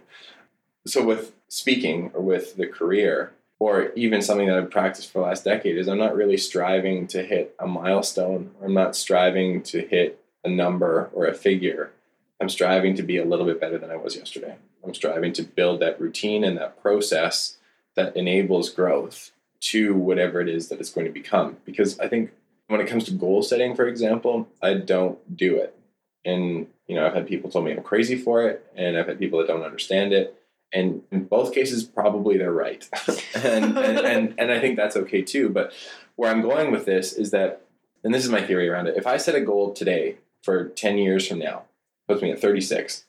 So, 0.85 1.03
with 1.03 1.33
speaking 1.47 2.11
or 2.13 2.21
with 2.21 2.55
the 2.55 2.67
career, 2.67 3.33
or 3.59 3.91
even 3.95 4.21
something 4.21 4.47
that 4.47 4.57
I've 4.57 4.71
practiced 4.71 5.11
for 5.11 5.19
the 5.19 5.25
last 5.25 5.43
decade 5.43 5.77
is 5.77 5.87
I'm 5.87 5.97
not 5.97 6.15
really 6.15 6.37
striving 6.37 7.07
to 7.07 7.23
hit 7.23 7.55
a 7.59 7.67
milestone. 7.67 8.51
I'm 8.63 8.73
not 8.73 8.95
striving 8.95 9.63
to 9.63 9.81
hit 9.81 10.23
a 10.43 10.49
number 10.49 11.09
or 11.13 11.25
a 11.25 11.33
figure. 11.33 11.91
I'm 12.39 12.49
striving 12.49 12.95
to 12.95 13.03
be 13.03 13.17
a 13.17 13.25
little 13.25 13.45
bit 13.45 13.59
better 13.59 13.79
than 13.79 13.89
I 13.89 13.95
was 13.95 14.15
yesterday. 14.15 14.55
I'm 14.83 14.93
striving 14.93 15.33
to 15.33 15.43
build 15.43 15.79
that 15.79 15.99
routine 15.99 16.43
and 16.43 16.57
that 16.57 16.81
process 16.81 17.57
that 17.95 18.15
enables 18.15 18.69
growth 18.69 19.31
to 19.59 19.95
whatever 19.95 20.39
it 20.39 20.47
is 20.47 20.67
that 20.69 20.79
it's 20.79 20.91
going 20.91 21.07
to 21.07 21.13
become. 21.13 21.57
Because 21.65 21.99
I 21.99 22.07
think 22.07 22.31
when 22.67 22.81
it 22.81 22.87
comes 22.87 23.05
to 23.05 23.11
goal 23.11 23.41
setting, 23.41 23.75
for 23.75 23.87
example, 23.87 24.47
I 24.61 24.75
don't 24.75 25.35
do 25.35 25.57
it. 25.57 25.77
And, 26.25 26.67
you 26.87 26.95
know, 26.95 27.05
I've 27.05 27.13
had 27.13 27.27
people 27.27 27.49
tell 27.49 27.61
me 27.61 27.71
I'm 27.71 27.83
crazy 27.83 28.17
for 28.17 28.43
it, 28.47 28.65
and 28.75 28.97
I've 28.97 29.07
had 29.07 29.19
people 29.19 29.39
that 29.39 29.47
don't 29.47 29.63
understand 29.63 30.13
it. 30.13 30.33
And 30.73 31.03
in 31.11 31.23
both 31.23 31.53
cases, 31.53 31.83
probably 31.83 32.37
they're 32.37 32.51
right. 32.51 32.87
and, 33.35 33.77
and, 33.77 33.99
and, 33.99 34.35
and 34.37 34.51
I 34.51 34.59
think 34.59 34.75
that's 34.75 34.97
okay 34.97 35.21
too. 35.21 35.49
But 35.49 35.71
where 36.17 36.29
I'm 36.29 36.41
going 36.41 36.71
with 36.71 36.85
this 36.85 37.13
is 37.13 37.31
that, 37.31 37.61
and 38.03 38.13
this 38.13 38.25
is 38.25 38.31
my 38.31 38.45
theory 38.45 38.67
around 38.67 38.87
it, 38.87 38.97
if 38.97 39.07
I 39.07 39.17
set 39.17 39.35
a 39.35 39.41
goal 39.41 39.73
today 39.73 40.17
for 40.43 40.65
10 40.65 40.97
years 40.97 41.25
from 41.27 41.39
now, 41.39 41.63
puts 42.07 42.21
me 42.21 42.31
at 42.31 42.41
36, 42.41 43.05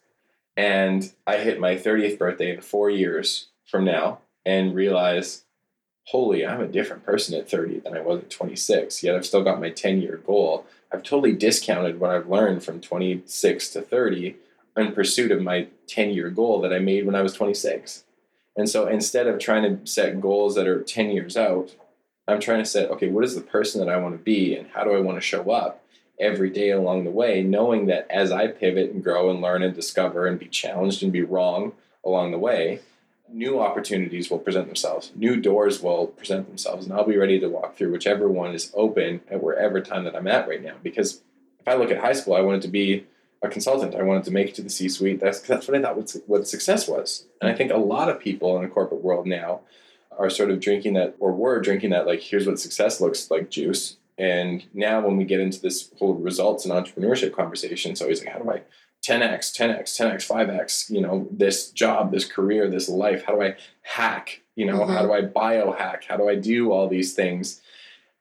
and 0.56 1.12
I 1.26 1.38
hit 1.38 1.60
my 1.60 1.74
30th 1.74 2.18
birthday 2.18 2.56
four 2.58 2.90
years 2.90 3.48
from 3.66 3.84
now 3.84 4.18
and 4.44 4.74
realize 4.74 5.44
holy, 6.08 6.46
I'm 6.46 6.62
a 6.62 6.66
different 6.66 7.04
person 7.04 7.38
at 7.38 7.50
30 7.50 7.80
than 7.80 7.94
I 7.94 8.00
was 8.00 8.20
at 8.20 8.30
26, 8.30 9.02
yet 9.02 9.14
I've 9.14 9.26
still 9.26 9.44
got 9.44 9.60
my 9.60 9.68
10 9.68 10.00
year 10.00 10.16
goal. 10.26 10.64
I've 10.90 11.02
totally 11.02 11.32
discounted 11.32 12.00
what 12.00 12.10
I've 12.10 12.30
learned 12.30 12.64
from 12.64 12.80
26 12.80 13.68
to 13.70 13.82
30 13.82 14.36
in 14.78 14.92
pursuit 14.92 15.30
of 15.30 15.42
my 15.42 15.68
10 15.86 16.10
year 16.10 16.30
goal 16.30 16.62
that 16.62 16.72
I 16.72 16.78
made 16.78 17.04
when 17.04 17.14
I 17.14 17.20
was 17.20 17.34
26. 17.34 18.04
And 18.56 18.70
so 18.70 18.86
instead 18.86 19.26
of 19.26 19.38
trying 19.38 19.62
to 19.64 19.86
set 19.86 20.20
goals 20.20 20.54
that 20.54 20.66
are 20.66 20.82
10 20.82 21.10
years 21.10 21.36
out, 21.36 21.74
I'm 22.26 22.40
trying 22.40 22.62
to 22.62 22.68
set, 22.68 22.90
okay, 22.90 23.08
what 23.08 23.24
is 23.24 23.34
the 23.34 23.42
person 23.42 23.84
that 23.84 23.92
I 23.92 23.98
want 23.98 24.16
to 24.16 24.24
be 24.24 24.56
and 24.56 24.68
how 24.68 24.84
do 24.84 24.92
I 24.92 25.00
want 25.00 25.18
to 25.18 25.22
show 25.22 25.50
up 25.50 25.84
every 26.18 26.48
day 26.48 26.70
along 26.70 27.04
the 27.04 27.10
way, 27.10 27.42
knowing 27.42 27.86
that 27.86 28.06
as 28.10 28.32
I 28.32 28.48
pivot 28.48 28.92
and 28.92 29.04
grow 29.04 29.30
and 29.30 29.42
learn 29.42 29.62
and 29.62 29.74
discover 29.74 30.26
and 30.26 30.38
be 30.38 30.48
challenged 30.48 31.02
and 31.02 31.12
be 31.12 31.22
wrong 31.22 31.72
along 32.02 32.30
the 32.30 32.38
way, 32.38 32.80
new 33.32 33.60
opportunities 33.60 34.30
will 34.30 34.38
present 34.38 34.66
themselves, 34.66 35.12
new 35.14 35.36
doors 35.36 35.82
will 35.82 36.06
present 36.06 36.46
themselves, 36.46 36.86
and 36.86 36.94
I'll 36.94 37.04
be 37.04 37.16
ready 37.16 37.38
to 37.40 37.48
walk 37.48 37.76
through 37.76 37.92
whichever 37.92 38.28
one 38.28 38.54
is 38.54 38.72
open 38.74 39.20
at 39.30 39.42
wherever 39.42 39.80
time 39.80 40.04
that 40.04 40.16
I'm 40.16 40.26
at 40.26 40.48
right 40.48 40.62
now. 40.62 40.74
Because 40.82 41.22
if 41.60 41.68
I 41.68 41.74
look 41.74 41.90
at 41.90 41.98
high 41.98 42.12
school, 42.12 42.34
I 42.34 42.40
wanted 42.40 42.62
to 42.62 42.68
be 42.68 43.06
a 43.42 43.48
consultant. 43.48 43.94
I 43.94 44.02
wanted 44.02 44.24
to 44.24 44.30
make 44.30 44.48
it 44.48 44.54
to 44.56 44.62
the 44.62 44.70
C 44.70 44.88
suite. 44.88 45.20
That's 45.20 45.40
that's 45.40 45.68
what 45.68 45.76
I 45.76 45.82
thought 45.82 45.96
what, 45.96 46.16
what 46.26 46.48
success 46.48 46.88
was. 46.88 47.26
And 47.40 47.50
I 47.50 47.54
think 47.54 47.70
a 47.70 47.76
lot 47.76 48.08
of 48.08 48.18
people 48.18 48.56
in 48.56 48.62
the 48.62 48.68
corporate 48.68 49.02
world 49.02 49.26
now 49.26 49.60
are 50.18 50.30
sort 50.30 50.50
of 50.50 50.58
drinking 50.58 50.94
that, 50.94 51.14
or 51.20 51.32
were 51.32 51.60
drinking 51.60 51.90
that, 51.90 52.06
like 52.06 52.20
here's 52.20 52.46
what 52.46 52.58
success 52.58 53.00
looks 53.00 53.30
like, 53.30 53.50
juice. 53.50 53.96
And 54.18 54.64
now 54.74 55.00
when 55.00 55.16
we 55.16 55.24
get 55.24 55.38
into 55.38 55.60
this 55.60 55.92
whole 55.98 56.14
results 56.14 56.64
and 56.64 56.74
entrepreneurship 56.74 57.32
conversation, 57.32 57.92
it's 57.92 58.02
always 58.02 58.24
like, 58.24 58.32
how 58.32 58.40
do 58.40 58.50
I 58.50 58.62
10x, 59.08 59.56
10x, 59.56 59.82
10x, 59.98 60.26
5x, 60.26 60.90
you 60.90 61.00
know, 61.00 61.26
this 61.30 61.70
job, 61.70 62.12
this 62.12 62.26
career, 62.26 62.68
this 62.68 62.88
life? 62.88 63.24
How 63.24 63.34
do 63.34 63.42
I 63.42 63.56
hack? 63.82 64.42
You 64.54 64.66
know, 64.66 64.80
mm-hmm. 64.80 64.92
how 64.92 65.02
do 65.02 65.12
I 65.12 65.22
biohack? 65.22 66.04
How 66.04 66.16
do 66.16 66.28
I 66.28 66.34
do 66.34 66.72
all 66.72 66.88
these 66.88 67.14
things? 67.14 67.62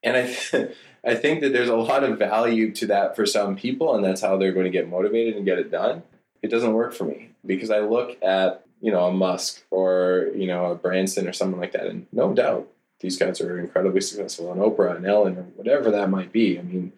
And 0.04 0.15
I, 0.15 0.34
th- 0.34 0.76
I 1.06 1.15
think 1.15 1.41
that 1.41 1.52
there's 1.52 1.69
a 1.69 1.76
lot 1.76 2.04
of 2.04 2.17
value 2.17 2.71
to 2.73 2.86
that 2.88 3.15
for 3.15 3.26
some 3.26 3.56
people, 3.56 3.95
and 3.95 4.04
that's 4.04 4.21
how 4.21 4.38
they're 4.38 4.54
going 4.54 4.65
to 4.65 4.71
get 4.71 4.89
motivated 4.89 5.36
and 5.36 5.45
get 5.45 5.60
it 5.60 5.71
done. 5.71 6.04
It 6.41 6.50
doesn't 6.50 6.73
work 6.73 6.93
for 6.93 7.04
me 7.04 7.32
because 7.45 7.69
I 7.69 7.80
look 7.80 8.21
at, 8.23 8.63
you 8.80 8.91
know, 8.91 9.06
a 9.08 9.12
Musk 9.12 9.63
or, 9.71 10.30
you 10.36 10.47
know, 10.47 10.71
a 10.71 10.76
Branson 10.76 11.28
or 11.28 11.34
someone 11.34 11.60
like 11.60 11.73
that, 11.73 11.88
and 11.88 12.08
no 12.12 12.34
doubt 12.34 12.67
these 13.00 13.17
guys 13.17 13.41
are 13.41 13.60
incredibly 13.60 14.02
successful, 14.02 14.52
and 14.52 14.62
Oprah 14.62 14.95
and 14.95 15.06
Ellen 15.06 15.38
or 15.38 15.43
whatever 15.56 15.91
that 15.91 16.10
might 16.10 16.32
be. 16.32 16.58
I 16.58 16.62
mean, 16.62 16.93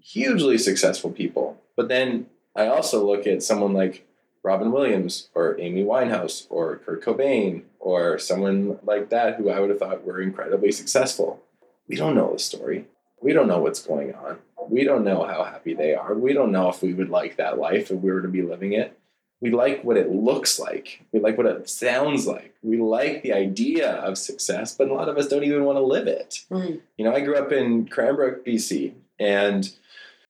hugely 0.00 0.58
successful 0.58 1.10
people. 1.10 1.60
But 1.76 1.88
then 1.88 2.26
I 2.56 2.66
also 2.66 3.06
look 3.06 3.26
at 3.26 3.42
someone 3.42 3.72
like 3.72 4.06
Robin 4.42 4.72
Williams 4.72 5.28
or 5.34 5.58
Amy 5.60 5.84
Winehouse 5.84 6.46
or 6.50 6.76
Kurt 6.76 7.04
Cobain 7.04 7.62
or 7.78 8.18
someone 8.18 8.78
like 8.84 9.10
that 9.10 9.36
who 9.36 9.50
I 9.50 9.60
would 9.60 9.70
have 9.70 9.78
thought 9.78 10.04
were 10.04 10.20
incredibly 10.20 10.72
successful. 10.72 11.42
We 11.88 11.96
don't 11.96 12.14
know 12.14 12.32
the 12.32 12.38
story. 12.38 12.86
We 13.20 13.32
don't 13.32 13.48
know 13.48 13.58
what's 13.58 13.82
going 13.82 14.14
on. 14.14 14.38
We 14.68 14.84
don't 14.84 15.04
know 15.04 15.24
how 15.24 15.44
happy 15.44 15.74
they 15.74 15.94
are. 15.94 16.14
We 16.14 16.32
don't 16.32 16.52
know 16.52 16.68
if 16.70 16.82
we 16.82 16.94
would 16.94 17.10
like 17.10 17.36
that 17.36 17.58
life 17.58 17.90
if 17.90 18.00
we 18.00 18.10
were 18.10 18.22
to 18.22 18.28
be 18.28 18.42
living 18.42 18.72
it. 18.72 18.96
We 19.40 19.50
like 19.50 19.82
what 19.82 19.96
it 19.96 20.10
looks 20.10 20.58
like. 20.58 21.02
We 21.12 21.20
like 21.20 21.38
what 21.38 21.46
it 21.46 21.68
sounds 21.68 22.26
like. 22.26 22.54
We 22.62 22.76
like 22.76 23.22
the 23.22 23.32
idea 23.32 23.92
of 23.92 24.18
success, 24.18 24.76
but 24.76 24.88
a 24.88 24.94
lot 24.94 25.08
of 25.08 25.16
us 25.16 25.28
don't 25.28 25.44
even 25.44 25.64
want 25.64 25.78
to 25.78 25.82
live 25.82 26.06
it. 26.06 26.44
Mm. 26.50 26.80
You 26.98 27.04
know, 27.04 27.14
I 27.14 27.20
grew 27.20 27.36
up 27.36 27.50
in 27.50 27.86
Cranbrook, 27.88 28.44
BC, 28.44 28.92
and 29.18 29.70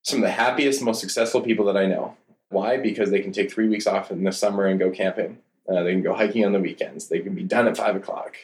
some 0.02 0.20
of 0.20 0.24
the 0.24 0.30
happiest, 0.30 0.82
most 0.82 1.00
successful 1.00 1.40
people 1.40 1.66
that 1.66 1.76
I 1.76 1.86
know. 1.86 2.16
Why? 2.48 2.76
Because 2.76 3.10
they 3.10 3.20
can 3.20 3.32
take 3.32 3.52
three 3.52 3.68
weeks 3.68 3.86
off 3.86 4.10
in 4.10 4.24
the 4.24 4.32
summer 4.32 4.66
and 4.66 4.78
go 4.78 4.90
camping. 4.90 5.38
Uh, 5.68 5.82
they 5.82 5.92
can 5.92 6.02
go 6.02 6.14
hiking 6.14 6.44
on 6.44 6.52
the 6.52 6.60
weekends. 6.60 7.08
They 7.08 7.20
can 7.20 7.34
be 7.34 7.44
done 7.44 7.68
at 7.68 7.76
five 7.76 7.94
o'clock. 7.94 8.36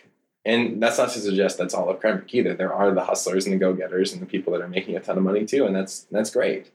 And 0.45 0.81
that's 0.81 0.99
not 0.99 1.11
to 1.11 1.19
suggest 1.19 1.59
that's 1.59 1.75
all 1.75 1.91
of 1.91 1.99
Cranbrook 1.99 2.33
either. 2.33 2.55
There 2.55 2.73
are 2.73 2.93
the 2.93 3.05
hustlers 3.05 3.47
and 3.47 3.55
the 3.55 3.59
go-getters 3.59 4.13
and 4.13 4.23
the 4.23 4.27
people 4.27 4.53
that 4.53 4.63
are 4.63 4.69
making 4.69 4.97
a 4.97 5.01
ton 5.01 5.19
of 5.19 5.25
money 5.25 5.45
too, 5.45 5.67
and 5.67 5.75
that's 5.75 6.03
that's 6.11 6.31
great. 6.31 6.71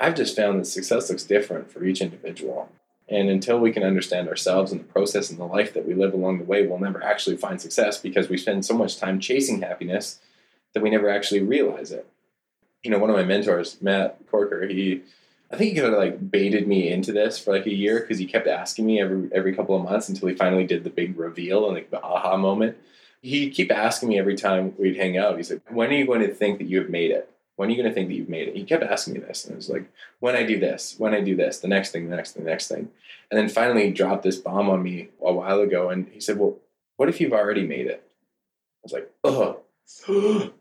I've 0.00 0.14
just 0.14 0.34
found 0.34 0.58
that 0.58 0.64
success 0.64 1.10
looks 1.10 1.22
different 1.22 1.70
for 1.70 1.84
each 1.84 2.00
individual. 2.00 2.70
And 3.08 3.28
until 3.28 3.58
we 3.58 3.70
can 3.70 3.82
understand 3.82 4.28
ourselves 4.28 4.72
and 4.72 4.80
the 4.80 4.84
process 4.84 5.28
and 5.28 5.38
the 5.38 5.44
life 5.44 5.74
that 5.74 5.86
we 5.86 5.92
live 5.92 6.14
along 6.14 6.38
the 6.38 6.44
way, 6.44 6.66
we'll 6.66 6.78
never 6.78 7.04
actually 7.04 7.36
find 7.36 7.60
success 7.60 8.00
because 8.00 8.30
we 8.30 8.38
spend 8.38 8.64
so 8.64 8.74
much 8.74 8.96
time 8.96 9.20
chasing 9.20 9.60
happiness 9.60 10.18
that 10.72 10.82
we 10.82 10.88
never 10.88 11.10
actually 11.10 11.42
realize 11.42 11.92
it 11.92 12.06
you 12.82 12.90
know, 12.90 12.98
one 12.98 13.10
of 13.10 13.16
my 13.16 13.24
mentors, 13.24 13.80
Matt 13.80 14.18
Corker, 14.30 14.66
he, 14.66 15.02
I 15.50 15.56
think 15.56 15.72
he 15.72 15.80
kind 15.80 15.92
of 15.92 15.98
like 15.98 16.30
baited 16.30 16.66
me 16.66 16.90
into 16.90 17.12
this 17.12 17.38
for 17.38 17.52
like 17.52 17.66
a 17.66 17.74
year 17.74 18.00
because 18.00 18.18
he 18.18 18.26
kept 18.26 18.46
asking 18.46 18.86
me 18.86 19.00
every 19.00 19.28
every 19.32 19.54
couple 19.54 19.76
of 19.76 19.84
months 19.84 20.08
until 20.08 20.28
he 20.28 20.34
finally 20.34 20.64
did 20.64 20.82
the 20.82 20.90
big 20.90 21.18
reveal 21.18 21.66
and 21.66 21.74
like 21.74 21.90
the 21.90 22.02
aha 22.02 22.36
moment. 22.36 22.76
He'd 23.20 23.50
keep 23.50 23.70
asking 23.70 24.08
me 24.08 24.18
every 24.18 24.34
time 24.34 24.74
we'd 24.78 24.96
hang 24.96 25.16
out. 25.16 25.36
He 25.36 25.44
said, 25.44 25.60
"When 25.68 25.90
are 25.90 25.94
you 25.94 26.06
going 26.06 26.22
to 26.22 26.34
think 26.34 26.58
that 26.58 26.66
you 26.66 26.80
have 26.80 26.90
made 26.90 27.10
it? 27.12 27.30
When 27.54 27.68
are 27.68 27.72
you 27.72 27.76
going 27.76 27.88
to 27.88 27.94
think 27.94 28.08
that 28.08 28.14
you've 28.14 28.28
made 28.28 28.48
it?" 28.48 28.56
He 28.56 28.64
kept 28.64 28.82
asking 28.82 29.14
me 29.14 29.20
this, 29.20 29.44
and 29.44 29.52
it 29.52 29.56
was 29.56 29.68
like, 29.68 29.84
"When 30.18 30.34
I 30.34 30.42
do 30.42 30.58
this, 30.58 30.96
when 30.98 31.14
I 31.14 31.20
do 31.20 31.36
this, 31.36 31.58
the 31.58 31.68
next 31.68 31.92
thing, 31.92 32.08
the 32.08 32.16
next 32.16 32.32
thing, 32.32 32.44
the 32.44 32.50
next 32.50 32.66
thing." 32.66 32.88
And 33.30 33.38
then 33.38 33.48
finally, 33.48 33.86
he 33.86 33.92
dropped 33.92 34.24
this 34.24 34.38
bomb 34.38 34.68
on 34.68 34.82
me 34.82 35.10
a 35.20 35.32
while 35.32 35.60
ago, 35.60 35.90
and 35.90 36.08
he 36.08 36.18
said, 36.18 36.38
"Well, 36.38 36.56
what 36.96 37.08
if 37.08 37.20
you've 37.20 37.32
already 37.32 37.64
made 37.64 37.86
it?" 37.86 38.02
I 38.04 38.82
was 38.82 38.92
like, 38.92 39.12
"Oh, 39.22 39.60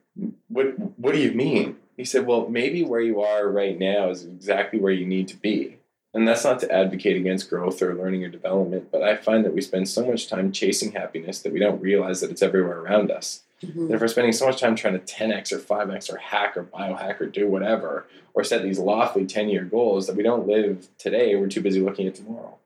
what? 0.50 0.78
What 1.00 1.14
do 1.14 1.20
you 1.20 1.32
mean?" 1.32 1.78
He 1.97 2.06
said, 2.06 2.25
Well, 2.25 2.47
maybe 2.49 2.84
where 2.84 3.01
you 3.01 3.21
are 3.21 3.47
right 3.47 3.77
now 3.77 4.10
is 4.10 4.25
exactly 4.25 4.80
where 4.80 4.93
you 4.93 5.06
need 5.06 5.27
to 5.30 5.38
be. 5.38 5.77
And 6.13 6.27
that's 6.27 6.43
not 6.43 6.60
to 6.60 6.71
advocate 6.71 7.15
against 7.15 7.49
growth 7.49 7.82
or 7.82 7.95
learning 7.95 8.23
or 8.25 8.30
development, 8.30 8.89
but 8.91 9.01
I 9.01 9.15
find 9.15 9.45
that 9.45 9.54
we 9.54 9.62
spend 9.62 9.88
so 9.88 10.06
much 10.06 10.27
time 10.27 10.51
chasing 10.51 10.91
happiness 10.91 11.41
that 11.41 11.54
we 11.54 11.60
don't 11.60 11.82
realize 11.82 12.19
that 12.19 12.32
it's 12.32 12.41
everywhere 12.41 12.80
around 12.80 13.12
us. 13.12 13.43
Mm-hmm. 13.63 13.80
And 13.80 13.91
if 13.91 14.01
we're 14.01 14.08
spending 14.08 14.34
so 14.34 14.47
much 14.47 14.60
time 14.60 14.75
trying 14.75 14.99
to 14.99 15.13
10x 15.13 15.54
or 15.54 15.60
5x 15.60 16.12
or 16.12 16.17
hack 16.17 16.58
or 16.58 16.63
biohack 16.63 17.21
or 17.21 17.27
do 17.27 17.47
whatever, 17.47 18.08
or 18.34 18.43
set 18.43 18.63
these 18.63 18.80
lofty 18.80 19.25
10 19.25 19.49
year 19.49 19.63
goals 19.63 20.08
that 20.08 20.15
we 20.15 20.23
don't 20.23 20.47
live 20.47 20.89
today, 20.97 21.36
we're 21.36 21.47
too 21.47 21.62
busy 21.62 21.80
looking 21.80 22.08
at 22.08 22.15
tomorrow. 22.15 22.58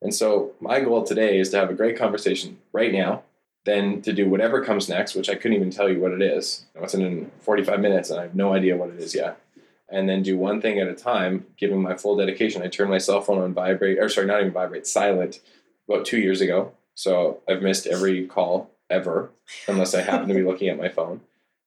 And 0.00 0.14
so, 0.14 0.52
my 0.60 0.80
goal 0.80 1.02
today 1.02 1.38
is 1.38 1.50
to 1.50 1.58
have 1.58 1.70
a 1.70 1.74
great 1.74 1.98
conversation 1.98 2.58
right 2.72 2.92
now 2.92 3.22
then 3.64 4.00
to 4.02 4.12
do 4.12 4.28
whatever 4.28 4.64
comes 4.64 4.88
next, 4.88 5.14
which 5.14 5.28
I 5.28 5.34
couldn't 5.34 5.56
even 5.56 5.70
tell 5.70 5.88
you 5.88 6.00
what 6.00 6.12
it 6.12 6.22
is. 6.22 6.64
It's 6.74 6.94
in 6.94 7.30
45 7.40 7.80
minutes 7.80 8.10
and 8.10 8.18
I 8.18 8.22
have 8.24 8.34
no 8.34 8.52
idea 8.52 8.76
what 8.76 8.90
it 8.90 8.98
is 8.98 9.14
yet. 9.14 9.40
And 9.90 10.08
then 10.08 10.22
do 10.22 10.36
one 10.36 10.60
thing 10.60 10.78
at 10.78 10.88
a 10.88 10.94
time, 10.94 11.46
giving 11.56 11.82
my 11.82 11.96
full 11.96 12.16
dedication. 12.16 12.62
I 12.62 12.68
turned 12.68 12.90
my 12.90 12.98
cell 12.98 13.20
phone 13.20 13.42
on 13.42 13.54
vibrate, 13.54 13.98
or 13.98 14.08
sorry, 14.08 14.26
not 14.26 14.40
even 14.40 14.52
vibrate, 14.52 14.86
silent 14.86 15.40
about 15.88 16.04
two 16.04 16.18
years 16.18 16.40
ago. 16.40 16.72
So 16.94 17.40
I've 17.48 17.62
missed 17.62 17.86
every 17.86 18.26
call 18.26 18.70
ever, 18.90 19.30
unless 19.66 19.94
I 19.94 20.02
happen 20.02 20.28
to 20.28 20.34
be 20.34 20.42
looking 20.42 20.68
at 20.68 20.78
my 20.78 20.88
phone. 20.88 21.22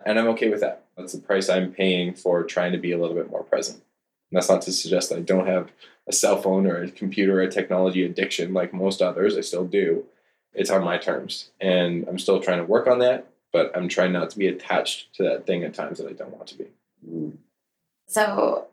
And 0.05 0.19
I'm 0.19 0.27
okay 0.29 0.49
with 0.49 0.61
that. 0.61 0.85
That's 0.97 1.13
the 1.13 1.19
price 1.19 1.49
I'm 1.49 1.71
paying 1.71 2.13
for 2.13 2.43
trying 2.43 2.73
to 2.73 2.77
be 2.77 2.91
a 2.91 2.97
little 2.97 3.15
bit 3.15 3.29
more 3.29 3.43
present. 3.43 3.77
And 3.77 4.37
that's 4.37 4.49
not 4.49 4.61
to 4.63 4.71
suggest 4.71 5.09
that 5.09 5.17
I 5.17 5.21
don't 5.21 5.47
have 5.47 5.71
a 6.07 6.13
cell 6.13 6.41
phone 6.41 6.67
or 6.67 6.81
a 6.81 6.91
computer 6.91 7.39
or 7.39 7.43
a 7.43 7.51
technology 7.51 8.03
addiction 8.05 8.53
like 8.53 8.73
most 8.73 9.01
others. 9.01 9.37
I 9.37 9.41
still 9.41 9.65
do 9.65 10.05
it's 10.53 10.69
on 10.69 10.83
my 10.83 10.97
terms. 10.97 11.49
And 11.59 12.07
I'm 12.07 12.19
still 12.19 12.39
trying 12.39 12.59
to 12.59 12.65
work 12.65 12.87
on 12.87 12.99
that, 12.99 13.27
but 13.51 13.75
I'm 13.75 13.87
trying 13.87 14.11
not 14.11 14.29
to 14.31 14.37
be 14.37 14.47
attached 14.47 15.13
to 15.15 15.23
that 15.23 15.45
thing 15.45 15.63
at 15.63 15.73
times 15.73 15.97
that 15.99 16.07
I 16.07 16.13
don't 16.13 16.35
want 16.35 16.47
to 16.47 16.57
be. 16.57 16.67
So 18.07 18.67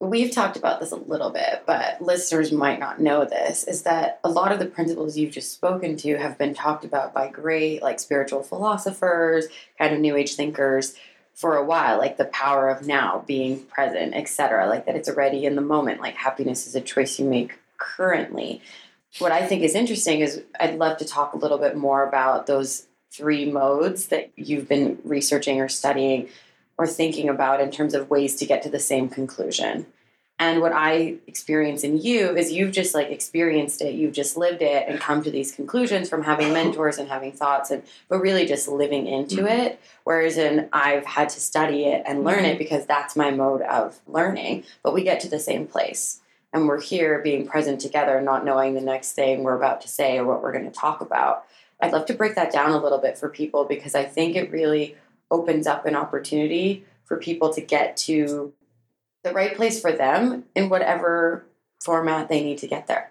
we've 0.00 0.30
talked 0.30 0.56
about 0.56 0.80
this 0.80 0.92
a 0.92 0.96
little 0.96 1.30
bit, 1.30 1.62
but 1.66 2.00
listeners 2.00 2.52
might 2.52 2.78
not 2.78 3.00
know 3.00 3.24
this 3.24 3.64
is 3.64 3.82
that 3.82 4.20
a 4.22 4.28
lot 4.28 4.52
of 4.52 4.58
the 4.58 4.66
principles 4.66 5.16
you've 5.16 5.32
just 5.32 5.52
spoken 5.52 5.96
to 5.98 6.16
have 6.16 6.38
been 6.38 6.54
talked 6.54 6.84
about 6.84 7.14
by 7.14 7.28
great 7.28 7.82
like 7.82 8.00
spiritual 8.00 8.42
philosophers, 8.42 9.46
kind 9.78 9.94
of 9.94 10.00
new 10.00 10.16
age 10.16 10.34
thinkers 10.34 10.94
for 11.34 11.56
a 11.56 11.64
while, 11.64 11.98
like 11.98 12.16
the 12.16 12.26
power 12.26 12.68
of 12.68 12.86
now, 12.86 13.24
being 13.26 13.60
present, 13.64 14.14
etc. 14.14 14.68
Like 14.68 14.86
that 14.86 14.94
it's 14.94 15.08
already 15.08 15.44
in 15.44 15.56
the 15.56 15.62
moment, 15.62 16.00
like 16.00 16.14
happiness 16.14 16.66
is 16.66 16.76
a 16.76 16.80
choice 16.80 17.18
you 17.18 17.24
make 17.24 17.58
currently 17.76 18.62
what 19.18 19.32
I 19.32 19.46
think 19.46 19.62
is 19.62 19.74
interesting 19.74 20.20
is 20.20 20.42
I'd 20.58 20.76
love 20.76 20.98
to 20.98 21.04
talk 21.04 21.34
a 21.34 21.38
little 21.38 21.58
bit 21.58 21.76
more 21.76 22.06
about 22.06 22.46
those 22.46 22.86
three 23.10 23.50
modes 23.50 24.08
that 24.08 24.30
you've 24.36 24.68
been 24.68 24.98
researching 25.04 25.60
or 25.60 25.68
studying 25.68 26.28
or 26.76 26.86
thinking 26.86 27.28
about 27.28 27.60
in 27.60 27.70
terms 27.70 27.94
of 27.94 28.10
ways 28.10 28.34
to 28.36 28.46
get 28.46 28.62
to 28.62 28.68
the 28.68 28.80
same 28.80 29.08
conclusion. 29.08 29.86
And 30.36 30.60
what 30.60 30.72
I 30.72 31.18
experience 31.28 31.84
in 31.84 32.00
you 32.00 32.36
is 32.36 32.50
you've 32.50 32.72
just 32.72 32.92
like 32.92 33.08
experienced 33.08 33.80
it, 33.80 33.94
you've 33.94 34.12
just 34.12 34.36
lived 34.36 34.62
it 34.62 34.88
and 34.88 35.00
come 35.00 35.22
to 35.22 35.30
these 35.30 35.54
conclusions 35.54 36.08
from 36.08 36.24
having 36.24 36.52
mentors 36.52 36.98
and 36.98 37.08
having 37.08 37.30
thoughts 37.30 37.70
and 37.70 37.84
but 38.08 38.18
really 38.18 38.44
just 38.44 38.66
living 38.66 39.06
into 39.06 39.36
mm-hmm. 39.36 39.46
it. 39.46 39.80
Whereas 40.02 40.36
in 40.36 40.68
I've 40.72 41.06
had 41.06 41.28
to 41.30 41.40
study 41.40 41.84
it 41.84 42.02
and 42.04 42.24
learn 42.24 42.44
it 42.44 42.48
mm-hmm. 42.48 42.58
because 42.58 42.84
that's 42.84 43.14
my 43.14 43.30
mode 43.30 43.62
of 43.62 44.00
learning. 44.08 44.64
But 44.82 44.92
we 44.92 45.04
get 45.04 45.20
to 45.20 45.28
the 45.28 45.38
same 45.38 45.68
place. 45.68 46.20
And 46.54 46.66
we're 46.68 46.80
here 46.80 47.18
being 47.18 47.46
present 47.46 47.80
together, 47.80 48.20
not 48.22 48.44
knowing 48.44 48.74
the 48.74 48.80
next 48.80 49.12
thing 49.12 49.42
we're 49.42 49.56
about 49.56 49.82
to 49.82 49.88
say 49.88 50.18
or 50.18 50.24
what 50.24 50.42
we're 50.42 50.52
going 50.52 50.64
to 50.64 50.70
talk 50.70 51.02
about. 51.02 51.44
I'd 51.80 51.92
love 51.92 52.06
to 52.06 52.14
break 52.14 52.36
that 52.36 52.52
down 52.52 52.70
a 52.70 52.78
little 52.78 52.98
bit 52.98 53.18
for 53.18 53.28
people 53.28 53.64
because 53.64 53.94
I 53.94 54.04
think 54.04 54.36
it 54.36 54.50
really 54.50 54.96
opens 55.30 55.66
up 55.66 55.84
an 55.84 55.96
opportunity 55.96 56.84
for 57.04 57.18
people 57.18 57.52
to 57.52 57.60
get 57.60 57.96
to 57.98 58.54
the 59.24 59.32
right 59.32 59.54
place 59.56 59.80
for 59.80 59.92
them 59.92 60.44
in 60.54 60.68
whatever 60.68 61.44
format 61.82 62.28
they 62.28 62.42
need 62.42 62.58
to 62.58 62.68
get 62.68 62.86
there. 62.86 63.10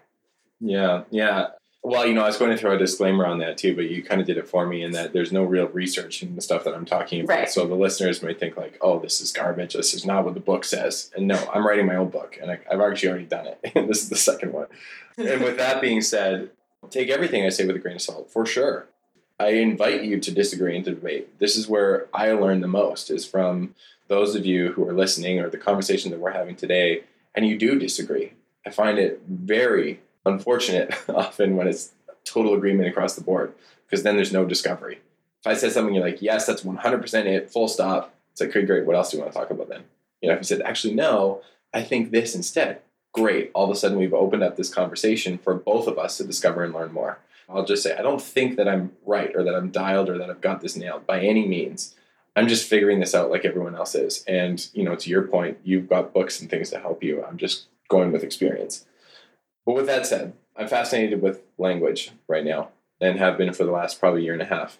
Yeah, 0.58 1.04
yeah. 1.10 1.48
Well, 1.86 2.06
you 2.06 2.14
know, 2.14 2.22
I 2.22 2.28
was 2.28 2.38
going 2.38 2.50
to 2.50 2.56
throw 2.56 2.74
a 2.74 2.78
disclaimer 2.78 3.26
on 3.26 3.40
that 3.40 3.58
too, 3.58 3.76
but 3.76 3.90
you 3.90 4.02
kind 4.02 4.18
of 4.18 4.26
did 4.26 4.38
it 4.38 4.48
for 4.48 4.66
me 4.66 4.82
in 4.82 4.92
that 4.92 5.12
there's 5.12 5.32
no 5.32 5.44
real 5.44 5.68
research 5.68 6.22
in 6.22 6.34
the 6.34 6.40
stuff 6.40 6.64
that 6.64 6.74
I'm 6.74 6.86
talking 6.86 7.20
about. 7.20 7.34
Right. 7.34 7.50
So 7.50 7.66
the 7.66 7.74
listeners 7.74 8.22
might 8.22 8.40
think 8.40 8.56
like, 8.56 8.78
"Oh, 8.80 8.98
this 8.98 9.20
is 9.20 9.30
garbage. 9.30 9.74
This 9.74 9.92
is 9.92 10.06
not 10.06 10.24
what 10.24 10.32
the 10.32 10.40
book 10.40 10.64
says." 10.64 11.10
And 11.14 11.28
no, 11.28 11.36
I'm 11.52 11.66
writing 11.66 11.84
my 11.84 11.96
own 11.96 12.08
book, 12.08 12.38
and 12.40 12.50
I, 12.50 12.58
have 12.70 12.80
actually 12.80 13.10
already 13.10 13.26
done 13.26 13.46
it. 13.46 13.60
And 13.74 13.86
this 13.86 14.02
is 14.02 14.08
the 14.08 14.16
second 14.16 14.54
one. 14.54 14.66
and 15.18 15.42
with 15.42 15.58
that 15.58 15.82
being 15.82 16.00
said, 16.00 16.50
take 16.88 17.10
everything 17.10 17.44
I 17.44 17.50
say 17.50 17.66
with 17.66 17.76
a 17.76 17.80
grain 17.80 17.96
of 17.96 18.02
salt, 18.02 18.30
for 18.30 18.46
sure. 18.46 18.86
I 19.38 19.48
invite 19.48 20.04
you 20.04 20.18
to 20.20 20.30
disagree 20.30 20.76
and 20.76 20.84
to 20.86 20.94
debate. 20.94 21.38
This 21.38 21.54
is 21.54 21.68
where 21.68 22.06
I 22.14 22.32
learn 22.32 22.62
the 22.62 22.68
most 22.68 23.10
is 23.10 23.26
from 23.26 23.74
those 24.08 24.34
of 24.34 24.46
you 24.46 24.72
who 24.72 24.88
are 24.88 24.94
listening 24.94 25.38
or 25.38 25.50
the 25.50 25.58
conversation 25.58 26.10
that 26.12 26.20
we're 26.20 26.30
having 26.30 26.56
today, 26.56 27.04
and 27.34 27.46
you 27.46 27.58
do 27.58 27.78
disagree. 27.78 28.32
I 28.64 28.70
find 28.70 28.98
it 28.98 29.20
very 29.28 30.00
unfortunate 30.24 30.94
often 31.08 31.56
when 31.56 31.66
it's 31.66 31.92
total 32.24 32.54
agreement 32.54 32.88
across 32.88 33.14
the 33.14 33.22
board 33.22 33.52
because 33.86 34.02
then 34.02 34.16
there's 34.16 34.32
no 34.32 34.44
discovery. 34.44 35.00
If 35.40 35.46
I 35.46 35.54
said 35.54 35.72
something, 35.72 35.94
you're 35.94 36.04
like, 36.04 36.22
yes, 36.22 36.46
that's 36.46 36.62
100% 36.62 37.26
it, 37.26 37.50
full 37.50 37.68
stop. 37.68 38.14
It's 38.32 38.40
like, 38.40 38.50
okay, 38.50 38.64
great. 38.64 38.86
What 38.86 38.96
else 38.96 39.10
do 39.10 39.16
you 39.16 39.22
want 39.22 39.32
to 39.32 39.38
talk 39.38 39.50
about 39.50 39.68
then? 39.68 39.84
You 40.20 40.28
know, 40.28 40.34
if 40.34 40.40
you 40.40 40.44
said, 40.44 40.62
actually, 40.62 40.94
no, 40.94 41.42
I 41.72 41.82
think 41.82 42.10
this 42.10 42.34
instead. 42.34 42.80
Great. 43.12 43.50
All 43.54 43.64
of 43.64 43.70
a 43.70 43.78
sudden, 43.78 43.98
we've 43.98 44.14
opened 44.14 44.42
up 44.42 44.56
this 44.56 44.72
conversation 44.72 45.38
for 45.38 45.54
both 45.54 45.86
of 45.86 45.98
us 45.98 46.16
to 46.16 46.24
discover 46.24 46.64
and 46.64 46.74
learn 46.74 46.92
more. 46.92 47.18
I'll 47.48 47.64
just 47.64 47.82
say, 47.82 47.94
I 47.94 48.02
don't 48.02 48.22
think 48.22 48.56
that 48.56 48.66
I'm 48.66 48.92
right 49.04 49.30
or 49.36 49.44
that 49.44 49.54
I'm 49.54 49.70
dialed 49.70 50.08
or 50.08 50.18
that 50.18 50.30
I've 50.30 50.40
got 50.40 50.62
this 50.62 50.76
nailed 50.76 51.06
by 51.06 51.20
any 51.20 51.46
means. 51.46 51.94
I'm 52.34 52.48
just 52.48 52.68
figuring 52.68 53.00
this 53.00 53.14
out 53.14 53.30
like 53.30 53.44
everyone 53.44 53.76
else 53.76 53.94
is. 53.94 54.24
And, 54.26 54.66
you 54.72 54.82
know, 54.82 54.96
to 54.96 55.10
your 55.10 55.22
point, 55.22 55.58
you've 55.62 55.88
got 55.88 56.12
books 56.12 56.40
and 56.40 56.50
things 56.50 56.70
to 56.70 56.80
help 56.80 57.02
you. 57.04 57.22
I'm 57.22 57.36
just 57.36 57.66
going 57.88 58.10
with 58.10 58.24
experience. 58.24 58.86
But 59.66 59.74
with 59.74 59.86
that 59.86 60.06
said, 60.06 60.34
I'm 60.56 60.68
fascinated 60.68 61.22
with 61.22 61.42
language 61.58 62.12
right 62.28 62.44
now 62.44 62.70
and 63.00 63.18
have 63.18 63.38
been 63.38 63.52
for 63.52 63.64
the 63.64 63.72
last 63.72 63.98
probably 63.98 64.22
year 64.22 64.32
and 64.32 64.42
a 64.42 64.46
half. 64.46 64.78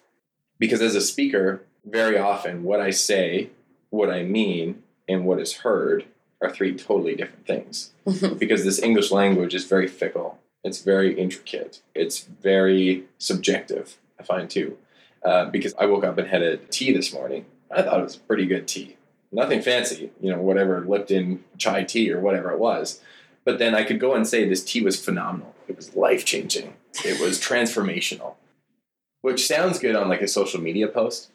Because 0.58 0.80
as 0.80 0.94
a 0.94 1.00
speaker, 1.00 1.62
very 1.84 2.16
often 2.18 2.62
what 2.62 2.80
I 2.80 2.90
say, 2.90 3.50
what 3.90 4.10
I 4.10 4.22
mean, 4.22 4.82
and 5.08 5.24
what 5.24 5.40
is 5.40 5.58
heard 5.58 6.04
are 6.40 6.50
three 6.50 6.74
totally 6.74 7.14
different 7.14 7.46
things. 7.46 7.92
because 8.38 8.64
this 8.64 8.80
English 8.82 9.10
language 9.10 9.54
is 9.54 9.64
very 9.64 9.88
fickle, 9.88 10.38
it's 10.62 10.82
very 10.82 11.18
intricate, 11.18 11.82
it's 11.94 12.20
very 12.24 13.04
subjective, 13.18 13.98
I 14.18 14.22
find 14.22 14.48
too 14.48 14.78
uh, 15.24 15.46
because 15.46 15.74
I 15.78 15.86
woke 15.86 16.04
up 16.04 16.18
and 16.18 16.28
had 16.28 16.42
a 16.42 16.56
tea 16.56 16.92
this 16.92 17.12
morning. 17.12 17.46
I 17.70 17.82
thought 17.82 18.00
it 18.00 18.04
was 18.04 18.16
pretty 18.16 18.46
good 18.46 18.68
tea. 18.68 18.96
Nothing 19.32 19.62
fancy, 19.62 20.10
you 20.20 20.30
know, 20.30 20.40
whatever 20.40 20.84
Lipton 20.86 21.42
chai 21.58 21.82
tea 21.82 22.12
or 22.12 22.20
whatever 22.20 22.52
it 22.52 22.58
was. 22.58 23.00
But 23.44 23.58
then 23.58 23.74
I 23.74 23.84
could 23.84 24.00
go 24.00 24.14
and 24.14 24.26
say 24.26 24.48
this 24.48 24.64
tea 24.64 24.82
was 24.82 25.02
phenomenal. 25.02 25.54
It 25.68 25.76
was 25.76 25.94
life 25.94 26.24
changing. 26.24 26.74
It 27.04 27.20
was 27.20 27.40
transformational, 27.40 28.34
which 29.20 29.46
sounds 29.46 29.78
good 29.78 29.96
on 29.96 30.08
like 30.08 30.22
a 30.22 30.28
social 30.28 30.60
media 30.60 30.88
post, 30.88 31.30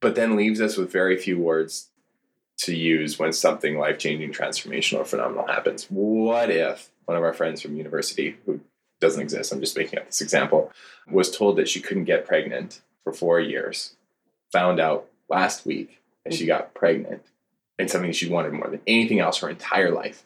but 0.00 0.14
then 0.14 0.36
leaves 0.36 0.60
us 0.60 0.76
with 0.76 0.90
very 0.90 1.16
few 1.16 1.38
words 1.38 1.90
to 2.58 2.74
use 2.74 3.18
when 3.18 3.32
something 3.32 3.78
life 3.78 3.98
changing, 3.98 4.32
transformational, 4.32 5.00
or 5.00 5.04
phenomenal 5.04 5.46
happens. 5.46 5.86
What 5.90 6.50
if 6.50 6.90
one 7.04 7.16
of 7.16 7.22
our 7.22 7.34
friends 7.34 7.60
from 7.60 7.76
university, 7.76 8.36
who 8.46 8.60
doesn't 9.00 9.20
exist, 9.20 9.52
I'm 9.52 9.60
just 9.60 9.76
making 9.76 9.98
up 9.98 10.06
this 10.06 10.22
example, 10.22 10.72
was 11.10 11.30
told 11.30 11.56
that 11.56 11.68
she 11.68 11.80
couldn't 11.80 12.04
get 12.04 12.26
pregnant 12.26 12.80
for 13.04 13.12
four 13.12 13.38
years, 13.38 13.94
found 14.50 14.80
out 14.80 15.06
last 15.28 15.66
week 15.66 16.00
that 16.24 16.34
she 16.34 16.46
got 16.46 16.74
pregnant 16.74 17.22
and 17.78 17.90
something 17.90 18.12
she 18.12 18.28
wanted 18.28 18.52
more 18.52 18.68
than 18.68 18.80
anything 18.86 19.20
else 19.20 19.38
her 19.38 19.50
entire 19.50 19.90
life, 19.90 20.24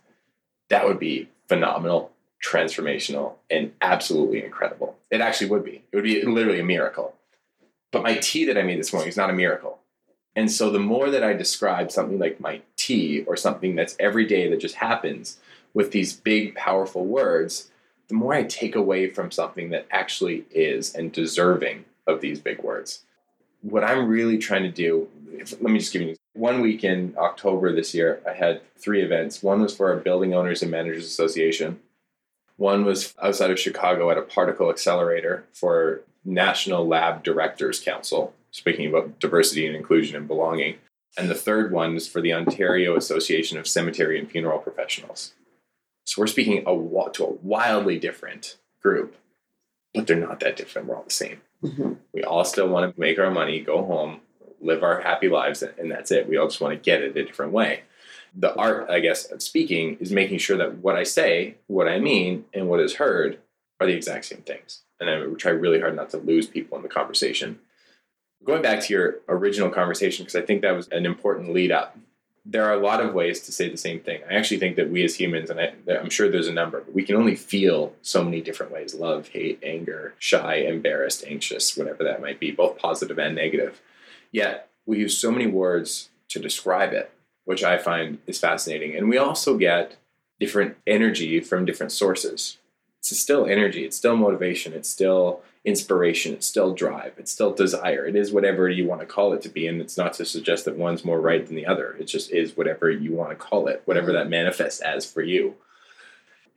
that 0.70 0.86
would 0.86 0.98
be 0.98 1.28
phenomenal, 1.48 2.12
transformational, 2.44 3.34
and 3.50 3.72
absolutely 3.82 4.42
incredible. 4.42 4.96
It 5.10 5.20
actually 5.20 5.50
would 5.50 5.64
be. 5.64 5.84
It 5.92 5.96
would 5.96 6.04
be 6.04 6.22
literally 6.22 6.60
a 6.60 6.64
miracle. 6.64 7.14
But 7.92 8.02
my 8.02 8.14
tea 8.14 8.46
that 8.46 8.56
I 8.56 8.62
made 8.62 8.78
this 8.78 8.92
morning 8.92 9.08
is 9.08 9.16
not 9.16 9.30
a 9.30 9.34
miracle. 9.34 9.78
And 10.36 10.50
so 10.50 10.70
the 10.70 10.78
more 10.78 11.10
that 11.10 11.24
I 11.24 11.32
describe 11.32 11.90
something 11.90 12.18
like 12.18 12.40
my 12.40 12.62
tea 12.76 13.24
or 13.26 13.36
something 13.36 13.74
that's 13.74 13.96
every 13.98 14.24
day 14.26 14.48
that 14.48 14.60
just 14.60 14.76
happens 14.76 15.38
with 15.74 15.90
these 15.90 16.12
big, 16.12 16.54
powerful 16.54 17.04
words, 17.04 17.70
the 18.08 18.14
more 18.14 18.32
I 18.32 18.44
take 18.44 18.76
away 18.76 19.10
from 19.10 19.30
something 19.30 19.70
that 19.70 19.86
actually 19.90 20.44
is 20.50 20.94
and 20.94 21.12
deserving 21.12 21.84
of 22.06 22.20
these 22.20 22.40
big 22.40 22.62
words. 22.62 23.04
What 23.62 23.84
I'm 23.84 24.08
really 24.08 24.38
trying 24.38 24.62
to 24.62 24.70
do, 24.70 25.08
let 25.60 25.72
me 25.72 25.78
just 25.78 25.92
give 25.92 26.02
you 26.02 26.16
one 26.34 26.60
week 26.60 26.84
in 26.84 27.14
October 27.18 27.72
this 27.72 27.94
year, 27.94 28.20
I 28.28 28.32
had 28.32 28.60
three 28.76 29.02
events. 29.02 29.42
One 29.42 29.60
was 29.60 29.74
for 29.74 29.90
our 29.90 29.96
Building 29.96 30.34
Owners 30.34 30.62
and 30.62 30.70
Managers 30.70 31.06
Association. 31.06 31.80
One 32.56 32.84
was 32.84 33.14
outside 33.22 33.50
of 33.50 33.58
Chicago 33.58 34.10
at 34.10 34.18
a 34.18 34.22
particle 34.22 34.70
accelerator 34.70 35.44
for 35.52 36.02
National 36.24 36.86
Lab 36.86 37.22
Directors 37.22 37.80
Council, 37.80 38.34
speaking 38.50 38.88
about 38.88 39.18
diversity 39.18 39.66
and 39.66 39.74
inclusion 39.74 40.16
and 40.16 40.28
belonging. 40.28 40.76
And 41.16 41.28
the 41.28 41.34
third 41.34 41.72
one 41.72 41.96
is 41.96 42.06
for 42.06 42.20
the 42.20 42.32
Ontario 42.32 42.96
Association 42.96 43.58
of 43.58 43.66
Cemetery 43.66 44.18
and 44.18 44.30
Funeral 44.30 44.58
Professionals. 44.58 45.32
So 46.04 46.20
we're 46.20 46.26
speaking 46.26 46.58
a, 46.58 47.10
to 47.12 47.24
a 47.24 47.32
wildly 47.42 47.98
different 47.98 48.56
group, 48.82 49.16
but 49.94 50.06
they're 50.06 50.16
not 50.16 50.40
that 50.40 50.56
different. 50.56 50.86
We're 50.88 50.96
all 50.96 51.04
the 51.04 51.10
same. 51.10 51.40
Mm-hmm. 51.62 51.94
We 52.12 52.24
all 52.24 52.44
still 52.44 52.68
want 52.68 52.94
to 52.94 53.00
make 53.00 53.18
our 53.18 53.30
money, 53.30 53.60
go 53.60 53.84
home, 53.84 54.20
live 54.60 54.82
our 54.82 55.00
happy 55.00 55.28
lives, 55.28 55.62
and 55.62 55.90
that's 55.90 56.10
it. 56.10 56.28
We 56.28 56.36
all 56.36 56.48
just 56.48 56.60
want 56.60 56.72
to 56.72 56.84
get 56.84 57.02
it 57.02 57.16
a 57.16 57.24
different 57.24 57.52
way. 57.52 57.82
The 58.34 58.54
art, 58.54 58.88
I 58.88 59.00
guess, 59.00 59.30
of 59.30 59.42
speaking 59.42 59.96
is 60.00 60.12
making 60.12 60.38
sure 60.38 60.56
that 60.56 60.78
what 60.78 60.96
I 60.96 61.02
say, 61.02 61.56
what 61.66 61.88
I 61.88 61.98
mean, 61.98 62.44
and 62.54 62.68
what 62.68 62.80
is 62.80 62.94
heard 62.94 63.38
are 63.80 63.86
the 63.86 63.94
exact 63.94 64.26
same 64.26 64.42
things. 64.42 64.82
And 65.00 65.10
I 65.10 65.24
try 65.36 65.52
really 65.52 65.80
hard 65.80 65.96
not 65.96 66.10
to 66.10 66.18
lose 66.18 66.46
people 66.46 66.76
in 66.76 66.82
the 66.82 66.88
conversation. 66.88 67.58
Going 68.44 68.62
back 68.62 68.80
to 68.82 68.92
your 68.92 69.16
original 69.28 69.70
conversation, 69.70 70.24
because 70.24 70.40
I 70.40 70.44
think 70.44 70.62
that 70.62 70.76
was 70.76 70.88
an 70.88 71.06
important 71.06 71.52
lead 71.52 71.72
up 71.72 71.96
there 72.44 72.64
are 72.64 72.72
a 72.72 72.80
lot 72.80 73.00
of 73.00 73.14
ways 73.14 73.40
to 73.40 73.52
say 73.52 73.68
the 73.68 73.76
same 73.76 74.00
thing. 74.00 74.22
I 74.28 74.34
actually 74.34 74.58
think 74.58 74.76
that 74.76 74.90
we 74.90 75.04
as 75.04 75.14
humans, 75.14 75.50
and 75.50 75.60
I, 75.60 75.72
am 75.88 76.10
sure 76.10 76.28
there's 76.28 76.48
a 76.48 76.52
number, 76.52 76.84
we 76.92 77.02
can 77.02 77.16
only 77.16 77.36
feel 77.36 77.94
so 78.02 78.24
many 78.24 78.40
different 78.40 78.72
ways 78.72 78.94
love, 78.94 79.28
hate, 79.28 79.60
anger, 79.62 80.14
shy, 80.18 80.56
embarrassed, 80.56 81.24
anxious, 81.26 81.76
whatever 81.76 82.02
that 82.04 82.22
might 82.22 82.40
be, 82.40 82.50
both 82.50 82.78
positive 82.78 83.18
and 83.18 83.34
negative. 83.34 83.80
Yet 84.32 84.68
we 84.86 84.98
use 84.98 85.16
so 85.16 85.30
many 85.30 85.46
words 85.46 86.10
to 86.28 86.38
describe 86.38 86.92
it, 86.92 87.12
which 87.44 87.64
I 87.64 87.78
find 87.78 88.18
is 88.26 88.38
fascinating. 88.38 88.96
And 88.96 89.08
we 89.08 89.18
also 89.18 89.56
get 89.56 89.96
different 90.38 90.76
energy 90.86 91.40
from 91.40 91.64
different 91.64 91.92
sources. 91.92 92.58
It's 92.98 93.18
still 93.18 93.46
energy, 93.46 93.84
it's 93.84 93.96
still 93.96 94.16
motivation, 94.16 94.72
it's 94.72 94.88
still 94.88 95.42
inspiration, 95.64 96.32
it's 96.34 96.46
still 96.46 96.74
drive, 96.74 97.14
it's 97.18 97.32
still 97.32 97.52
desire. 97.52 98.06
It 98.06 98.16
is 98.16 98.32
whatever 98.32 98.68
you 98.68 98.86
want 98.86 99.00
to 99.00 99.06
call 99.06 99.32
it 99.32 99.42
to 99.42 99.48
be. 99.48 99.66
And 99.66 99.80
it's 99.80 99.96
not 99.96 100.14
to 100.14 100.24
suggest 100.24 100.64
that 100.64 100.76
one's 100.76 101.04
more 101.04 101.20
right 101.20 101.44
than 101.44 101.56
the 101.56 101.66
other. 101.66 101.96
It 101.98 102.04
just 102.04 102.30
is 102.30 102.56
whatever 102.56 102.90
you 102.90 103.12
want 103.12 103.30
to 103.30 103.36
call 103.36 103.68
it, 103.68 103.82
whatever 103.84 104.12
that 104.12 104.28
manifests 104.28 104.80
as 104.80 105.10
for 105.10 105.22
you. 105.22 105.54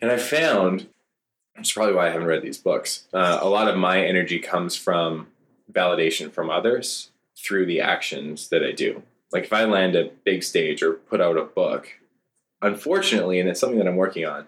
And 0.02 0.12
I 0.12 0.18
found, 0.18 0.88
it's 1.56 1.72
probably 1.72 1.96
why 1.96 2.08
I 2.08 2.12
haven't 2.12 2.28
read 2.28 2.42
these 2.42 2.58
books, 2.58 3.08
uh, 3.14 3.40
a 3.42 3.48
lot 3.48 3.68
of 3.68 3.78
my 3.78 4.04
energy 4.04 4.40
comes 4.40 4.76
from 4.76 5.28
validation 5.72 6.32
from 6.32 6.50
others 6.50 7.10
through 7.38 7.66
the 7.66 7.82
actions 7.82 8.50
that 8.50 8.64
I 8.64 8.72
do. 8.72 9.04
Like 9.32 9.46
if 9.46 9.54
I 9.54 9.66
land 9.66 9.96
a 9.96 10.12
big 10.24 10.44
stage 10.44 10.84
or 10.84 10.94
put 10.94 11.22
out 11.22 11.38
a 11.38 11.44
book, 11.44 11.88
unfortunately, 12.62 13.40
and 13.40 13.50
it's 13.50 13.60
something 13.60 13.80
that 13.80 13.88
I'm 13.88 13.96
working 13.96 14.26
on, 14.26 14.46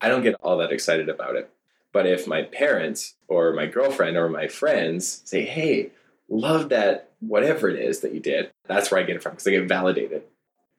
I 0.00 0.08
don't 0.08 0.22
get 0.22 0.36
all 0.42 0.58
that 0.58 0.72
excited 0.72 1.08
about 1.08 1.36
it 1.36 1.50
but 1.92 2.06
if 2.06 2.26
my 2.26 2.42
parents 2.42 3.14
or 3.28 3.52
my 3.52 3.66
girlfriend 3.66 4.16
or 4.16 4.28
my 4.28 4.46
friends 4.46 5.22
say, 5.24 5.44
hey, 5.44 5.90
love 6.28 6.68
that 6.68 7.10
whatever 7.20 7.68
it 7.68 7.78
is 7.78 8.00
that 8.00 8.14
you 8.14 8.20
did, 8.20 8.50
that's 8.66 8.90
where 8.90 9.00
I 9.00 9.04
get 9.04 9.16
it 9.16 9.22
from 9.22 9.32
because 9.32 9.46
I 9.46 9.52
get 9.52 9.68
validated. 9.68 10.22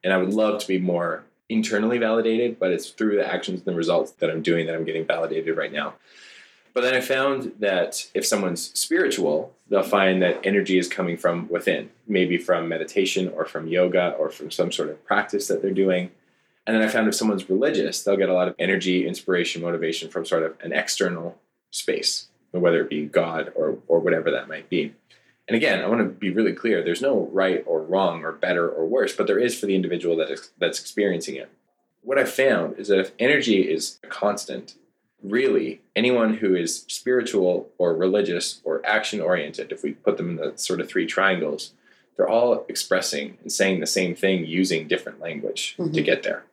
And 0.03 0.13
I 0.13 0.17
would 0.17 0.33
love 0.33 0.61
to 0.61 0.67
be 0.67 0.77
more 0.77 1.25
internally 1.49 1.97
validated, 1.97 2.59
but 2.59 2.71
it's 2.71 2.91
through 2.91 3.17
the 3.17 3.27
actions 3.27 3.59
and 3.59 3.65
the 3.65 3.75
results 3.75 4.11
that 4.13 4.29
I'm 4.29 4.41
doing 4.41 4.67
that 4.67 4.75
I'm 4.75 4.85
getting 4.85 5.05
validated 5.05 5.57
right 5.57 5.73
now. 5.73 5.95
But 6.73 6.81
then 6.81 6.93
I 6.93 7.01
found 7.01 7.53
that 7.59 8.07
if 8.13 8.25
someone's 8.25 8.71
spiritual, 8.79 9.53
they'll 9.67 9.83
find 9.83 10.21
that 10.21 10.39
energy 10.43 10.77
is 10.77 10.87
coming 10.87 11.17
from 11.17 11.47
within, 11.49 11.89
maybe 12.07 12.37
from 12.37 12.67
meditation 12.67 13.29
or 13.29 13.45
from 13.45 13.67
yoga 13.67 14.11
or 14.11 14.29
from 14.29 14.51
some 14.51 14.71
sort 14.71 14.89
of 14.89 15.03
practice 15.05 15.47
that 15.47 15.61
they're 15.61 15.71
doing. 15.71 16.11
And 16.65 16.75
then 16.75 16.83
I 16.83 16.87
found 16.87 17.07
if 17.07 17.15
someone's 17.15 17.49
religious, 17.49 18.03
they'll 18.03 18.17
get 18.17 18.29
a 18.29 18.33
lot 18.33 18.47
of 18.47 18.55
energy, 18.59 19.07
inspiration, 19.07 19.61
motivation 19.61 20.09
from 20.09 20.25
sort 20.25 20.43
of 20.43 20.55
an 20.61 20.71
external 20.71 21.37
space, 21.71 22.27
whether 22.51 22.81
it 22.81 22.89
be 22.89 23.05
God 23.05 23.51
or, 23.55 23.79
or 23.87 23.99
whatever 23.99 24.29
that 24.31 24.47
might 24.47 24.69
be. 24.69 24.93
And 25.47 25.55
again, 25.55 25.83
I 25.83 25.87
want 25.87 26.01
to 26.01 26.07
be 26.07 26.29
really 26.29 26.53
clear 26.53 26.83
there's 26.83 27.01
no 27.01 27.27
right 27.31 27.63
or 27.65 27.81
wrong 27.81 28.23
or 28.23 28.31
better 28.31 28.69
or 28.69 28.85
worse, 28.85 29.15
but 29.15 29.25
there 29.25 29.39
is 29.39 29.59
for 29.59 29.65
the 29.65 29.73
individual 29.73 30.15
that 30.17 30.29
is, 30.29 30.51
that's 30.59 30.79
experiencing 30.79 31.35
it. 31.35 31.49
What 32.03 32.19
I 32.19 32.25
found 32.25 32.77
is 32.77 32.89
that 32.89 32.99
if 32.99 33.11
energy 33.17 33.61
is 33.61 33.99
a 34.03 34.07
constant, 34.07 34.75
really 35.23 35.81
anyone 35.95 36.35
who 36.35 36.55
is 36.55 36.85
spiritual 36.87 37.69
or 37.77 37.95
religious 37.95 38.61
or 38.63 38.81
action 38.85 39.19
oriented, 39.19 39.71
if 39.71 39.83
we 39.83 39.93
put 39.93 40.17
them 40.17 40.29
in 40.29 40.35
the 40.37 40.57
sort 40.57 40.81
of 40.81 40.87
three 40.87 41.05
triangles, 41.05 41.73
they're 42.15 42.29
all 42.29 42.65
expressing 42.67 43.37
and 43.41 43.51
saying 43.51 43.79
the 43.79 43.87
same 43.87 44.15
thing 44.15 44.45
using 44.45 44.87
different 44.87 45.19
language 45.19 45.75
mm-hmm. 45.77 45.93
to 45.93 46.01
get 46.01 46.23
there. 46.23 46.45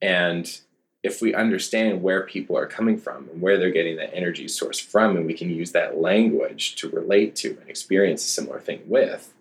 And 0.00 0.60
if 1.02 1.20
we 1.20 1.34
understand 1.34 2.02
where 2.02 2.22
people 2.22 2.56
are 2.56 2.66
coming 2.66 2.96
from 2.96 3.28
and 3.30 3.42
where 3.42 3.58
they're 3.58 3.70
getting 3.70 3.96
that 3.96 4.14
energy 4.14 4.48
source 4.48 4.78
from, 4.78 5.16
and 5.16 5.26
we 5.26 5.34
can 5.34 5.50
use 5.50 5.72
that 5.72 5.98
language 5.98 6.76
to 6.76 6.88
relate 6.88 7.36
to 7.36 7.58
and 7.60 7.68
experience 7.68 8.24
a 8.24 8.28
similar 8.28 8.58
thing 8.60 8.82
with, 8.86 9.34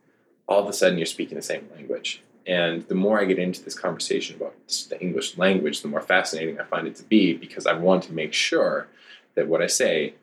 all 0.48 0.62
of 0.62 0.68
a 0.68 0.74
sudden 0.74 0.98
you're 0.98 1.06
speaking 1.06 1.38
the 1.38 1.42
same 1.42 1.70
language. 1.74 2.22
And 2.46 2.86
the 2.88 2.96
more 2.96 3.20
I 3.20 3.26
get 3.26 3.40
into 3.40 3.64
this 3.64 3.78
conversation 3.78 4.36
about 4.36 4.56
the 4.90 5.00
English 5.00 5.38
language, 5.38 5.82
the 5.82 5.88
more 5.88 6.02
fascinating 6.02 6.60
I 6.60 6.64
find 6.64 6.88
it 6.88 6.96
to 6.98 7.04
be 7.04 7.34
because 7.34 7.66
I 7.66 7.74
want 7.74 8.04
to 8.04 8.14
make 8.14 8.34
sure 8.34 8.88
that 9.36 9.48
what 9.48 9.62
I 9.62 9.68
say, 9.68 10.16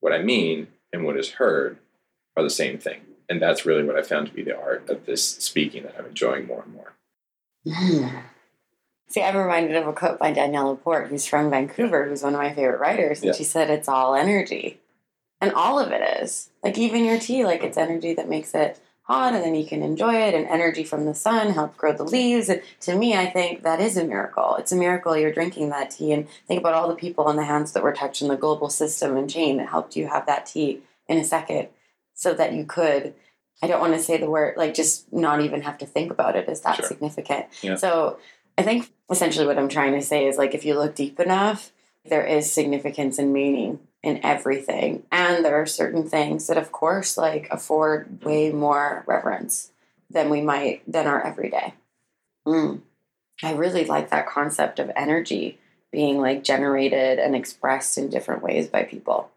what 0.00 0.12
I 0.12 0.22
mean, 0.22 0.68
and 0.92 1.04
what 1.04 1.16
is 1.16 1.32
heard 1.32 1.78
are 2.36 2.42
the 2.42 2.50
same 2.50 2.78
thing. 2.78 3.00
And 3.28 3.40
that's 3.40 3.66
really 3.66 3.82
what 3.82 3.96
I 3.96 4.02
found 4.02 4.28
to 4.28 4.34
be 4.34 4.42
the 4.42 4.58
art 4.58 4.88
of 4.88 5.06
this 5.06 5.28
speaking 5.28 5.82
that 5.84 5.96
I'm 5.98 6.06
enjoying 6.06 6.46
more 6.46 6.62
and 6.62 6.74
more. 6.74 6.92
Mm. 7.66 8.22
See, 9.08 9.22
I'm 9.22 9.36
reminded 9.36 9.76
of 9.76 9.86
a 9.86 9.92
quote 9.92 10.18
by 10.18 10.32
Danielle 10.32 10.68
Laporte, 10.68 11.08
who's 11.08 11.26
from 11.26 11.50
Vancouver, 11.50 12.08
who's 12.08 12.22
one 12.22 12.34
of 12.34 12.40
my 12.40 12.52
favorite 12.52 12.80
writers, 12.80 13.20
and 13.20 13.28
yeah. 13.28 13.32
she 13.34 13.44
said, 13.44 13.70
It's 13.70 13.88
all 13.88 14.14
energy. 14.14 14.80
And 15.40 15.52
all 15.52 15.78
of 15.78 15.92
it 15.92 16.22
is. 16.22 16.50
Like, 16.62 16.78
even 16.78 17.04
your 17.04 17.18
tea, 17.18 17.44
like, 17.44 17.62
it's 17.62 17.76
energy 17.76 18.14
that 18.14 18.28
makes 18.28 18.54
it 18.54 18.80
hot 19.04 19.34
and 19.34 19.44
then 19.44 19.54
you 19.54 19.66
can 19.66 19.82
enjoy 19.82 20.14
it 20.14 20.34
and 20.34 20.46
energy 20.46 20.82
from 20.82 21.04
the 21.04 21.14
sun 21.14 21.50
help 21.50 21.76
grow 21.76 21.92
the 21.92 22.02
leaves 22.02 22.48
and 22.48 22.62
to 22.80 22.96
me 22.96 23.14
i 23.14 23.26
think 23.26 23.62
that 23.62 23.80
is 23.80 23.96
a 23.96 24.04
miracle 24.04 24.56
it's 24.56 24.72
a 24.72 24.76
miracle 24.76 25.16
you're 25.16 25.32
drinking 25.32 25.68
that 25.68 25.90
tea 25.90 26.12
and 26.12 26.26
think 26.48 26.58
about 26.58 26.74
all 26.74 26.88
the 26.88 26.94
people 26.94 27.24
on 27.24 27.36
the 27.36 27.44
hands 27.44 27.72
that 27.72 27.82
were 27.82 27.92
touched 27.92 28.22
in 28.22 28.28
the 28.28 28.36
global 28.36 28.70
system 28.70 29.16
and 29.16 29.30
chain 29.30 29.58
that 29.58 29.68
helped 29.68 29.94
you 29.94 30.06
have 30.06 30.26
that 30.26 30.46
tea 30.46 30.80
in 31.06 31.18
a 31.18 31.24
second 31.24 31.68
so 32.14 32.32
that 32.32 32.54
you 32.54 32.64
could 32.64 33.14
i 33.62 33.66
don't 33.66 33.80
want 33.80 33.92
to 33.92 34.02
say 34.02 34.16
the 34.16 34.30
word 34.30 34.56
like 34.56 34.72
just 34.74 35.12
not 35.12 35.42
even 35.42 35.60
have 35.60 35.76
to 35.76 35.86
think 35.86 36.10
about 36.10 36.34
it 36.34 36.48
is 36.48 36.62
that 36.62 36.76
sure. 36.76 36.86
significant 36.86 37.44
yeah. 37.60 37.74
so 37.74 38.18
i 38.56 38.62
think 38.62 38.90
essentially 39.10 39.46
what 39.46 39.58
i'm 39.58 39.68
trying 39.68 39.92
to 39.92 40.02
say 40.02 40.26
is 40.26 40.38
like 40.38 40.54
if 40.54 40.64
you 40.64 40.74
look 40.74 40.94
deep 40.94 41.20
enough 41.20 41.72
there 42.06 42.24
is 42.24 42.50
significance 42.50 43.18
and 43.18 43.34
meaning 43.34 43.78
in 44.04 44.24
everything. 44.24 45.02
And 45.10 45.44
there 45.44 45.60
are 45.60 45.66
certain 45.66 46.08
things 46.08 46.46
that, 46.46 46.58
of 46.58 46.70
course, 46.72 47.16
like 47.16 47.48
afford 47.50 48.22
way 48.22 48.52
more 48.52 49.02
reverence 49.06 49.72
than 50.10 50.30
we 50.30 50.42
might 50.42 50.82
than 50.90 51.06
our 51.06 51.24
everyday. 51.24 51.74
Mm. 52.46 52.82
I 53.42 53.52
really 53.52 53.84
like 53.84 54.10
that 54.10 54.28
concept 54.28 54.78
of 54.78 54.90
energy 54.94 55.58
being 55.90 56.20
like 56.20 56.44
generated 56.44 57.18
and 57.18 57.34
expressed 57.34 57.96
in 57.98 58.10
different 58.10 58.42
ways 58.42 58.68
by 58.68 58.82
people. 58.82 59.30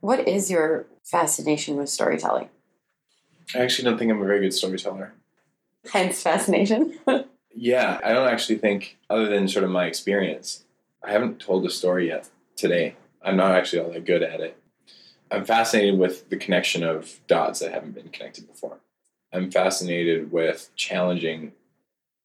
What 0.00 0.26
is 0.26 0.50
your 0.50 0.86
fascination 1.04 1.76
with 1.76 1.88
storytelling? 1.88 2.48
I 3.54 3.58
actually 3.60 3.84
don't 3.84 3.98
think 3.98 4.10
I'm 4.10 4.20
a 4.20 4.26
very 4.26 4.40
good 4.40 4.54
storyteller. 4.54 5.12
Hence 5.92 6.22
fascination. 6.22 6.98
yeah, 7.54 8.00
I 8.04 8.12
don't 8.12 8.28
actually 8.28 8.58
think, 8.58 8.98
other 9.08 9.28
than 9.28 9.48
sort 9.48 9.64
of 9.64 9.70
my 9.70 9.86
experience, 9.86 10.64
I 11.02 11.12
haven't 11.12 11.40
told 11.40 11.64
a 11.64 11.70
story 11.70 12.08
yet 12.08 12.28
today. 12.56 12.96
I'm 13.22 13.36
not 13.36 13.52
actually 13.52 13.80
all 13.80 13.92
that 13.92 14.04
good 14.04 14.22
at 14.22 14.40
it. 14.40 14.56
I'm 15.30 15.44
fascinated 15.44 15.98
with 15.98 16.28
the 16.30 16.36
connection 16.36 16.82
of 16.82 17.20
dots 17.26 17.60
that 17.60 17.72
haven't 17.72 17.94
been 17.94 18.08
connected 18.08 18.46
before. 18.46 18.78
I'm 19.32 19.50
fascinated 19.50 20.32
with 20.32 20.70
challenging 20.74 21.52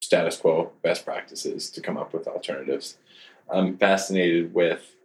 status 0.01 0.37
quo 0.37 0.71
best 0.81 1.05
practices 1.05 1.69
to 1.71 1.81
come 1.81 1.97
up 1.97 2.13
with 2.13 2.27
alternatives. 2.27 2.97
I'm 3.51 3.77
fascinated 3.77 4.53
with 4.53 4.95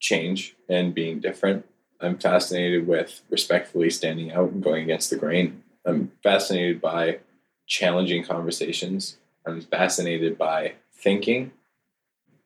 change 0.00 0.56
and 0.68 0.94
being 0.94 1.20
different. 1.20 1.66
I'm 2.00 2.18
fascinated 2.18 2.86
with 2.86 3.22
respectfully 3.30 3.90
standing 3.90 4.32
out 4.32 4.50
and 4.50 4.62
going 4.62 4.82
against 4.82 5.10
the 5.10 5.16
grain. 5.16 5.62
I'm 5.84 6.12
fascinated 6.22 6.80
by 6.80 7.20
challenging 7.66 8.24
conversations. 8.24 9.16
I'm 9.46 9.60
fascinated 9.62 10.36
by 10.36 10.74
thinking. 10.92 11.52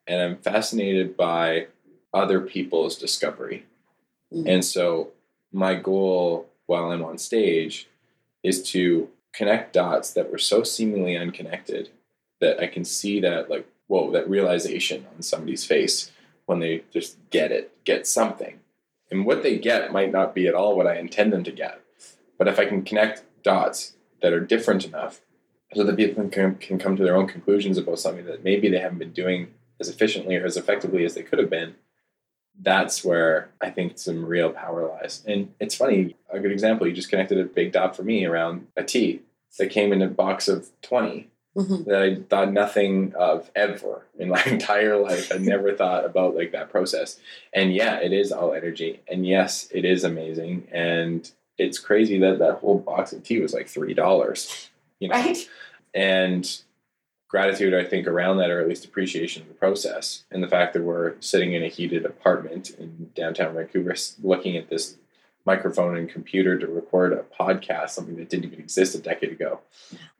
And 0.06 0.20
I'm 0.20 0.36
fascinated 0.36 1.16
by 1.16 1.68
other 2.12 2.40
people's 2.40 2.96
discovery. 2.96 3.64
Mm-hmm. 4.32 4.48
And 4.48 4.64
so 4.64 5.10
my 5.52 5.74
goal 5.74 6.48
while 6.66 6.90
I'm 6.90 7.04
on 7.04 7.18
stage 7.18 7.88
is 8.42 8.62
to 8.70 9.08
connect 9.32 9.72
dots 9.72 10.12
that 10.12 10.30
were 10.30 10.38
so 10.38 10.62
seemingly 10.62 11.16
unconnected 11.16 11.90
that 12.40 12.60
I 12.60 12.66
can 12.66 12.84
see 12.84 13.20
that 13.20 13.50
like 13.50 13.68
whoa 13.86 14.10
that 14.12 14.28
realization 14.28 15.06
on 15.14 15.22
somebody's 15.22 15.64
face 15.64 16.10
when 16.46 16.58
they 16.58 16.82
just 16.92 17.16
get 17.30 17.52
it 17.52 17.72
get 17.84 18.06
something 18.06 18.60
and 19.10 19.24
what 19.24 19.42
they 19.42 19.58
get 19.58 19.92
might 19.92 20.12
not 20.12 20.34
be 20.34 20.46
at 20.46 20.54
all 20.54 20.76
what 20.76 20.86
I 20.86 20.96
intend 20.96 21.32
them 21.32 21.44
to 21.44 21.52
get 21.52 21.80
but 22.38 22.48
if 22.48 22.58
I 22.58 22.64
can 22.64 22.82
connect 22.82 23.24
dots 23.42 23.94
that 24.22 24.32
are 24.32 24.40
different 24.40 24.84
enough 24.84 25.20
so 25.74 25.84
that 25.84 25.96
people 25.96 26.28
can, 26.28 26.56
can 26.56 26.78
come 26.78 26.96
to 26.96 27.04
their 27.04 27.16
own 27.16 27.28
conclusions 27.28 27.78
about 27.78 27.98
something 27.98 28.26
that 28.26 28.42
maybe 28.42 28.68
they 28.68 28.78
haven't 28.78 28.98
been 28.98 29.12
doing 29.12 29.54
as 29.78 29.88
efficiently 29.88 30.36
or 30.36 30.44
as 30.44 30.56
effectively 30.56 31.04
as 31.04 31.14
they 31.14 31.22
could 31.22 31.38
have 31.38 31.50
been 31.50 31.74
that's 32.62 33.04
where 33.04 33.50
I 33.60 33.70
think 33.70 33.98
some 33.98 34.24
real 34.24 34.50
power 34.50 34.86
lies. 34.86 35.22
And 35.26 35.52
it's 35.60 35.74
funny, 35.74 36.16
a 36.28 36.40
good 36.40 36.52
example, 36.52 36.86
you 36.86 36.92
just 36.92 37.10
connected 37.10 37.38
a 37.38 37.44
big 37.44 37.72
dot 37.72 37.96
for 37.96 38.02
me 38.02 38.24
around 38.24 38.66
a 38.76 38.84
tea 38.84 39.22
that 39.58 39.70
came 39.70 39.92
in 39.92 40.02
a 40.02 40.08
box 40.08 40.48
of 40.48 40.68
20 40.82 41.28
mm-hmm. 41.56 41.90
that 41.90 42.02
I 42.02 42.16
thought 42.28 42.52
nothing 42.52 43.14
of 43.14 43.50
ever 43.56 44.06
in 44.18 44.28
my 44.28 44.42
entire 44.46 44.96
life. 44.96 45.32
I 45.32 45.38
never 45.38 45.74
thought 45.74 46.04
about 46.04 46.36
like 46.36 46.52
that 46.52 46.70
process. 46.70 47.18
And 47.52 47.74
yeah, 47.74 47.96
it 47.96 48.12
is 48.12 48.32
all 48.32 48.52
energy. 48.52 49.00
And 49.08 49.26
yes, 49.26 49.68
it 49.72 49.84
is 49.84 50.04
amazing. 50.04 50.68
And 50.70 51.30
it's 51.58 51.78
crazy 51.78 52.18
that 52.18 52.38
that 52.38 52.56
whole 52.56 52.78
box 52.78 53.12
of 53.12 53.22
tea 53.22 53.40
was 53.40 53.54
like 53.54 53.66
$3, 53.66 54.68
you 54.98 55.08
know? 55.08 55.14
Right. 55.14 55.38
And 55.94 56.60
gratitude, 57.30 57.72
I 57.72 57.84
think, 57.84 58.08
around 58.08 58.38
that, 58.38 58.50
or 58.50 58.60
at 58.60 58.68
least 58.68 58.84
appreciation 58.84 59.42
of 59.42 59.48
the 59.48 59.54
process, 59.54 60.24
and 60.32 60.42
the 60.42 60.48
fact 60.48 60.72
that 60.72 60.82
we're 60.82 61.14
sitting 61.20 61.52
in 61.52 61.62
a 61.62 61.68
heated 61.68 62.04
apartment 62.04 62.70
in 62.70 63.10
downtown 63.14 63.54
Vancouver, 63.54 63.94
looking 64.22 64.56
at 64.56 64.68
this 64.68 64.96
microphone 65.46 65.96
and 65.96 66.08
computer 66.08 66.58
to 66.58 66.66
record 66.66 67.12
a 67.12 67.24
podcast, 67.40 67.90
something 67.90 68.16
that 68.16 68.28
didn't 68.28 68.46
even 68.46 68.58
exist 68.58 68.96
a 68.96 68.98
decade 68.98 69.30
ago, 69.30 69.60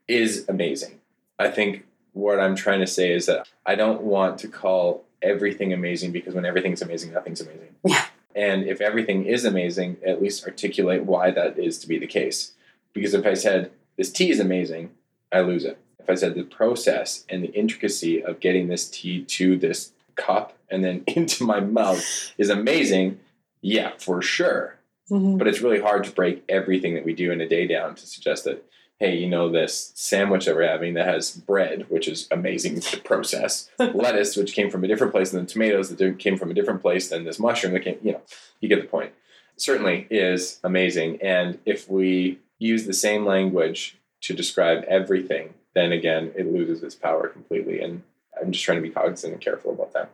is 0.06 0.48
amazing. 0.48 1.00
I 1.38 1.50
think 1.50 1.84
what 2.12 2.38
I'm 2.38 2.54
trying 2.54 2.80
to 2.80 2.86
say 2.86 3.12
is 3.12 3.26
that 3.26 3.48
I 3.66 3.74
don't 3.74 4.02
want 4.02 4.38
to 4.38 4.48
call 4.48 5.04
everything 5.20 5.72
amazing 5.72 6.12
because 6.12 6.34
when 6.34 6.44
everything's 6.44 6.80
amazing, 6.80 7.12
nothing's 7.12 7.40
amazing. 7.40 7.74
Yeah. 7.84 8.04
And 8.36 8.64
if 8.64 8.80
everything 8.80 9.26
is 9.26 9.44
amazing, 9.44 9.96
at 10.06 10.22
least 10.22 10.46
articulate 10.46 11.04
why 11.04 11.32
that 11.32 11.58
is 11.58 11.78
to 11.80 11.88
be 11.88 11.98
the 11.98 12.06
case. 12.06 12.52
Because 12.92 13.14
if 13.14 13.26
I 13.26 13.34
said, 13.34 13.72
this 13.96 14.10
tea 14.10 14.30
is 14.30 14.38
amazing, 14.38 14.92
I 15.32 15.40
lose 15.40 15.64
it 15.64 15.78
I 16.10 16.14
said 16.14 16.34
the 16.34 16.42
process 16.42 17.24
and 17.28 17.42
the 17.42 17.52
intricacy 17.52 18.22
of 18.22 18.40
getting 18.40 18.68
this 18.68 18.88
tea 18.88 19.24
to 19.24 19.56
this 19.56 19.92
cup 20.16 20.56
and 20.70 20.84
then 20.84 21.04
into 21.06 21.44
my 21.44 21.60
mouth 21.60 22.04
is 22.38 22.50
amazing, 22.50 23.20
yeah, 23.60 23.92
for 23.98 24.22
sure. 24.22 24.76
Mm-hmm. 25.10 25.38
But 25.38 25.48
it's 25.48 25.60
really 25.60 25.80
hard 25.80 26.04
to 26.04 26.12
break 26.12 26.44
everything 26.48 26.94
that 26.94 27.04
we 27.04 27.14
do 27.14 27.32
in 27.32 27.40
a 27.40 27.48
day 27.48 27.66
down 27.66 27.96
to 27.96 28.06
suggest 28.06 28.44
that, 28.44 28.64
hey, 28.98 29.16
you 29.16 29.28
know, 29.28 29.50
this 29.50 29.92
sandwich 29.96 30.44
that 30.44 30.54
we're 30.54 30.68
having 30.68 30.94
that 30.94 31.06
has 31.06 31.32
bread, 31.32 31.86
which 31.88 32.06
is 32.06 32.28
amazing 32.30 32.78
to 32.80 33.00
process, 33.00 33.68
lettuce, 33.78 34.36
which 34.36 34.52
came 34.52 34.70
from 34.70 34.84
a 34.84 34.88
different 34.88 35.12
place 35.12 35.30
than 35.30 35.46
tomatoes 35.46 35.88
that 35.88 36.18
came 36.18 36.36
from 36.36 36.50
a 36.50 36.54
different 36.54 36.80
place 36.80 37.08
than 37.08 37.24
this 37.24 37.40
mushroom 37.40 37.72
that 37.72 37.80
came, 37.80 37.98
you 38.02 38.12
know, 38.12 38.22
you 38.60 38.68
get 38.68 38.80
the 38.80 38.86
point. 38.86 39.12
Certainly 39.56 40.06
is 40.10 40.60
amazing. 40.62 41.20
And 41.20 41.58
if 41.66 41.90
we 41.90 42.38
use 42.58 42.86
the 42.86 42.94
same 42.94 43.26
language 43.26 43.96
to 44.22 44.34
describe 44.34 44.84
everything 44.84 45.54
then 45.74 45.92
again, 45.92 46.32
it 46.36 46.52
loses 46.52 46.82
its 46.82 46.94
power 46.94 47.28
completely. 47.28 47.80
And 47.80 48.02
I'm 48.40 48.52
just 48.52 48.64
trying 48.64 48.78
to 48.78 48.82
be 48.82 48.90
cognizant 48.90 49.32
and 49.32 49.42
careful 49.42 49.72
about 49.72 49.92
that. 49.92 50.10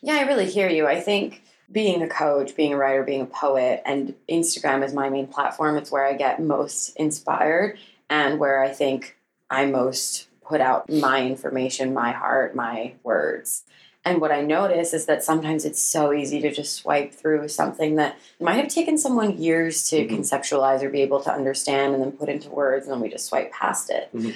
Yeah, 0.00 0.14
I 0.14 0.22
really 0.22 0.46
hear 0.46 0.68
you. 0.68 0.86
I 0.86 1.00
think 1.00 1.42
being 1.70 2.02
a 2.02 2.08
coach, 2.08 2.56
being 2.56 2.72
a 2.72 2.76
writer, 2.76 3.02
being 3.02 3.20
a 3.22 3.26
poet, 3.26 3.82
and 3.84 4.14
Instagram 4.28 4.84
is 4.84 4.94
my 4.94 5.08
main 5.10 5.26
platform. 5.26 5.76
It's 5.76 5.90
where 5.90 6.04
I 6.06 6.14
get 6.14 6.40
most 6.40 6.90
inspired 6.96 7.78
and 8.08 8.38
where 8.38 8.62
I 8.62 8.70
think 8.70 9.16
I 9.50 9.66
most 9.66 10.28
put 10.42 10.60
out 10.60 10.90
my 10.90 11.24
information, 11.26 11.92
my 11.92 12.12
heart, 12.12 12.54
my 12.54 12.94
words. 13.02 13.64
And 14.04 14.20
what 14.20 14.32
I 14.32 14.40
notice 14.40 14.94
is 14.94 15.04
that 15.06 15.22
sometimes 15.22 15.66
it's 15.66 15.82
so 15.82 16.14
easy 16.14 16.40
to 16.40 16.50
just 16.50 16.76
swipe 16.76 17.12
through 17.12 17.48
something 17.48 17.96
that 17.96 18.16
might 18.40 18.54
have 18.54 18.68
taken 18.68 18.96
someone 18.96 19.36
years 19.36 19.86
to 19.90 20.06
Mhm. 20.06 20.10
conceptualize 20.10 20.82
or 20.82 20.88
be 20.88 21.02
able 21.02 21.20
to 21.24 21.30
understand 21.32 21.92
and 21.94 22.02
then 22.02 22.12
put 22.12 22.30
into 22.30 22.48
words, 22.48 22.86
and 22.86 22.94
then 22.94 23.00
we 23.00 23.10
just 23.10 23.26
swipe 23.26 23.50
past 23.52 23.90
it. 23.90 24.08
Mhm. 24.14 24.34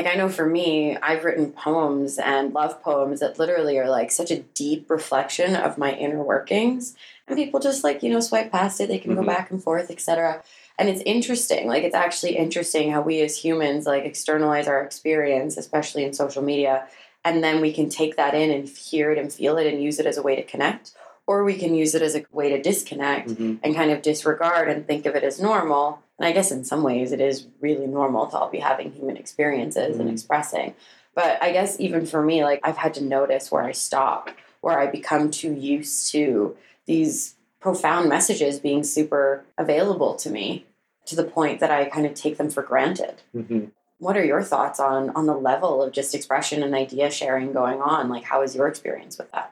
Like, 0.00 0.14
I 0.14 0.16
know 0.16 0.30
for 0.30 0.46
me, 0.46 0.96
I've 0.96 1.26
written 1.26 1.52
poems 1.52 2.16
and 2.16 2.54
love 2.54 2.82
poems 2.82 3.20
that 3.20 3.38
literally 3.38 3.78
are 3.78 3.90
like 3.90 4.10
such 4.10 4.30
a 4.30 4.38
deep 4.54 4.88
reflection 4.88 5.54
of 5.54 5.76
my 5.76 5.92
inner 5.92 6.22
workings. 6.22 6.96
And 7.28 7.36
people 7.36 7.60
just 7.60 7.84
like, 7.84 8.02
you 8.02 8.10
know, 8.10 8.20
swipe 8.20 8.50
past 8.50 8.80
it, 8.80 8.88
they 8.88 8.98
can 8.98 9.14
go 9.14 9.20
Mhm. 9.20 9.26
back 9.26 9.50
and 9.50 9.62
forth, 9.62 9.90
etc. 9.90 10.42
And 10.78 10.88
it's 10.88 11.02
interesting. 11.04 11.68
Like, 11.68 11.84
it's 11.84 11.94
actually 11.94 12.38
interesting 12.38 12.90
how 12.90 13.02
we 13.02 13.20
as 13.20 13.36
humans 13.36 13.84
like 13.84 14.06
externalize 14.06 14.66
our 14.66 14.82
experience, 14.82 15.58
especially 15.58 16.04
in 16.04 16.14
social 16.14 16.42
media 16.42 16.86
and 17.22 17.44
then 17.44 17.60
we 17.60 17.70
can 17.70 17.90
take 17.90 18.16
that 18.16 18.34
in 18.34 18.50
and 18.50 18.66
hear 18.66 19.12
it 19.12 19.18
and 19.18 19.30
feel 19.30 19.58
it 19.58 19.66
and 19.66 19.82
use 19.82 19.98
it 19.98 20.06
as 20.06 20.16
a 20.16 20.22
way 20.22 20.36
to 20.36 20.42
connect 20.42 20.92
or 21.30 21.44
we 21.44 21.54
can 21.62 21.72
use 21.82 21.94
it 21.94 22.02
as 22.02 22.14
a 22.16 22.24
way 22.32 22.48
to 22.50 22.60
disconnect 22.70 23.28
Mm-hmm. 23.30 23.54
and 23.62 23.74
kind 23.80 23.90
of 23.92 24.02
disregard 24.02 24.68
and 24.68 24.84
think 24.86 25.06
of 25.06 25.14
it 25.18 25.22
as 25.30 25.40
normal 25.50 25.84
and 26.18 26.26
i 26.28 26.32
guess 26.32 26.50
in 26.56 26.64
some 26.64 26.82
ways 26.82 27.12
it 27.12 27.20
is 27.30 27.46
really 27.66 27.86
normal 27.86 28.26
to 28.28 28.36
all 28.38 28.50
be 28.50 28.58
having 28.70 28.88
human 28.98 29.16
experiences 29.16 29.92
and 29.98 30.08
Mhm. 30.08 30.12
expressing 30.16 30.68
but 31.14 31.32
i 31.46 31.48
guess 31.56 31.78
even 31.86 32.02
for 32.12 32.20
me 32.30 32.36
like 32.48 32.60
i've 32.66 32.76
had 32.84 32.94
to 32.98 33.02
notice 33.18 33.44
where 33.52 33.62
i 33.62 33.72
stop 33.88 34.22
where 34.64 34.78
i 34.82 34.86
become 34.98 35.30
too 35.40 35.52
used 35.74 36.10
to 36.14 36.56
these 36.86 37.36
profound 37.60 38.08
messages 38.16 38.58
being 38.68 38.82
super 38.82 39.44
available 39.64 40.12
to 40.24 40.28
me 40.38 40.64
to 41.10 41.14
the 41.20 41.24
point 41.38 41.60
that 41.60 41.70
i 41.70 41.80
kind 41.84 42.06
of 42.06 42.14
take 42.24 42.36
them 42.40 42.50
for 42.50 42.62
granted 42.72 43.16
Mm-hmm. 43.36 43.64
what 44.06 44.16
are 44.18 44.24
your 44.32 44.42
thoughts 44.52 44.78
on 44.90 45.02
on 45.18 45.24
the 45.26 45.38
level 45.50 45.72
of 45.84 45.92
just 45.98 46.14
expression 46.18 46.58
and 46.64 46.74
idea 46.74 47.08
sharing 47.20 47.52
going 47.60 47.80
on 47.94 48.02
like 48.14 48.24
how 48.32 48.38
is 48.46 48.56
your 48.56 48.66
experience 48.72 49.16
with 49.20 49.30
that 49.36 49.48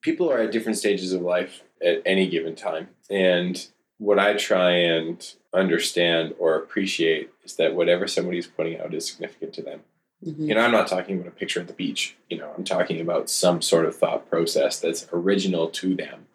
people 0.00 0.30
are 0.30 0.38
at 0.38 0.52
different 0.52 0.78
stages 0.78 1.12
of 1.12 1.22
life 1.22 1.62
at 1.84 2.02
any 2.04 2.28
given 2.28 2.54
time. 2.54 2.88
And 3.08 3.66
what 3.98 4.18
I 4.18 4.34
try 4.34 4.70
and 4.70 5.34
understand 5.52 6.34
or 6.38 6.56
appreciate 6.56 7.30
is 7.44 7.56
that 7.56 7.74
whatever 7.74 8.06
somebody's 8.06 8.46
putting 8.46 8.80
out 8.80 8.94
is 8.94 9.06
significant 9.06 9.52
to 9.54 9.62
them. 9.62 9.80
Mhm. 10.24 10.48
You 10.48 10.54
know, 10.54 10.60
I'm 10.60 10.72
not 10.72 10.88
talking 10.88 11.16
about 11.16 11.28
a 11.28 11.32
picture 11.32 11.60
at 11.60 11.66
the 11.66 11.72
beach. 11.72 12.16
You 12.28 12.38
know, 12.38 12.52
I'm 12.56 12.64
talking 12.64 13.00
about 13.00 13.30
some 13.30 13.62
sort 13.62 13.86
of 13.86 13.96
thought 13.96 14.28
process 14.28 14.78
that's 14.78 15.06
original 15.12 15.68
to 15.68 15.94
them. 15.94 16.26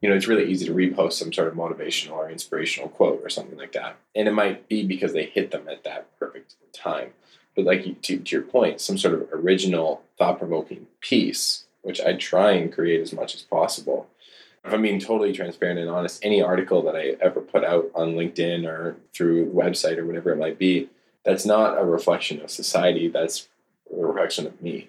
You 0.00 0.08
know, 0.08 0.16
it's 0.16 0.28
really 0.28 0.50
easy 0.50 0.66
to 0.66 0.74
repost 0.74 1.14
some 1.14 1.32
sort 1.32 1.48
of 1.48 1.54
motivational 1.54 2.12
or 2.12 2.30
inspirational 2.30 2.88
quote 2.88 3.22
or 3.24 3.30
something 3.30 3.58
like 3.58 3.72
that. 3.72 3.96
And 4.14 4.28
it 4.28 4.32
might 4.32 4.68
be 4.68 4.84
because 4.84 5.12
they 5.12 5.24
hit 5.24 5.50
them 5.50 5.68
at 5.68 5.84
that 5.84 6.16
perfect 6.18 6.56
time. 6.72 7.12
But 7.56 7.64
like 7.64 8.02
to, 8.02 8.18
to 8.18 8.30
your 8.30 8.42
point, 8.42 8.80
some 8.80 8.98
sort 8.98 9.14
of 9.14 9.28
original 9.32 10.02
thought 10.18 10.38
provoking 10.38 10.88
piece, 11.00 11.63
which 11.84 12.00
I 12.00 12.14
try 12.14 12.52
and 12.52 12.72
create 12.72 13.00
as 13.00 13.12
much 13.12 13.34
as 13.34 13.42
possible. 13.42 14.08
If 14.64 14.72
I'm 14.72 14.82
being 14.82 14.98
totally 14.98 15.32
transparent 15.32 15.78
and 15.78 15.90
honest, 15.90 16.24
any 16.24 16.42
article 16.42 16.82
that 16.82 16.96
I 16.96 17.16
ever 17.20 17.40
put 17.40 17.62
out 17.62 17.90
on 17.94 18.14
LinkedIn 18.14 18.66
or 18.66 18.96
through 19.12 19.52
website 19.52 19.98
or 19.98 20.06
whatever 20.06 20.32
it 20.32 20.38
might 20.38 20.58
be, 20.58 20.88
that's 21.24 21.44
not 21.44 21.78
a 21.78 21.84
reflection 21.84 22.40
of 22.40 22.50
society. 22.50 23.08
That's 23.08 23.48
a 23.92 23.96
reflection 24.04 24.46
of 24.46 24.60
me. 24.62 24.88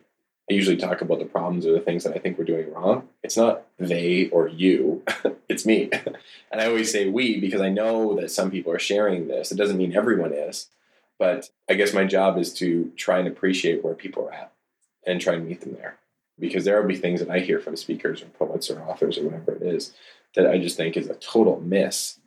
I 0.50 0.54
usually 0.54 0.78
talk 0.78 1.02
about 1.02 1.20
the 1.20 1.26
problems 1.26 1.66
or 1.66 1.74
the 1.74 1.80
things 1.80 2.04
that 2.04 2.16
I 2.16 2.20
think 2.20 2.38
we're 2.38 2.46
doing 2.46 2.72
wrong. 2.72 3.10
It's 3.24 3.36
not 3.36 3.64
they 3.78 4.30
or 4.30 4.48
you, 4.48 5.04
it's 5.50 5.66
me. 5.66 5.90
And 6.52 6.62
I 6.62 6.68
always 6.68 6.90
say 6.90 7.10
we 7.10 7.38
because 7.42 7.60
I 7.60 7.68
know 7.68 8.16
that 8.16 8.32
some 8.32 8.50
people 8.50 8.72
are 8.72 8.80
sharing 8.80 9.28
this. 9.28 9.52
It 9.52 9.58
doesn't 9.58 9.76
mean 9.76 9.94
everyone 9.94 10.32
is. 10.32 10.70
But 11.20 11.50
I 11.70 11.74
guess 11.74 11.94
my 11.94 12.06
job 12.06 12.38
is 12.38 12.54
to 12.56 12.94
try 12.96 13.20
and 13.20 13.28
appreciate 13.28 13.84
where 13.84 13.94
people 13.94 14.26
are 14.26 14.34
at 14.34 14.54
and 15.06 15.20
try 15.20 15.34
and 15.34 15.46
meet 15.48 15.62
them 15.62 15.74
there. 15.74 15.98
Because 16.40 16.66
there 16.66 16.80
will 16.82 16.88
be 16.88 16.96
things 16.96 17.22
that 17.22 17.30
I 17.30 17.40
hear 17.40 17.60
from 17.60 17.76
speakers 17.76 18.22
or 18.22 18.26
poets 18.26 18.70
or 18.70 18.82
authors 18.82 19.18
or 19.18 19.24
whatever 19.24 19.54
it 19.56 19.62
is 19.62 19.94
that 20.36 20.48
I 20.48 20.58
just 20.58 20.76
think 20.76 20.98
is 20.98 21.10
a 21.10 21.16
total 21.16 21.62
miss. 21.62 22.20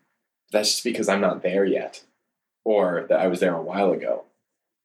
That's 0.51 0.71
just 0.71 0.85
because 0.85 1.09
I'm 1.09 1.21
not 1.21 1.43
there 1.43 1.65
yet 1.67 2.03
or 2.65 3.05
that 3.09 3.21
I 3.21 3.27
was 3.27 3.41
there 3.41 3.55
a 3.55 3.63
while 3.63 3.93
ago. 3.93 4.25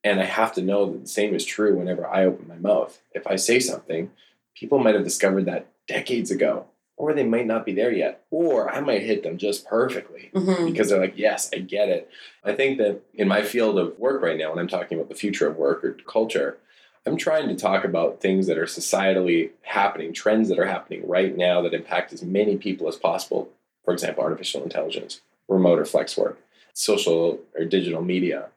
And 0.03 0.19
I 0.19 0.26
have 0.26 0.53
to 0.55 0.61
know 0.61 0.91
that 0.91 1.01
the 1.01 1.07
same 1.07 1.34
is 1.34 1.45
true 1.45 1.78
whenever 1.78 2.05
I 2.05 2.26
open 2.26 2.47
my 2.49 2.57
mouth. 2.57 3.01
If 3.13 3.26
I 3.26 3.38
say 3.38 3.59
something, 3.61 4.11
people 4.55 4.78
might 4.80 4.95
have 4.95 5.05
discovered 5.05 5.45
that 5.45 5.67
decades 5.88 6.30
ago, 6.30 6.65
or 6.97 7.13
they 7.13 7.24
might 7.24 7.47
not 7.47 7.65
be 7.65 7.74
there 7.74 7.91
yet, 7.91 8.26
or 8.30 8.69
I 8.69 8.82
might 8.82 9.03
hit 9.03 9.24
them 9.24 9.38
just 9.38 9.65
perfectly 9.65 10.32
Mhm. 10.34 10.65
because 10.65 10.89
they're 10.89 10.99
like, 10.99 11.17
yes, 11.17 11.49
I 11.53 11.59
get 11.59 11.88
it. 11.88 12.09
I 12.43 12.53
think 12.53 12.78
that 12.80 12.99
in 13.13 13.30
my 13.30 13.41
field 13.43 13.80
of 13.80 13.97
work 13.97 14.21
right 14.21 14.38
now, 14.38 14.49
when 14.49 14.59
I'm 14.59 14.67
talking 14.67 14.97
about 14.97 15.07
the 15.09 15.15
future 15.15 15.47
of 15.47 15.55
work 15.57 15.86
or 15.86 15.93
culture, 15.93 16.57
I'm 17.06 17.18
trying 17.18 17.49
to 17.49 17.56
talk 17.56 17.84
about 17.84 18.22
things 18.22 18.47
that 18.47 18.58
are 18.58 18.66
societally 18.66 19.51
happening, 19.62 20.14
trends 20.14 20.49
that 20.49 20.60
are 20.60 20.66
happening 20.66 21.08
right 21.08 21.36
now 21.36 21.62
that 21.62 21.74
impact 21.74 22.14
as 22.14 22.24
many 22.24 22.58
people 22.58 22.88
as 22.88 22.95
possible. 22.95 23.49
For 23.84 23.93
example, 23.93 24.24
artificial 24.24 24.64
intelligence, 24.64 25.20
remote 25.49 25.80
or 25.80 25.86
flex 25.86 26.16
work, 26.16 26.39
social 26.74 27.39
or 27.58 27.66
digital 27.66 28.01
media. 28.01 28.49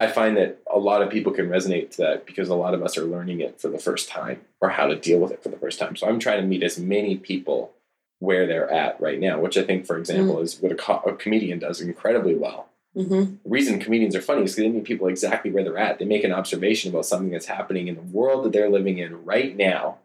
I 0.00 0.08
find 0.08 0.36
that 0.36 0.58
a 0.72 0.78
lot 0.78 1.02
of 1.02 1.10
people 1.10 1.32
can 1.32 1.48
resonate 1.48 1.90
to 1.92 1.96
that 1.98 2.26
because 2.26 2.48
a 2.48 2.54
lot 2.54 2.74
of 2.74 2.82
us 2.82 2.96
are 2.98 3.04
learning 3.04 3.40
it 3.40 3.60
for 3.60 3.68
the 3.68 3.78
first 3.78 4.08
time 4.08 4.40
or 4.60 4.70
how 4.70 4.86
to 4.86 4.96
deal 4.96 5.18
with 5.18 5.32
it 5.32 5.42
for 5.42 5.48
the 5.48 5.56
first 5.56 5.78
time. 5.78 5.96
So 5.96 6.08
I'm 6.08 6.20
trying 6.20 6.40
to 6.40 6.46
meet 6.46 6.62
as 6.62 6.78
many 6.78 7.16
people 7.16 7.72
where 8.20 8.46
they're 8.46 8.70
at 8.70 9.00
right 9.00 9.20
now, 9.20 9.40
which 9.40 9.56
I 9.56 9.62
think, 9.62 9.86
for 9.86 9.96
example, 9.98 10.36
mm. 10.36 10.42
is 10.42 10.60
what 10.60 10.72
a, 10.72 10.76
co- 10.76 11.02
a 11.06 11.14
comedian 11.14 11.58
does 11.58 11.80
incredibly 11.80 12.34
well. 12.34 12.67
Mhm. 12.96 13.42
The 13.42 13.50
reason 13.50 13.78
comedians 13.78 14.16
are 14.16 14.20
funny 14.22 14.42
is 14.42 14.52
because 14.54 14.64
they 14.64 14.68
meet 14.70 14.84
people 14.84 15.08
exactly 15.08 15.50
where 15.50 15.62
they're 15.62 15.78
at. 15.78 15.98
They 15.98 16.04
make 16.04 16.24
an 16.24 16.32
observation 16.32 16.90
about 16.90 17.06
something 17.06 17.30
that's 17.30 17.46
happening 17.46 17.88
in 17.88 17.94
the 17.94 18.02
world 18.02 18.44
that 18.44 18.52
they're 18.52 18.70
living 18.70 18.98
in 18.98 19.24
right 19.24 19.56
now 19.56 19.98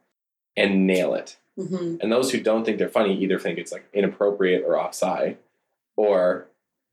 and 0.56 0.86
nail 0.86 1.14
it. 1.16 1.38
Mhm. 1.58 2.02
And 2.02 2.12
those 2.12 2.32
who 2.32 2.40
don't 2.40 2.66
think 2.66 2.78
they're 2.78 2.90
funny 2.90 3.18
either 3.18 3.40
think 3.40 3.58
it's 3.58 3.72
like 3.72 3.86
inappropriate 3.94 4.64
or 4.66 4.80
offside, 4.80 5.38
or 5.96 6.48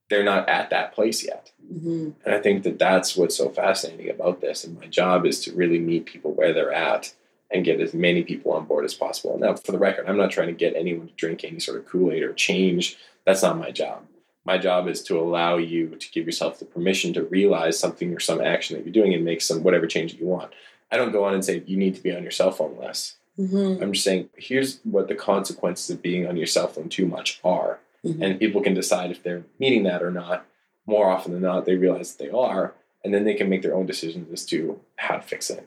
they're 0.08 0.24
not 0.24 0.48
at 0.48 0.70
that 0.70 0.92
place 0.92 1.24
yet. 1.24 1.52
Mhm. 1.72 2.14
And 2.24 2.34
I 2.34 2.40
think 2.40 2.62
that 2.64 2.78
that's 2.78 3.16
what's 3.16 3.36
so 3.36 3.48
fascinating 3.48 4.10
about 4.10 4.40
this. 4.40 4.64
And 4.64 4.78
my 4.78 4.86
job 4.86 5.24
is 5.26 5.40
to 5.44 5.52
really 5.52 5.78
meet 5.78 6.06
people 6.06 6.32
where 6.32 6.52
they're 6.52 6.72
at 6.72 7.12
and 7.50 7.64
get 7.64 7.80
as 7.80 7.94
many 7.94 8.22
people 8.22 8.52
on 8.52 8.64
board 8.64 8.84
as 8.84 8.94
possible. 8.94 9.38
Now, 9.38 9.54
for 9.54 9.72
the 9.72 9.78
record, 9.78 10.06
I'm 10.08 10.16
not 10.16 10.30
trying 10.30 10.48
to 10.48 10.52
get 10.54 10.76
anyone 10.76 11.08
to 11.08 11.14
drink 11.14 11.44
any 11.44 11.58
sort 11.60 11.78
of 11.78 11.86
Kool 11.86 12.12
Aid 12.12 12.22
or 12.22 12.32
change. 12.32 12.96
That's 13.24 13.42
not 13.42 13.58
my 13.58 13.70
job. 13.70 14.04
My 14.44 14.58
job 14.58 14.88
is 14.88 15.02
to 15.04 15.18
allow 15.18 15.56
you 15.58 15.88
to 15.96 16.10
give 16.10 16.26
yourself 16.26 16.58
the 16.58 16.64
permission 16.64 17.12
to 17.14 17.24
realize 17.24 17.78
something 17.78 18.12
or 18.14 18.20
some 18.20 18.40
action 18.40 18.76
that 18.76 18.84
you're 18.84 18.92
doing 18.92 19.14
and 19.14 19.24
make 19.24 19.42
some 19.42 19.62
whatever 19.62 19.86
change 19.86 20.12
that 20.12 20.20
you 20.20 20.26
want. 20.26 20.52
I 20.90 20.96
don't 20.96 21.12
go 21.12 21.24
on 21.24 21.34
and 21.34 21.44
say 21.44 21.62
you 21.66 21.76
need 21.76 21.94
to 21.96 22.02
be 22.02 22.14
on 22.14 22.22
your 22.22 22.30
cell 22.30 22.50
phone 22.50 22.76
less. 22.80 23.16
Mhm. 23.38 23.80
I'm 23.82 23.92
just 23.92 24.04
saying 24.04 24.28
here's 24.36 24.80
what 24.84 25.08
the 25.08 25.14
consequences 25.14 25.90
of 25.90 26.02
being 26.02 26.26
on 26.26 26.36
your 26.36 26.46
cell 26.46 26.66
phone 26.68 26.88
too 26.88 27.06
much 27.06 27.40
are 27.44 27.78
Mhm. 28.04 28.22
and 28.22 28.38
people 28.40 28.60
can 28.62 28.74
decide 28.74 29.10
if 29.10 29.22
they're 29.22 29.44
meeting 29.58 29.82
that 29.84 30.02
or 30.02 30.10
not. 30.10 30.46
More 30.86 31.06
often 31.10 31.32
than 31.32 31.42
not, 31.42 31.66
they 31.66 31.76
realize 31.76 32.14
that 32.14 32.24
they 32.24 32.30
are, 32.30 32.74
and 33.04 33.12
then 33.14 33.24
they 33.24 33.34
can 33.34 33.48
make 33.48 33.62
their 33.62 33.74
own 33.74 33.86
decisions 33.86 34.32
as 34.32 34.44
to 34.46 34.80
how 34.96 35.16
to 35.16 35.22
fix 35.22 35.50
it. 35.50 35.66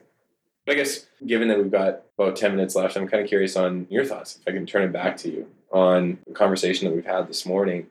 But 0.66 0.72
I 0.72 0.76
guess, 0.76 1.06
given 1.24 1.48
that 1.48 1.58
we've 1.58 1.70
got 1.70 2.02
about 2.18 2.36
10 2.36 2.56
minutes 2.56 2.74
left, 2.74 2.96
I'm 2.96 3.06
kind 3.08 3.22
of 3.22 3.28
curious 3.28 3.56
on 3.56 3.86
your 3.88 4.04
thoughts, 4.04 4.36
if 4.40 4.42
I 4.48 4.52
can 4.52 4.66
turn 4.66 4.82
it 4.82 4.92
back 4.92 5.16
to 5.18 5.30
you, 5.30 5.46
on 5.70 6.18
the 6.26 6.32
conversation 6.34 6.88
that 6.88 6.94
we've 6.94 7.06
had 7.06 7.28
this 7.28 7.46
morning 7.46 7.86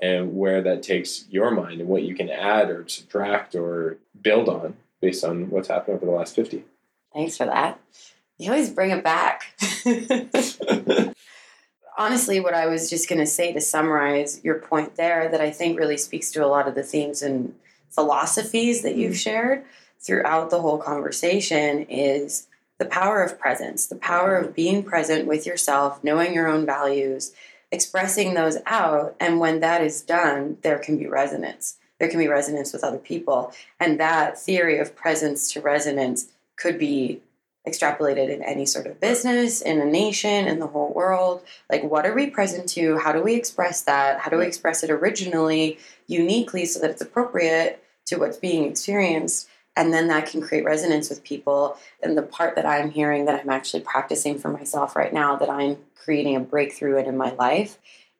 and 0.00 0.36
where 0.36 0.62
that 0.62 0.82
takes 0.82 1.24
your 1.28 1.50
mind 1.50 1.80
and 1.80 1.88
what 1.88 2.02
you 2.02 2.14
can 2.14 2.30
add 2.30 2.70
or 2.70 2.86
subtract 2.88 3.54
or 3.54 3.98
build 4.20 4.48
on 4.48 4.76
based 5.00 5.24
on 5.24 5.50
what's 5.50 5.68
happened 5.68 5.96
over 5.96 6.06
the 6.06 6.12
last 6.12 6.34
50. 6.34 6.64
Thanks 7.12 7.36
for 7.36 7.46
that. 7.46 7.80
You 8.38 8.50
always 8.50 8.70
bring 8.70 8.90
it 8.90 9.02
back. 9.02 9.54
Honestly, 11.98 12.38
what 12.38 12.54
I 12.54 12.66
was 12.66 12.88
just 12.88 13.08
going 13.08 13.18
to 13.18 13.26
say 13.26 13.52
to 13.52 13.60
summarize 13.60 14.40
your 14.44 14.60
point 14.60 14.94
there, 14.94 15.28
that 15.28 15.40
I 15.40 15.50
think 15.50 15.78
really 15.78 15.96
speaks 15.96 16.30
to 16.32 16.44
a 16.44 16.46
lot 16.46 16.68
of 16.68 16.76
the 16.76 16.84
themes 16.84 17.22
and 17.22 17.54
philosophies 17.90 18.82
that 18.82 18.94
you've 18.94 19.14
mm. 19.14 19.20
shared 19.20 19.64
throughout 19.98 20.50
the 20.50 20.60
whole 20.60 20.78
conversation, 20.78 21.86
is 21.88 22.46
the 22.78 22.84
power 22.84 23.24
of 23.24 23.40
presence, 23.40 23.86
the 23.86 23.96
power 23.96 24.36
of 24.36 24.46
mm-hmm. 24.46 24.54
being 24.54 24.82
present 24.84 25.26
with 25.26 25.44
yourself, 25.44 26.02
knowing 26.04 26.32
your 26.32 26.46
own 26.46 26.64
values, 26.64 27.32
expressing 27.70 28.34
those 28.34 28.58
out. 28.66 29.14
And 29.20 29.40
when 29.40 29.60
that 29.60 29.82
is 29.82 30.02
done, 30.02 30.58
there 30.62 30.78
can 30.78 30.98
be 30.98 31.06
resonance. 31.06 31.76
There 31.98 32.08
can 32.08 32.18
be 32.18 32.28
resonance 32.28 32.72
with 32.72 32.84
other 32.84 32.98
people. 32.98 33.52
And 33.80 33.98
that 34.00 34.38
theory 34.38 34.78
of 34.78 34.94
presence 34.94 35.52
to 35.52 35.60
resonance 35.60 36.28
could 36.56 36.78
be 36.78 37.20
extrapolated 37.66 38.30
in 38.30 38.42
any 38.42 38.64
sort 38.64 38.86
of 38.86 39.00
business, 39.00 39.60
in 39.60 39.80
a 39.80 39.84
nation, 39.84 40.46
in 40.46 40.58
the 40.58 40.66
whole 40.68 40.92
world. 40.92 41.42
Like, 41.70 41.82
what 41.82 42.06
are 42.06 42.14
we 42.14 42.30
present 42.30 42.68
to? 42.70 42.96
How 42.98 43.12
do 43.12 43.22
we 43.22 43.34
express 43.34 43.82
that? 43.82 44.20
How 44.20 44.30
do 44.30 44.38
we 44.38 44.46
express 44.46 44.82
it 44.82 44.90
originally, 44.90 45.78
uniquely, 46.06 46.64
so 46.64 46.80
that 46.80 46.90
it's 46.90 47.02
appropriate 47.02 47.84
to 48.06 48.16
what's 48.16 48.38
being 48.38 48.64
experienced? 48.64 49.48
And 49.76 49.92
then 49.92 50.08
that 50.08 50.26
can 50.26 50.40
create 50.40 50.64
resonance 50.64 51.08
with 51.08 51.22
people. 51.22 51.76
And 52.02 52.16
the 52.16 52.22
part 52.22 52.56
that 52.56 52.66
I'm 52.66 52.90
hearing 52.90 53.26
that 53.26 53.40
I'm 53.40 53.50
actually 53.50 53.82
practicing 53.82 54.38
for 54.38 54.48
myself 54.48 54.96
right 54.96 55.12
now, 55.12 55.36
that 55.36 55.50
I'm 55.50 55.76
creating 56.08 56.36
a 56.36 56.40
breakthrough 56.40 56.96
in 56.96 57.04
in 57.06 57.16
my 57.18 57.32
life, 57.32 57.72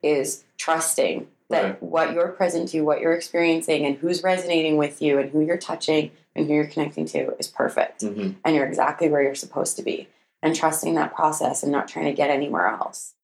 is 0.03 0.45
trusting 0.59 1.27
that 1.49 1.65
Right. 1.65 1.83
what 1.83 2.13
you're 2.13 2.29
present 2.29 2.69
to, 2.73 2.83
what 2.83 3.01
you're 3.01 3.15
experiencing, 3.15 3.87
and 3.87 3.97
who's 3.97 4.23
resonating 4.23 4.77
with 4.77 5.01
you, 5.01 5.19
and 5.19 5.31
who 5.31 5.41
you're 5.41 5.57
touching, 5.57 6.11
and 6.37 6.47
who 6.47 6.53
you're 6.53 6.67
connecting 6.75 7.07
to 7.07 7.21
is 7.39 7.49
perfect 7.49 8.03
Mm-hmm. 8.03 8.33
and 8.45 8.55
you're 8.55 8.67
exactly 8.67 9.09
where 9.09 9.23
you're 9.23 9.35
supposed 9.47 9.77
to 9.77 9.83
be. 9.83 10.07
and 10.41 10.55
trusting 10.55 10.95
that 10.95 11.15
process 11.15 11.65
and 11.65 11.73
not 11.73 11.89
trying 11.89 12.05
to 12.05 12.13
get 12.13 12.31
anywhere 12.31 12.69
else. 12.69 13.15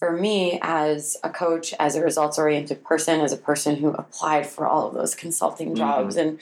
For 0.00 0.10
me, 0.10 0.58
as 0.60 1.16
a 1.22 1.30
coach, 1.30 1.72
as 1.78 1.94
a 1.94 2.02
results 2.02 2.36
oriented 2.38 2.82
person, 2.90 3.20
as 3.20 3.32
a 3.32 3.36
person 3.50 3.76
who 3.76 3.90
applied 3.90 4.46
for 4.46 4.66
all 4.66 4.88
of 4.88 4.94
those 4.94 5.14
consulting 5.14 5.76
jobs 5.76 6.16
mm-hmm. 6.16 6.30
and 6.30 6.38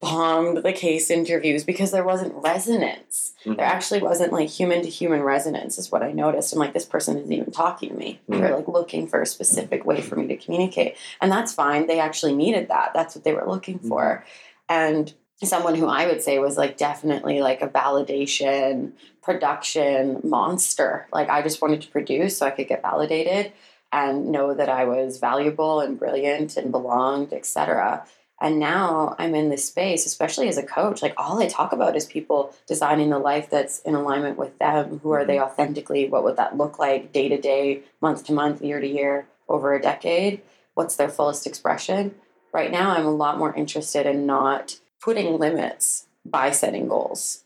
bombed 0.00 0.58
the 0.58 0.72
case 0.72 1.10
interviews 1.10 1.64
because 1.64 1.90
there 1.90 2.04
wasn't 2.04 2.34
resonance. 2.42 3.32
Mm-hmm. 3.40 3.54
There 3.54 3.66
actually 3.66 4.00
wasn't 4.00 4.32
like 4.32 4.48
human 4.48 4.82
to 4.82 4.88
human 4.88 5.22
resonance, 5.22 5.78
is 5.78 5.90
what 5.90 6.02
I 6.02 6.12
noticed. 6.12 6.52
I'm 6.52 6.58
like, 6.58 6.74
this 6.74 6.84
person 6.84 7.16
isn't 7.16 7.32
even 7.32 7.50
talking 7.50 7.90
to 7.90 7.94
me. 7.96 8.20
Mm-hmm. 8.28 8.40
They're 8.40 8.56
like 8.56 8.68
looking 8.68 9.06
for 9.06 9.22
a 9.22 9.26
specific 9.26 9.84
way 9.84 10.02
for 10.02 10.16
me 10.16 10.26
to 10.28 10.36
communicate. 10.36 10.96
And 11.20 11.32
that's 11.32 11.54
fine. 11.54 11.86
They 11.86 11.98
actually 11.98 12.34
needed 12.34 12.68
that. 12.68 12.92
That's 12.94 13.14
what 13.14 13.24
they 13.24 13.32
were 13.32 13.48
looking 13.48 13.78
for. 13.78 14.24
Mm-hmm. 14.24 14.32
And 14.68 15.14
someone 15.42 15.74
who 15.74 15.86
I 15.86 16.06
would 16.06 16.22
say 16.22 16.38
was 16.38 16.56
like 16.56 16.76
definitely 16.76 17.40
like 17.40 17.62
a 17.62 17.68
validation 17.68 18.92
production 19.22 20.20
monster. 20.24 21.06
Like 21.12 21.28
I 21.28 21.42
just 21.42 21.60
wanted 21.60 21.82
to 21.82 21.88
produce 21.88 22.38
so 22.38 22.46
I 22.46 22.50
could 22.50 22.68
get 22.68 22.82
validated 22.82 23.52
and 23.92 24.28
know 24.28 24.54
that 24.54 24.68
I 24.68 24.84
was 24.84 25.18
valuable 25.18 25.80
and 25.80 25.98
brilliant 25.98 26.56
and 26.56 26.70
belonged, 26.70 27.32
etc. 27.32 28.04
And 28.40 28.58
now 28.58 29.16
I'm 29.18 29.34
in 29.34 29.48
this 29.48 29.64
space, 29.64 30.04
especially 30.04 30.48
as 30.48 30.58
a 30.58 30.62
coach, 30.62 31.00
like 31.00 31.14
all 31.16 31.40
I 31.40 31.48
talk 31.48 31.72
about 31.72 31.96
is 31.96 32.04
people 32.04 32.54
designing 32.66 33.08
the 33.08 33.18
life 33.18 33.48
that's 33.48 33.80
in 33.80 33.94
alignment 33.94 34.36
with 34.36 34.58
them. 34.58 35.00
Who 35.02 35.12
are 35.12 35.24
they 35.24 35.36
mm-hmm. 35.36 35.44
authentically? 35.44 36.08
What 36.08 36.24
would 36.24 36.36
that 36.36 36.56
look 36.56 36.78
like 36.78 37.12
day 37.12 37.28
to 37.28 37.40
day, 37.40 37.82
month 38.00 38.24
to 38.26 38.34
month, 38.34 38.60
year 38.60 38.80
to 38.80 38.86
year, 38.86 39.26
over 39.48 39.74
a 39.74 39.80
decade? 39.80 40.42
What's 40.74 40.96
their 40.96 41.08
fullest 41.08 41.46
expression? 41.46 42.14
Right 42.52 42.70
now, 42.70 42.90
I'm 42.90 43.06
a 43.06 43.14
lot 43.14 43.38
more 43.38 43.54
interested 43.54 44.06
in 44.06 44.26
not 44.26 44.78
putting 45.00 45.38
limits 45.38 46.06
by 46.24 46.50
setting 46.50 46.88
goals. 46.88 47.44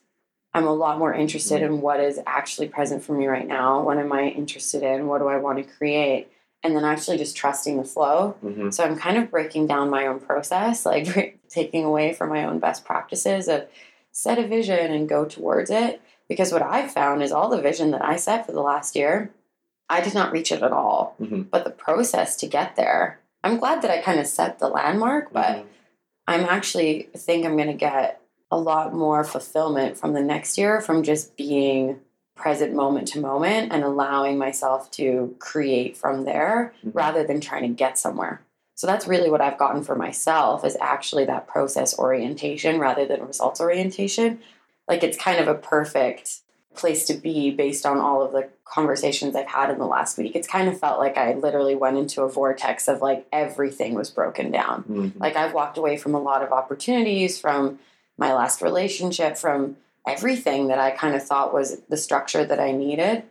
I'm 0.53 0.67
a 0.67 0.75
lot 0.75 0.99
more 0.99 1.15
interested 1.15 1.63
mm-hmm. 1.63 1.75
in 1.75 1.81
what 1.81 2.01
is 2.01 2.19
actually 2.27 2.69
present 2.69 3.05
for 3.05 3.13
me 3.13 3.29
right 3.29 3.47
now. 3.47 3.83
What 3.83 3.99
am 3.99 4.13
I 4.13 4.29
interested 4.29 4.83
in? 4.83 5.07
What 5.07 5.19
do 5.19 5.29
I 5.29 5.37
want 5.37 5.59
to 5.59 5.65
create? 5.65 6.29
And 6.63 6.77
then 6.77 6.85
actually 6.85 7.17
just 7.17 7.37
trusting 7.37 7.79
the 7.79 7.85
flow. 7.85 8.37
Mm-hmm. 8.45 8.71
So 8.71 8.85
I'm 8.85 8.97
kind 8.97 9.17
of 9.17 9.31
breaking 9.31 9.67
down 9.67 9.89
my 9.89 10.07
own 10.07 10.21
process, 10.21 10.85
like 10.85 11.41
taking 11.49 11.85
away 11.85 12.13
from 12.13 12.29
my 12.29 12.45
own 12.45 12.59
best 12.59 12.85
practices 12.85 13.49
of 13.49 13.67
set 14.13 14.39
a 14.39 14.47
vision 14.47 14.93
and 14.93 15.09
go 15.09 15.25
towards 15.25 15.71
it. 15.71 16.03
Because 16.29 16.53
what 16.53 16.63
I've 16.63 16.93
found 16.93 17.23
is 17.23 17.33
all 17.33 17.49
the 17.49 17.63
vision 17.63 17.91
that 17.93 18.05
I 18.05 18.17
set 18.17 18.47
for 18.47 18.53
the 18.53 18.61
last 18.61 18.95
year, 18.95 19.31
I 19.89 20.01
did 20.01 20.15
not 20.15 20.33
reach 20.33 20.53
it 20.53 20.63
at 20.63 20.73
all. 20.73 21.17
Mm-hmm. 21.21 21.43
But 21.43 21.65
the 21.65 21.71
process 21.71 22.37
to 22.37 22.47
get 22.47 22.77
there, 22.77 23.21
I'm 23.43 23.59
glad 23.59 23.83
that 23.83 23.91
I 23.91 24.03
kind 24.03 24.21
of 24.21 24.27
set 24.27 24.59
the 24.59 24.69
landmark, 24.69 25.33
but 25.33 25.57
mm-hmm. 25.57 25.67
I'm 26.27 26.45
actually 26.45 27.09
think 27.17 27.45
I'm 27.45 27.57
going 27.57 27.69
to 27.69 27.75
get 27.75 28.21
a 28.51 28.59
lot 28.59 28.95
more 28.95 29.25
fulfillment 29.25 29.97
from 29.97 30.13
the 30.13 30.23
next 30.23 30.59
year 30.59 30.81
from 30.81 31.03
just 31.03 31.37
being 31.37 32.01
present 32.41 32.75
moment 32.75 33.09
to 33.09 33.21
moment 33.21 33.73
and 33.73 33.85
allowing 33.85 34.39
myself 34.39 34.91
to 34.93 35.35
create 35.39 35.97
from 35.97 36.25
there 36.25 36.75
mm-hmm. 36.79 36.97
rather 36.97 37.25
than 37.25 37.41
trying 37.41 37.63
to 37.63 37.69
get 37.69 37.99
somewhere. 37.99 38.41
So 38.75 38.87
that's 38.87 39.07
really 39.07 39.31
what 39.31 39.43
I've 39.43 39.59
gotten 39.59 39.85
for 39.85 39.95
myself 39.95 40.65
is 40.65 40.77
actually 40.81 41.27
that 41.27 41.47
process 41.47 41.99
orientation 41.99 42.81
rather 42.81 43.05
than 43.05 43.27
results 43.27 43.61
orientation. 43.61 44.41
Like 44.89 45.03
it's 45.03 45.19
kind 45.19 45.39
of 45.39 45.49
a 45.49 45.55
perfect 45.55 46.41
place 46.75 47.05
to 47.07 47.15
be 47.15 47.51
based 47.51 47.85
on 47.85 47.99
all 47.99 48.23
of 48.23 48.33
the 48.33 48.49
conversations 48.65 49.37
I've 49.37 49.49
had 49.49 49.71
in 49.71 49.79
the 49.79 49.87
last 49.87 50.17
week. 50.17 50.35
It's 50.35 50.49
kind 50.49 50.69
of 50.69 50.81
felt 50.81 50.99
like 50.99 51.19
I 51.19 51.35
literally 51.35 51.75
went 51.75 51.99
into 51.99 52.23
a 52.23 52.29
vortex 52.31 52.89
of 52.89 53.03
like 53.03 53.27
everything 53.33 53.95
was 53.95 54.09
broken 54.09 54.51
down. 54.51 54.85
Mm-hmm. 54.85 55.19
Like 55.19 55.37
I've 55.37 55.53
walked 55.53 55.77
away 55.77 55.99
from 55.99 56.15
a 56.15 56.21
lot 56.21 56.43
of 56.43 56.53
opportunities 56.53 57.39
from 57.39 57.81
my 58.17 58.33
last 58.33 58.63
relationship, 58.63 59.37
from 59.37 59.77
everything 60.07 60.69
that 60.69 60.79
I 60.79 60.91
kind 60.91 61.15
of 61.15 61.23
thought 61.23 61.55
was 61.55 61.81
the 61.89 61.97
structure 61.97 62.45
that 62.45 62.61
I 62.61 62.73
needed. 62.73 63.25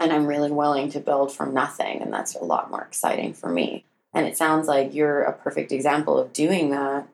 And 0.00 0.12
I'm 0.12 0.26
really 0.26 0.50
willing 0.50 0.90
to 0.90 1.00
build 1.00 1.32
from 1.32 1.54
nothing. 1.54 2.00
And 2.00 2.12
that's 2.12 2.34
a 2.34 2.44
lot 2.44 2.70
more 2.70 2.82
exciting 2.82 3.34
for 3.34 3.48
me. 3.48 3.84
And 4.14 4.26
it 4.26 4.36
sounds 4.36 4.68
like 4.68 4.94
you're 4.94 5.22
a 5.22 5.32
perfect 5.32 5.72
example 5.72 6.18
of 6.18 6.32
doing 6.32 6.70
that. 6.70 7.08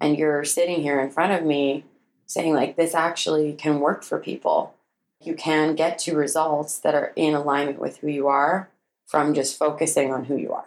And 0.00 0.18
you're 0.18 0.44
sitting 0.44 0.82
here 0.82 1.00
in 1.00 1.10
front 1.10 1.32
of 1.32 1.44
me 1.44 1.84
saying, 2.26 2.52
like, 2.52 2.76
this 2.76 2.94
actually 2.94 3.52
can 3.54 3.80
work 3.80 4.02
for 4.02 4.18
people 4.18 4.74
you 5.20 5.34
can 5.34 5.74
get 5.74 5.98
to 6.00 6.14
results 6.14 6.78
that 6.78 6.94
are 6.94 7.12
in 7.16 7.34
alignment 7.34 7.78
with 7.78 7.98
who 7.98 8.08
you 8.08 8.28
are 8.28 8.70
from 9.06 9.34
just 9.34 9.58
focusing 9.58 10.12
on 10.12 10.24
who 10.24 10.36
you 10.36 10.52
are. 10.52 10.66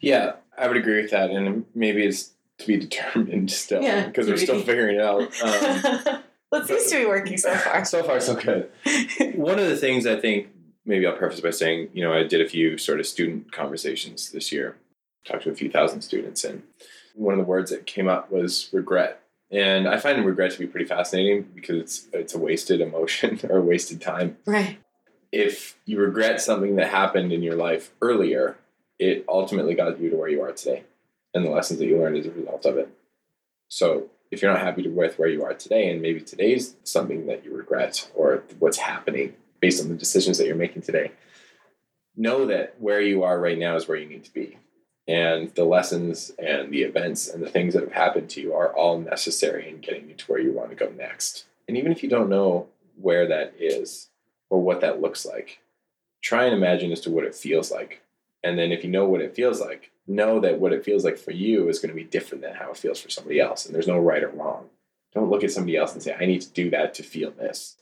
Yeah, 0.00 0.34
I 0.58 0.68
would 0.68 0.76
agree 0.76 1.02
with 1.02 1.10
that. 1.10 1.30
And 1.30 1.64
maybe 1.74 2.04
it's 2.04 2.30
to 2.58 2.66
be 2.66 2.76
determined 2.76 3.50
still 3.50 3.80
because 3.80 4.26
yeah, 4.26 4.32
we're 4.32 4.38
still 4.38 4.60
figuring 4.60 4.96
it 4.96 5.02
out. 5.02 5.22
Um, 5.42 6.22
it 6.54 6.66
seems 6.66 6.90
to 6.90 6.98
be 6.98 7.06
working 7.06 7.36
so 7.36 7.54
far. 7.54 7.84
So 7.84 8.02
far, 8.02 8.20
so 8.20 8.34
good. 8.34 8.70
One 9.34 9.58
of 9.58 9.68
the 9.68 9.76
things 9.76 10.06
I 10.06 10.16
think, 10.16 10.48
maybe 10.84 11.06
I'll 11.06 11.16
preface 11.16 11.40
by 11.40 11.50
saying, 11.50 11.90
you 11.92 12.02
know, 12.02 12.12
I 12.12 12.24
did 12.24 12.40
a 12.40 12.48
few 12.48 12.78
sort 12.78 13.00
of 13.00 13.06
student 13.06 13.52
conversations 13.52 14.30
this 14.30 14.52
year, 14.52 14.76
talked 15.26 15.44
to 15.44 15.50
a 15.50 15.54
few 15.54 15.70
thousand 15.70 16.02
students, 16.02 16.44
and 16.44 16.62
one 17.14 17.34
of 17.34 17.38
the 17.38 17.44
words 17.44 17.70
that 17.70 17.86
came 17.86 18.08
up 18.08 18.30
was 18.30 18.68
regret. 18.72 19.20
And 19.50 19.86
I 19.86 19.98
find 19.98 20.24
regret 20.24 20.52
to 20.52 20.58
be 20.58 20.66
pretty 20.66 20.86
fascinating 20.86 21.42
because 21.54 21.76
it's 21.76 22.08
it's 22.12 22.34
a 22.34 22.38
wasted 22.38 22.80
emotion 22.80 23.40
or 23.50 23.60
wasted 23.60 24.00
time. 24.00 24.36
Right. 24.46 24.78
If 25.30 25.76
you 25.84 25.98
regret 25.98 26.40
something 26.40 26.76
that 26.76 26.90
happened 26.90 27.32
in 27.32 27.42
your 27.42 27.56
life 27.56 27.92
earlier, 28.00 28.56
it 28.98 29.24
ultimately 29.28 29.74
got 29.74 30.00
you 30.00 30.10
to 30.10 30.16
where 30.16 30.28
you 30.28 30.42
are 30.42 30.52
today 30.52 30.84
and 31.34 31.44
the 31.44 31.50
lessons 31.50 31.80
that 31.80 31.86
you 31.86 31.98
learned 31.98 32.16
as 32.16 32.26
a 32.26 32.30
result 32.30 32.64
of 32.64 32.78
it. 32.78 32.88
So 33.68 34.10
if 34.30 34.42
you're 34.42 34.52
not 34.52 34.60
happy 34.60 34.88
with 34.88 35.18
where 35.18 35.28
you 35.28 35.44
are 35.44 35.54
today 35.54 35.90
and 35.90 36.02
maybe 36.02 36.20
today's 36.20 36.76
something 36.84 37.26
that 37.26 37.44
you 37.44 37.56
regret 37.56 38.10
or 38.14 38.42
what's 38.58 38.78
happening 38.78 39.34
based 39.60 39.82
on 39.82 39.88
the 39.88 39.94
decisions 39.94 40.38
that 40.38 40.46
you're 40.46 40.56
making 40.56 40.82
today, 40.82 41.12
know 42.16 42.46
that 42.46 42.74
where 42.78 43.00
you 43.00 43.22
are 43.22 43.40
right 43.40 43.58
now 43.58 43.76
is 43.76 43.88
where 43.88 43.98
you 43.98 44.08
need 44.08 44.24
to 44.24 44.32
be 44.32 44.58
and 45.06 45.54
the 45.54 45.64
lessons 45.64 46.30
and 46.38 46.72
the 46.72 46.82
events 46.82 47.28
and 47.28 47.42
the 47.42 47.50
things 47.50 47.74
that 47.74 47.82
have 47.82 47.92
happened 47.92 48.30
to 48.30 48.40
you 48.40 48.54
are 48.54 48.74
all 48.74 48.98
necessary 48.98 49.68
in 49.68 49.80
getting 49.80 50.08
you 50.08 50.14
to 50.14 50.24
where 50.26 50.40
you 50.40 50.52
want 50.52 50.70
to 50.70 50.76
go 50.76 50.90
next. 50.90 51.44
And 51.68 51.76
even 51.76 51.92
if 51.92 52.02
you 52.02 52.08
don't 52.08 52.30
know 52.30 52.68
where 52.96 53.26
that 53.28 53.54
is 53.58 54.08
or 54.48 54.62
what 54.62 54.80
that 54.80 55.00
looks 55.00 55.26
like, 55.26 55.60
try 56.22 56.44
and 56.44 56.54
imagine 56.54 56.90
as 56.90 57.00
to 57.02 57.10
what 57.10 57.24
it 57.24 57.34
feels 57.34 57.70
like. 57.70 58.00
And 58.44 58.58
then 58.58 58.70
if 58.70 58.84
you 58.84 58.90
know 58.90 59.06
what 59.06 59.22
it 59.22 59.34
feels 59.34 59.60
like, 59.60 59.90
know 60.06 60.38
that 60.40 60.60
what 60.60 60.72
it 60.72 60.84
feels 60.84 61.04
like 61.04 61.18
for 61.18 61.32
you 61.32 61.68
is 61.68 61.78
going 61.78 61.88
to 61.88 61.94
be 61.94 62.04
different 62.04 62.42
than 62.42 62.54
how 62.54 62.70
it 62.70 62.76
feels 62.76 63.00
for 63.00 63.10
somebody 63.10 63.40
else. 63.40 63.64
And 63.64 63.74
there's 63.74 63.88
no 63.88 63.98
right 63.98 64.22
or 64.22 64.28
wrong. 64.28 64.66
Don't 65.14 65.30
look 65.30 65.42
at 65.42 65.50
somebody 65.50 65.76
else 65.76 65.94
and 65.94 66.02
say, 66.02 66.14
I 66.14 66.26
need 66.26 66.42
to 66.42 66.50
do 66.50 66.70
that 66.70 66.94
to 66.94 67.02
feel 67.02 67.30
this. 67.30 67.76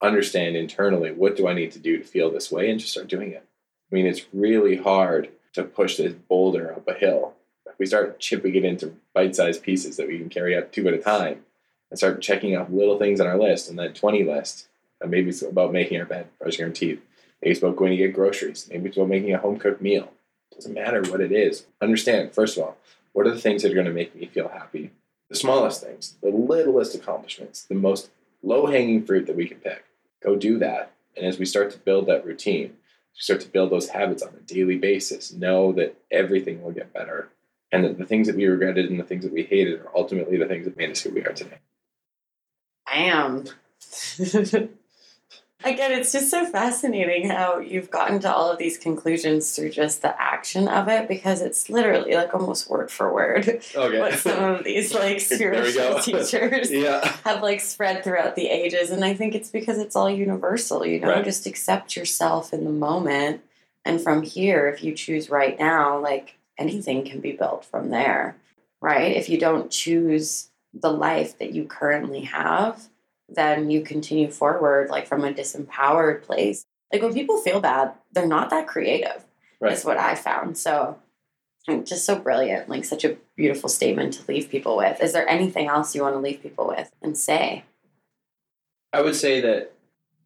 Understand 0.00 0.56
internally, 0.56 1.10
what 1.10 1.36
do 1.36 1.48
I 1.48 1.54
need 1.54 1.72
to 1.72 1.78
do 1.78 1.98
to 1.98 2.04
feel 2.04 2.30
this 2.30 2.52
way? 2.52 2.70
And 2.70 2.78
just 2.78 2.92
start 2.92 3.08
doing 3.08 3.32
it. 3.32 3.44
I 3.90 3.94
mean, 3.94 4.06
it's 4.06 4.26
really 4.32 4.76
hard 4.76 5.30
to 5.54 5.64
push 5.64 5.96
this 5.96 6.14
boulder 6.14 6.72
up 6.72 6.86
a 6.86 6.94
hill. 6.94 7.34
If 7.66 7.78
we 7.78 7.86
start 7.86 8.20
chipping 8.20 8.54
it 8.54 8.64
into 8.64 8.94
bite-sized 9.12 9.62
pieces 9.62 9.96
that 9.96 10.06
we 10.06 10.18
can 10.18 10.28
carry 10.28 10.56
up 10.56 10.70
two 10.70 10.86
at 10.86 10.94
a 10.94 10.98
time, 10.98 11.44
and 11.90 11.98
start 11.98 12.20
checking 12.20 12.56
off 12.56 12.70
little 12.70 12.98
things 12.98 13.20
on 13.20 13.26
our 13.26 13.38
list 13.38 13.68
and 13.68 13.78
that 13.78 13.94
20 13.94 14.24
list. 14.24 14.68
And 15.00 15.10
maybe 15.10 15.30
it's 15.30 15.42
about 15.42 15.72
making 15.72 15.98
our 15.98 16.06
bed, 16.06 16.28
brushing 16.40 16.64
our 16.64 16.70
teeth. 16.70 17.00
Maybe 17.42 17.52
it's 17.52 17.62
about 17.62 17.76
going 17.76 17.90
to 17.90 17.96
get 17.96 18.14
groceries. 18.14 18.68
Maybe 18.70 18.88
it's 18.88 18.96
about 18.96 19.08
making 19.08 19.32
a 19.32 19.38
home 19.38 19.58
cooked 19.58 19.80
meal. 19.80 20.12
It 20.50 20.56
doesn't 20.56 20.74
matter 20.74 21.02
what 21.02 21.20
it 21.20 21.32
is. 21.32 21.66
Understand, 21.80 22.32
first 22.32 22.56
of 22.56 22.64
all, 22.64 22.76
what 23.12 23.26
are 23.26 23.34
the 23.34 23.40
things 23.40 23.62
that 23.62 23.72
are 23.72 23.74
going 23.74 23.86
to 23.86 23.92
make 23.92 24.14
me 24.14 24.26
feel 24.26 24.48
happy? 24.48 24.90
The 25.28 25.36
smallest 25.36 25.82
things, 25.82 26.16
the 26.22 26.30
littlest 26.30 26.94
accomplishments, 26.94 27.62
the 27.62 27.74
most 27.74 28.10
low 28.42 28.66
hanging 28.66 29.04
fruit 29.04 29.26
that 29.26 29.36
we 29.36 29.46
can 29.46 29.58
pick. 29.58 29.84
Go 30.22 30.36
do 30.36 30.58
that. 30.58 30.92
And 31.16 31.26
as 31.26 31.38
we 31.38 31.44
start 31.44 31.70
to 31.72 31.78
build 31.78 32.06
that 32.06 32.24
routine, 32.24 32.76
start 33.14 33.40
to 33.42 33.48
build 33.48 33.70
those 33.70 33.90
habits 33.90 34.22
on 34.22 34.30
a 34.30 34.40
daily 34.40 34.78
basis, 34.78 35.32
know 35.32 35.72
that 35.72 35.96
everything 36.10 36.62
will 36.62 36.72
get 36.72 36.92
better 36.92 37.28
and 37.70 37.84
that 37.84 37.98
the 37.98 38.06
things 38.06 38.26
that 38.26 38.36
we 38.36 38.46
regretted 38.46 38.90
and 38.90 38.98
the 38.98 39.04
things 39.04 39.24
that 39.24 39.32
we 39.32 39.42
hated 39.42 39.80
are 39.80 39.90
ultimately 39.94 40.36
the 40.36 40.46
things 40.46 40.64
that 40.64 40.76
made 40.76 40.90
us 40.90 41.02
who 41.02 41.10
we 41.10 41.22
are 41.22 41.32
today. 41.32 41.58
I 42.86 43.04
am. 43.04 43.44
Again, 45.64 45.90
it's 45.90 46.12
just 46.12 46.30
so 46.30 46.46
fascinating 46.46 47.28
how 47.28 47.58
you've 47.58 47.90
gotten 47.90 48.20
to 48.20 48.32
all 48.32 48.48
of 48.48 48.58
these 48.58 48.78
conclusions 48.78 49.56
through 49.56 49.70
just 49.70 50.02
the 50.02 50.20
action 50.20 50.68
of 50.68 50.86
it 50.86 51.08
because 51.08 51.40
it's 51.40 51.68
literally 51.68 52.14
like 52.14 52.32
almost 52.32 52.70
word 52.70 52.92
for 52.92 53.12
word 53.12 53.60
okay. 53.74 53.98
what 53.98 54.14
some 54.14 54.42
of 54.44 54.62
these 54.62 54.94
like 54.94 55.18
spiritual 55.20 55.98
teachers 56.02 56.70
yeah. 56.70 57.04
have 57.24 57.42
like 57.42 57.60
spread 57.60 58.04
throughout 58.04 58.36
the 58.36 58.46
ages. 58.46 58.90
And 58.90 59.04
I 59.04 59.14
think 59.14 59.34
it's 59.34 59.50
because 59.50 59.78
it's 59.78 59.96
all 59.96 60.08
universal, 60.08 60.86
you 60.86 61.00
know, 61.00 61.08
right. 61.08 61.24
just 61.24 61.44
accept 61.44 61.96
yourself 61.96 62.52
in 62.52 62.62
the 62.62 62.70
moment. 62.70 63.42
And 63.84 64.00
from 64.00 64.22
here, 64.22 64.68
if 64.68 64.84
you 64.84 64.94
choose 64.94 65.28
right 65.28 65.58
now, 65.58 65.98
like 65.98 66.38
anything 66.56 67.04
can 67.04 67.20
be 67.20 67.32
built 67.32 67.64
from 67.64 67.90
there, 67.90 68.36
right? 68.80 69.16
If 69.16 69.28
you 69.28 69.38
don't 69.38 69.72
choose 69.72 70.50
the 70.72 70.92
life 70.92 71.36
that 71.38 71.52
you 71.52 71.64
currently 71.64 72.20
have, 72.20 72.88
then 73.28 73.70
you 73.70 73.82
continue 73.82 74.30
forward 74.30 74.88
like 74.88 75.06
from 75.06 75.24
a 75.24 75.32
disempowered 75.32 76.22
place. 76.22 76.64
Like 76.92 77.02
when 77.02 77.12
people 77.12 77.38
feel 77.38 77.60
bad, 77.60 77.92
they're 78.12 78.26
not 78.26 78.50
that 78.50 78.66
creative. 78.66 79.24
Right. 79.60 79.72
Is 79.72 79.84
what 79.84 79.98
I 79.98 80.14
found. 80.14 80.56
So 80.56 80.98
mm, 81.68 81.84
just 81.86 82.04
so 82.04 82.16
brilliant, 82.16 82.68
like 82.68 82.84
such 82.84 83.04
a 83.04 83.16
beautiful 83.36 83.68
statement 83.68 84.14
to 84.14 84.24
leave 84.28 84.48
people 84.48 84.76
with. 84.76 85.02
Is 85.02 85.12
there 85.12 85.28
anything 85.28 85.66
else 85.66 85.94
you 85.94 86.02
want 86.02 86.14
to 86.14 86.20
leave 86.20 86.42
people 86.42 86.68
with 86.68 86.90
and 87.02 87.18
say? 87.18 87.64
I 88.92 89.02
would 89.02 89.16
say 89.16 89.40
that 89.40 89.72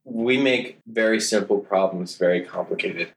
we 0.04 0.36
make 0.36 0.78
very 0.86 1.20
simple 1.20 1.58
problems 1.58 2.16
very 2.16 2.42
complicated. 2.42 3.12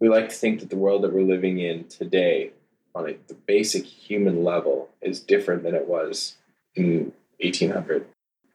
We 0.00 0.08
like 0.08 0.28
to 0.28 0.34
think 0.34 0.60
that 0.60 0.70
the 0.70 0.76
world 0.76 1.02
that 1.02 1.12
we're 1.12 1.22
living 1.22 1.58
in 1.58 1.84
today, 1.84 2.52
on 2.94 3.08
a, 3.08 3.16
the 3.26 3.34
basic 3.34 3.84
human 3.84 4.44
level, 4.44 4.90
is 5.00 5.20
different 5.20 5.62
than 5.62 5.74
it 5.74 5.88
was 5.88 6.36
in 6.74 7.12
1800. 7.40 8.06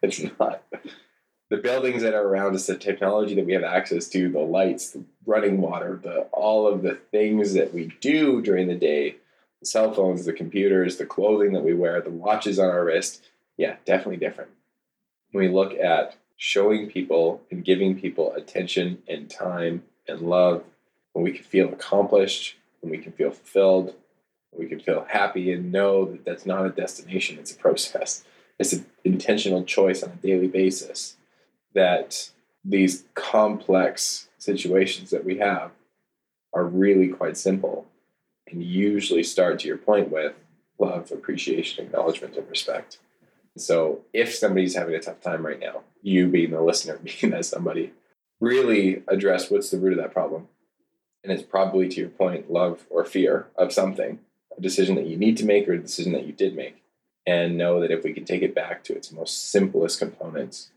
It's 0.01 0.23
not. 0.39 0.63
The 1.49 1.57
buildings 1.57 2.03
that 2.03 2.13
are 2.13 2.27
around 2.27 2.55
us, 2.55 2.67
the 2.67 2.75
technology 2.75 3.33
that 3.35 3.45
we 3.45 3.53
have 3.53 3.63
access 3.63 4.07
to, 4.09 4.29
the 4.29 4.39
lights, 4.39 4.91
the 4.91 5.03
running 5.25 5.61
water, 5.61 5.99
the 6.01 6.21
all 6.31 6.67
of 6.67 6.83
the 6.83 6.95
things 6.95 7.53
that 7.53 7.73
we 7.73 7.91
do 7.99 8.41
during 8.41 8.67
the 8.67 8.75
day, 8.75 9.15
the 9.59 9.65
cell 9.65 9.91
phones, 9.91 10.25
the 10.25 10.33
computers, 10.33 10.97
the 10.97 11.05
clothing 11.05 11.53
that 11.53 11.63
we 11.63 11.73
wear, 11.73 12.01
the 12.01 12.11
watches 12.11 12.59
on 12.59 12.69
our 12.69 12.85
wrist, 12.85 13.23
yeah, 13.57 13.77
definitely 13.83 14.17
different. 14.17 14.51
When 15.31 15.45
we 15.45 15.51
look 15.51 15.73
at 15.73 16.15
showing 16.37 16.89
people 16.89 17.41
and 17.51 17.65
giving 17.65 17.99
people 17.99 18.31
attention 18.33 18.99
and 19.07 19.29
time 19.29 19.83
and 20.07 20.21
love, 20.21 20.63
when 21.13 21.25
we 21.25 21.31
can 21.31 21.43
feel 21.43 21.69
accomplished, 21.69 22.55
when 22.81 22.91
we 22.91 22.99
can 22.99 23.11
feel 23.11 23.31
fulfilled, 23.31 23.95
we 24.57 24.67
can 24.67 24.79
feel 24.79 25.05
happy 25.09 25.51
and 25.51 25.71
know 25.71 26.05
that 26.05 26.25
that's 26.25 26.45
not 26.45 26.65
a 26.65 26.69
destination, 26.69 27.37
it's 27.39 27.51
a 27.51 27.57
process. 27.57 28.23
It's 28.60 28.74
an 28.74 28.86
intentional 29.03 29.64
choice 29.64 30.03
on 30.03 30.12
a 30.12 30.28
daily 30.28 30.47
basis 30.47 31.16
that 31.74 32.30
these 32.64 33.05
complex 33.16 34.28
situations 34.38 35.10
that 35.12 35.26
we 35.26 35.38
have 35.38 35.72
are 36.53 36.66
really 36.66 37.07
quite 37.07 37.38
simple 37.38 37.86
and 38.47 38.62
usually 38.62 39.24
start 39.24 39.60
to 39.60 39.68
your 39.68 39.78
point 39.78 40.12
with 40.12 40.34
love, 40.78 41.12
appreciation, 41.12 41.86
acknowledgement, 41.86 42.36
and 42.36 42.49
respect. 42.49 42.97
So 43.57 44.01
if 44.14 44.34
somebody's 44.34 44.76
having 44.76 44.95
a 44.95 44.99
tough 44.99 45.22
time 45.22 45.45
right 45.45 45.60
now, 45.60 45.82
you 46.01 46.28
being 46.28 46.51
the 46.51 46.62
listener, 46.62 46.97
being 47.03 47.32
that 47.32 47.45
somebody, 47.45 47.93
really 48.39 49.03
address 49.07 49.49
what's 49.49 49.70
the 49.70 49.78
root 49.78 49.93
of 49.93 49.99
that 49.99 50.14
problem. 50.14 50.47
And 51.24 51.34
it's 51.34 51.43
probably 51.43 51.89
to 51.89 51.99
your 51.99 52.10
point, 52.10 52.51
love 52.51 52.86
or 52.89 53.03
fear 53.03 53.47
of 53.57 53.74
something, 53.74 54.20
a 54.57 54.62
decision 54.62 54.95
that 54.95 55.07
you 55.07 55.18
need 55.18 55.38
to 55.38 55.45
make 55.45 55.68
or 55.68 55.74
a 55.74 55.78
decision 55.78 56.14
that 56.14 56.26
you 56.26 56.32
did 56.32 56.55
make. 56.55 56.82
And 57.28 57.57
know 57.57 57.80
that 57.82 57.91
if 57.91 58.03
we 58.03 58.13
can 58.13 58.26
take 58.26 58.41
it 58.41 58.55
back 58.55 58.84
to 58.86 58.95
its 58.95 59.11
most 59.11 59.51
simplest 59.51 59.99
components, 59.99 60.72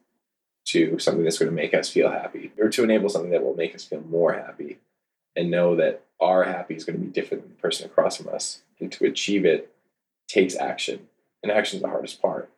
to 0.64 0.99
something 0.99 1.24
that's 1.24 1.38
going 1.38 1.51
to 1.51 1.55
make 1.55 1.74
us 1.74 1.90
feel 1.90 2.11
happy, 2.11 2.53
or 2.59 2.68
to 2.68 2.84
enable 2.84 3.09
something 3.09 3.30
that 3.30 3.43
will 3.43 3.57
make 3.57 3.74
us 3.74 3.84
feel 3.84 4.03
more 4.03 4.34
happy, 4.34 4.78
and 5.34 5.51
know 5.51 5.74
that 5.76 6.05
our 6.20 6.45
happy 6.45 6.74
is 6.74 6.84
going 6.84 6.99
to 6.99 7.05
be 7.05 7.11
different 7.11 7.43
than 7.43 7.53
the 7.53 7.61
person 7.61 7.86
across 7.86 8.16
from 8.16 8.28
us. 8.28 8.62
And 8.78 8.93
to 8.93 9.07
achieve 9.07 9.45
it 9.45 9.72
takes 10.28 10.57
action. 10.57 11.09
And 11.43 11.51
action 11.51 11.78
is 11.78 11.82
the 11.82 11.88
hardest 11.88 12.20
part. 12.22 12.51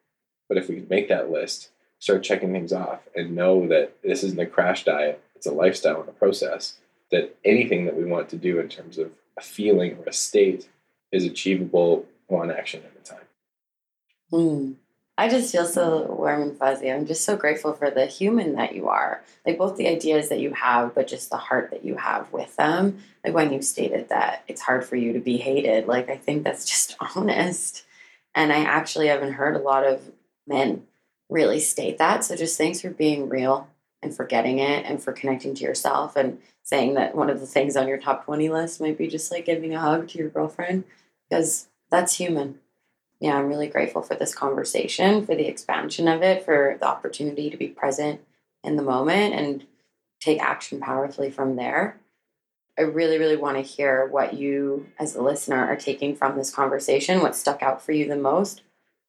But 0.48 0.58
if 0.58 0.68
we 0.68 0.76
can 0.76 0.88
make 0.88 1.08
that 1.08 1.30
list, 1.30 1.70
start 1.98 2.22
checking 2.22 2.52
things 2.52 2.72
off, 2.72 3.00
and 3.14 3.34
know 3.34 3.66
that 3.68 3.96
this 4.02 4.22
isn't 4.24 4.40
a 4.40 4.46
crash 4.46 4.84
diet, 4.84 5.22
it's 5.34 5.46
a 5.46 5.52
lifestyle 5.52 6.00
and 6.00 6.08
a 6.08 6.12
process, 6.12 6.76
that 7.10 7.36
anything 7.44 7.86
that 7.86 7.96
we 7.96 8.04
want 8.04 8.28
to 8.30 8.36
do 8.36 8.58
in 8.58 8.68
terms 8.68 8.98
of 8.98 9.12
a 9.38 9.42
feeling 9.42 9.96
or 9.98 10.04
a 10.04 10.12
state 10.12 10.68
is 11.12 11.24
achievable 11.24 12.06
one 12.26 12.50
action 12.50 12.82
at 12.84 13.00
a 13.00 13.04
time. 13.04 13.23
Mm. 14.32 14.76
I 15.16 15.28
just 15.28 15.52
feel 15.52 15.66
so 15.66 16.06
warm 16.06 16.42
and 16.42 16.58
fuzzy. 16.58 16.90
I'm 16.90 17.06
just 17.06 17.24
so 17.24 17.36
grateful 17.36 17.72
for 17.72 17.88
the 17.88 18.06
human 18.06 18.56
that 18.56 18.74
you 18.74 18.88
are. 18.88 19.22
Like 19.46 19.58
both 19.58 19.76
the 19.76 19.86
ideas 19.86 20.28
that 20.28 20.40
you 20.40 20.52
have, 20.54 20.94
but 20.94 21.06
just 21.06 21.30
the 21.30 21.36
heart 21.36 21.70
that 21.70 21.84
you 21.84 21.94
have 21.94 22.32
with 22.32 22.56
them. 22.56 22.98
Like 23.24 23.32
when 23.32 23.52
you 23.52 23.62
stated 23.62 24.08
that 24.08 24.42
it's 24.48 24.60
hard 24.60 24.84
for 24.84 24.96
you 24.96 25.12
to 25.12 25.20
be 25.20 25.36
hated, 25.36 25.86
like 25.86 26.10
I 26.10 26.16
think 26.16 26.42
that's 26.42 26.64
just 26.64 26.96
honest. 27.16 27.84
And 28.34 28.52
I 28.52 28.64
actually 28.64 29.06
haven't 29.06 29.34
heard 29.34 29.54
a 29.54 29.60
lot 29.60 29.86
of 29.86 30.10
men 30.48 30.84
really 31.28 31.60
state 31.60 31.98
that. 31.98 32.24
So 32.24 32.34
just 32.34 32.58
thanks 32.58 32.80
for 32.80 32.90
being 32.90 33.28
real 33.28 33.68
and 34.02 34.14
for 34.14 34.24
getting 34.24 34.58
it 34.58 34.84
and 34.84 35.00
for 35.00 35.12
connecting 35.12 35.54
to 35.54 35.64
yourself 35.64 36.16
and 36.16 36.38
saying 36.64 36.94
that 36.94 37.14
one 37.14 37.30
of 37.30 37.40
the 37.40 37.46
things 37.46 37.76
on 37.76 37.86
your 37.86 37.98
top 37.98 38.24
20 38.24 38.48
list 38.48 38.80
might 38.80 38.98
be 38.98 39.06
just 39.06 39.30
like 39.30 39.46
giving 39.46 39.74
a 39.74 39.80
hug 39.80 40.08
to 40.08 40.18
your 40.18 40.28
girlfriend 40.28 40.84
because 41.28 41.68
that's 41.90 42.16
human 42.16 42.58
yeah, 43.20 43.36
I'm 43.36 43.48
really 43.48 43.68
grateful 43.68 44.02
for 44.02 44.14
this 44.14 44.34
conversation, 44.34 45.24
for 45.24 45.34
the 45.34 45.46
expansion 45.46 46.08
of 46.08 46.22
it, 46.22 46.44
for 46.44 46.76
the 46.78 46.86
opportunity 46.86 47.48
to 47.50 47.56
be 47.56 47.68
present 47.68 48.20
in 48.62 48.76
the 48.76 48.82
moment 48.82 49.34
and 49.34 49.66
take 50.20 50.40
action 50.40 50.80
powerfully 50.80 51.30
from 51.30 51.56
there. 51.56 51.98
I 52.78 52.82
really, 52.82 53.18
really 53.18 53.36
want 53.36 53.56
to 53.56 53.62
hear 53.62 54.06
what 54.06 54.34
you, 54.34 54.88
as 54.98 55.14
a 55.14 55.22
listener, 55.22 55.64
are 55.64 55.76
taking 55.76 56.16
from 56.16 56.36
this 56.36 56.50
conversation. 56.50 57.20
What 57.20 57.36
stuck 57.36 57.62
out 57.62 57.80
for 57.80 57.92
you 57.92 58.08
the 58.08 58.16
most? 58.16 58.62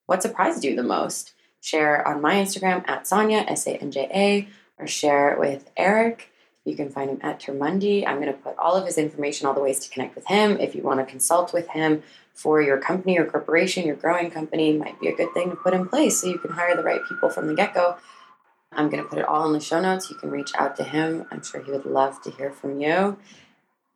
What 0.06 0.22
surprised 0.22 0.64
you 0.64 0.76
the 0.76 0.84
most? 0.84 1.34
Share 1.62 2.08
on 2.08 2.22
my 2.22 2.36
Instagram 2.36 2.88
at 2.88 3.06
Sanja, 3.06 3.50
S 3.50 3.66
A 3.66 3.72
N 3.78 3.90
J 3.90 4.10
A, 4.14 4.48
or 4.78 4.86
share 4.86 5.32
it 5.32 5.40
with 5.40 5.72
Eric. 5.76 6.30
You 6.64 6.76
can 6.76 6.90
find 6.90 7.10
him 7.10 7.20
at 7.24 7.40
Termuende. 7.40 8.06
I'm 8.06 8.22
going 8.22 8.32
to 8.32 8.34
put 8.34 8.58
all 8.60 8.76
of 8.76 8.86
his 8.86 9.00
information, 9.00 9.48
all 9.48 9.54
the 9.54 9.62
ways 9.62 9.80
to 9.80 9.90
connect 9.90 10.16
with 10.16 10.28
him. 10.28 10.60
If 10.60 10.76
you 10.76 10.84
want 10.84 11.00
to 11.00 11.06
consult 11.06 11.54
with 11.54 11.70
him 11.70 12.04
for 12.36 12.62
your 12.62 12.78
company 12.78 13.18
or 13.18 13.26
corporation, 13.26 13.88
your 13.88 13.96
growing 13.96 14.30
company, 14.30 14.78
might 14.78 15.00
be 15.00 15.08
a 15.08 15.16
good 15.16 15.34
thing 15.34 15.50
to 15.50 15.56
put 15.56 15.74
in 15.74 15.88
place 15.88 16.22
so 16.22 16.28
you 16.28 16.38
can 16.38 16.52
hire 16.52 16.76
the 16.76 16.84
right 16.84 17.02
people 17.08 17.30
from 17.30 17.48
the 17.48 17.56
get 17.56 17.74
go. 17.74 17.98
I'm 18.74 18.90
going 18.90 19.02
to 19.02 19.10
put 19.10 19.20
it 19.20 19.26
all 19.26 19.48
in 19.48 19.54
the 19.54 19.60
show 19.62 19.80
notes. 19.80 20.10
You 20.10 20.18
can 20.18 20.30
reach 20.30 20.52
out 20.56 20.76
to 20.78 20.84
him. 20.84 21.26
I'm 21.32 21.42
sure 21.42 21.64
he 21.64 21.72
would 21.72 21.86
love 21.86 22.22
to 22.24 22.32
hear 22.32 22.52
from 22.52 22.80
you. 22.82 23.18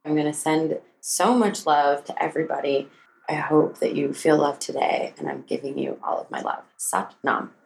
I'm 0.06 0.16
going 0.16 0.26
to 0.26 0.34
send 0.34 0.80
so 1.02 1.38
much 1.38 1.66
love 1.66 2.06
to 2.06 2.24
everybody. 2.24 2.90
I 3.28 3.34
hope 3.36 3.80
that 3.80 3.96
you 3.96 4.14
feel 4.14 4.38
love 4.38 4.58
today, 4.58 5.14
and 5.20 5.30
I'm 5.30 5.44
giving 5.44 5.78
you 5.78 6.00
all 6.02 6.20
of 6.20 6.32
my 6.32 6.42
love. 6.42 6.64
Sat 6.78 7.14
Nam. 7.24 7.52